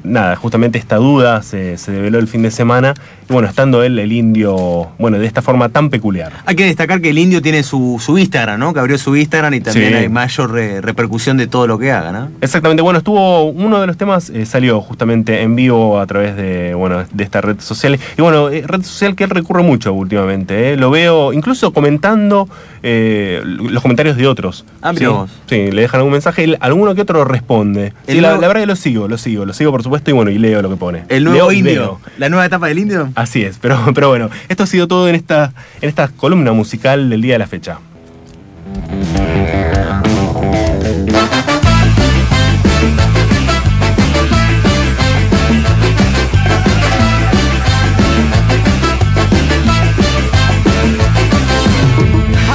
Nada, 0.04 0.36
justamente 0.36 0.78
esta 0.78 0.98
duda 0.98 1.42
se, 1.44 1.78
se, 1.78 1.92
develó 1.92 2.20
el 2.20 2.28
fin 2.28 2.42
de 2.42 2.52
semana. 2.52 2.94
Y 3.30 3.34
bueno, 3.34 3.48
estando 3.48 3.84
él, 3.84 3.98
el 4.00 4.12
indio, 4.12 4.90
bueno, 5.00 5.20
de 5.20 5.26
esta 5.26 5.42
forma 5.42 5.70
tan 5.70 5.90
peculiar. 5.90 6.32
Hay 6.46 6.56
que 6.56 6.66
destacar 6.66 7.02
que 7.02 7.10
el 7.10 7.18
indio 7.18 7.42
tiene 7.42 7.64
su, 7.64 8.02
su 8.04 8.18
Instagram, 8.18 8.60
¿no? 8.60 8.74
Que 8.74 8.80
abrió 8.80 8.98
su 8.98 9.16
Instagram 9.16 9.54
y 9.54 9.62
también 9.62 9.90
sí. 9.90 9.94
hay 9.96 10.10
mayor 10.10 10.52
re, 10.52 10.82
repercusión 10.82 11.38
de 11.38 11.48
todo 11.48 11.68
lo 11.68 11.78
que 11.78 11.92
haga, 11.92 12.12
¿no? 12.12 12.30
Exactamente, 12.42 12.82
bueno, 12.82 13.00
estuvo, 13.00 13.46
uno 13.46 13.80
de 13.80 13.88
los 13.88 13.98
temas 13.98 14.30
eh, 14.30 14.46
salió 14.46 14.82
justamente 14.82 15.42
en 15.42 15.56
vivo 15.56 16.00
a 16.00 16.06
través 16.08 16.36
de, 16.36 16.74
bueno, 16.74 17.06
de 17.12 17.24
esta 17.24 17.42
red 17.42 17.60
social. 17.60 18.00
Y 18.18 18.22
bueno, 18.22 18.50
eh, 18.50 18.64
red 18.66 18.84
social 18.84 19.16
que 19.16 19.24
él 19.26 19.30
recurre 19.30 19.64
mucho 19.64 19.94
últimamente, 19.94 20.74
eh. 20.74 20.78
lo 20.78 20.90
veo 20.90 21.34
incluso 21.34 21.72
comentando 21.72 22.50
eh, 22.84 23.42
los 23.46 23.82
comentarios 23.82 24.18
de 24.18 24.28
otros. 24.28 24.66
Ah, 24.82 24.94
¿sí? 24.96 25.06
sí, 25.48 25.72
le 25.72 25.82
dejan 25.82 26.00
algún 26.00 26.14
mensaje, 26.14 26.58
alguno 26.60 26.96
que 26.96 27.02
otro 27.02 27.24
responde. 27.24 27.94
Sí, 28.08 28.20
la, 28.20 28.38
la, 28.38 28.48
verdad 28.48 28.62
que 28.62 28.68
lo 28.68 28.76
sigo, 28.76 29.08
lo 29.08 29.18
sigo, 29.18 29.46
lo 29.46 29.54
sigo 29.54 29.61
por 29.70 29.84
supuesto 29.84 30.10
y 30.10 30.14
bueno, 30.14 30.32
y 30.32 30.38
leo 30.38 30.62
lo 30.62 30.70
que 30.70 30.78
pone. 30.78 31.04
El 31.10 31.26
nuevo 31.26 31.52
leo 31.52 31.52
indio, 31.52 32.00
la 32.18 32.30
nueva 32.30 32.46
etapa 32.46 32.68
del 32.68 32.80
indio. 32.80 33.12
Así 33.16 33.44
es, 33.44 33.60
pero, 33.60 33.78
pero 33.94 34.08
bueno, 34.08 34.30
esto 34.48 34.64
ha 34.64 34.68
sido 34.68 34.88
todo 34.88 35.10
en 35.10 35.16
esta, 35.16 35.54
en 35.82 35.90
esta 35.90 36.08
columna 36.08 36.54
musical 36.54 37.10
del 37.10 37.22
día 37.22 37.34
de 37.34 37.40
la 37.40 37.48
fecha. 37.48 37.80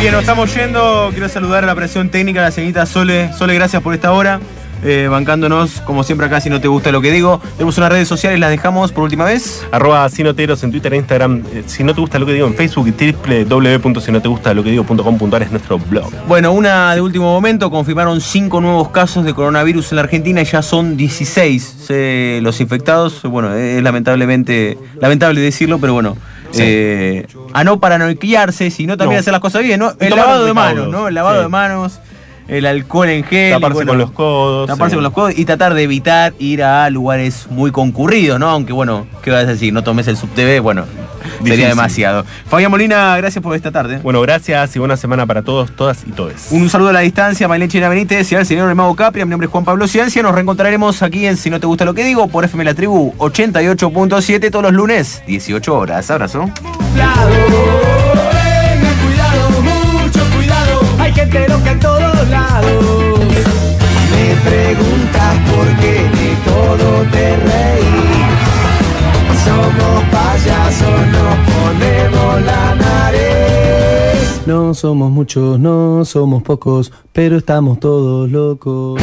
Bien, 0.06 0.12
nos 0.12 0.20
estamos 0.20 0.54
yendo. 0.54 1.08
Quiero 1.10 1.28
saludar 1.28 1.64
a 1.64 1.66
la 1.66 1.74
presión 1.74 2.10
técnica, 2.10 2.40
la 2.40 2.52
señorita 2.52 2.86
Sole. 2.86 3.32
Sole, 3.32 3.54
gracias 3.54 3.82
por 3.82 3.92
esta 3.92 4.12
hora. 4.12 4.40
Eh, 4.88 5.08
bancándonos, 5.08 5.80
como 5.80 6.04
siempre 6.04 6.28
acá, 6.28 6.40
si 6.40 6.48
no 6.48 6.60
te 6.60 6.68
gusta 6.68 6.92
lo 6.92 7.00
que 7.00 7.10
digo. 7.10 7.40
Tenemos 7.56 7.76
unas 7.76 7.90
redes 7.90 8.06
sociales, 8.06 8.38
las 8.38 8.50
dejamos 8.50 8.92
por 8.92 9.02
última 9.02 9.24
vez. 9.24 9.66
Arroba 9.72 10.08
Sinoteros 10.08 10.62
en 10.62 10.70
Twitter 10.70 10.94
e 10.94 10.98
Instagram. 10.98 11.42
Eh, 11.52 11.64
si 11.66 11.82
no 11.82 11.92
te 11.92 12.00
gusta 12.00 12.20
lo 12.20 12.26
que 12.26 12.34
digo 12.34 12.46
en 12.46 12.54
Facebook 12.54 12.86
y 12.86 12.92
www.sinotegustaloquedigo.com.ar 12.92 15.42
es 15.42 15.50
nuestro 15.50 15.80
blog. 15.80 16.12
Bueno, 16.28 16.52
una 16.52 16.94
de 16.94 17.00
último 17.00 17.32
momento, 17.32 17.68
confirmaron 17.68 18.20
cinco 18.20 18.60
nuevos 18.60 18.90
casos 18.90 19.24
de 19.24 19.34
coronavirus 19.34 19.90
en 19.90 19.96
la 19.96 20.02
Argentina 20.02 20.40
y 20.40 20.44
ya 20.44 20.62
son 20.62 20.96
16 20.96 21.86
eh, 21.88 22.38
los 22.40 22.60
infectados. 22.60 23.22
Bueno, 23.24 23.56
es 23.56 23.82
lamentablemente, 23.82 24.78
lamentable 25.00 25.40
decirlo, 25.40 25.80
pero 25.80 25.94
bueno. 25.94 26.16
Sí. 26.52 26.62
Eh, 26.64 27.26
a 27.52 27.64
no 27.64 27.80
paranoiquearse, 27.80 28.70
sino 28.70 28.96
también 28.96 29.16
no. 29.16 29.20
hacer 29.20 29.32
las 29.32 29.40
cosas 29.40 29.64
bien, 29.64 29.80
¿no? 29.80 29.94
El 29.98 30.14
lavado 30.14 30.44
de 30.44 30.54
manos, 30.54 30.86
¿no? 30.88 31.08
El 31.08 31.14
lavado 31.14 31.38
sí. 31.38 31.42
de 31.42 31.48
manos 31.48 31.98
el 32.48 32.66
alcohol 32.66 33.08
en 33.08 33.24
gel. 33.24 33.52
Taparse 33.52 33.74
bueno, 33.74 33.90
con 33.92 33.98
los 33.98 34.10
codos. 34.12 34.66
Taparse 34.66 34.90
sí. 34.90 34.96
con 34.96 35.04
los 35.04 35.12
codos 35.12 35.32
y 35.36 35.44
tratar 35.44 35.74
de 35.74 35.82
evitar 35.82 36.34
ir 36.38 36.62
a 36.62 36.88
lugares 36.90 37.46
muy 37.50 37.70
concurridos, 37.70 38.38
¿no? 38.38 38.48
Aunque 38.48 38.72
bueno, 38.72 39.06
¿qué 39.22 39.30
vas 39.30 39.44
a 39.44 39.46
decir? 39.46 39.72
No 39.72 39.82
tomes 39.82 40.06
el 40.08 40.16
subtv, 40.16 40.60
bueno, 40.60 40.84
Difícil. 41.22 41.48
sería 41.48 41.68
demasiado. 41.68 42.24
Fabián 42.48 42.70
Molina, 42.70 43.16
gracias 43.16 43.42
por 43.42 43.56
esta 43.56 43.70
tarde. 43.70 43.98
Bueno, 44.02 44.20
gracias 44.20 44.74
y 44.76 44.78
buena 44.78 44.96
semana 44.96 45.26
para 45.26 45.42
todos, 45.42 45.74
todas 45.74 46.04
y 46.06 46.12
todes. 46.12 46.48
Un 46.50 46.70
saludo 46.70 46.90
a 46.90 46.92
la 46.92 47.00
distancia, 47.00 47.48
Maylene 47.48 47.70
China 47.70 47.88
Benítez 47.88 48.30
y 48.32 48.36
al 48.36 48.46
señor 48.46 48.72
Mago 48.74 48.94
Capri. 48.94 49.24
Mi 49.24 49.30
nombre 49.30 49.46
es 49.46 49.52
Juan 49.52 49.64
Pablo 49.64 49.86
Ciencia. 49.88 50.22
Nos 50.22 50.34
reencontraremos 50.34 51.02
aquí 51.02 51.26
en 51.26 51.36
Si 51.36 51.50
No 51.50 51.60
Te 51.60 51.66
Gusta 51.66 51.84
Lo 51.84 51.94
Que 51.94 52.04
Digo 52.04 52.28
por 52.28 52.44
FM 52.44 52.64
La 52.64 52.74
Tribu 52.74 53.14
88.7 53.18 54.50
todos 54.50 54.62
los 54.62 54.72
lunes, 54.72 55.22
18 55.26 55.76
horas. 55.76 56.10
Abrazo. 56.10 56.48
Hay 60.98 61.12
gente 61.12 61.48
loca 61.48 61.70
en 61.70 62.05
Me 64.10 64.34
preguntas 64.48 65.32
por 65.50 65.66
qué 65.80 65.94
de 66.16 66.30
todo 66.44 66.86
te 67.12 67.36
reí. 67.36 67.98
Somos 69.44 69.96
payasos, 70.10 70.98
nos 71.12 71.36
ponemos 71.50 72.32
la 72.42 72.74
nariz. 72.74 74.42
No 74.46 74.74
somos 74.74 75.10
muchos, 75.10 75.58
no 75.58 76.04
somos 76.04 76.42
pocos, 76.42 76.92
pero 77.12 77.36
estamos 77.36 77.78
todos 77.80 78.30
locos. 78.30 79.00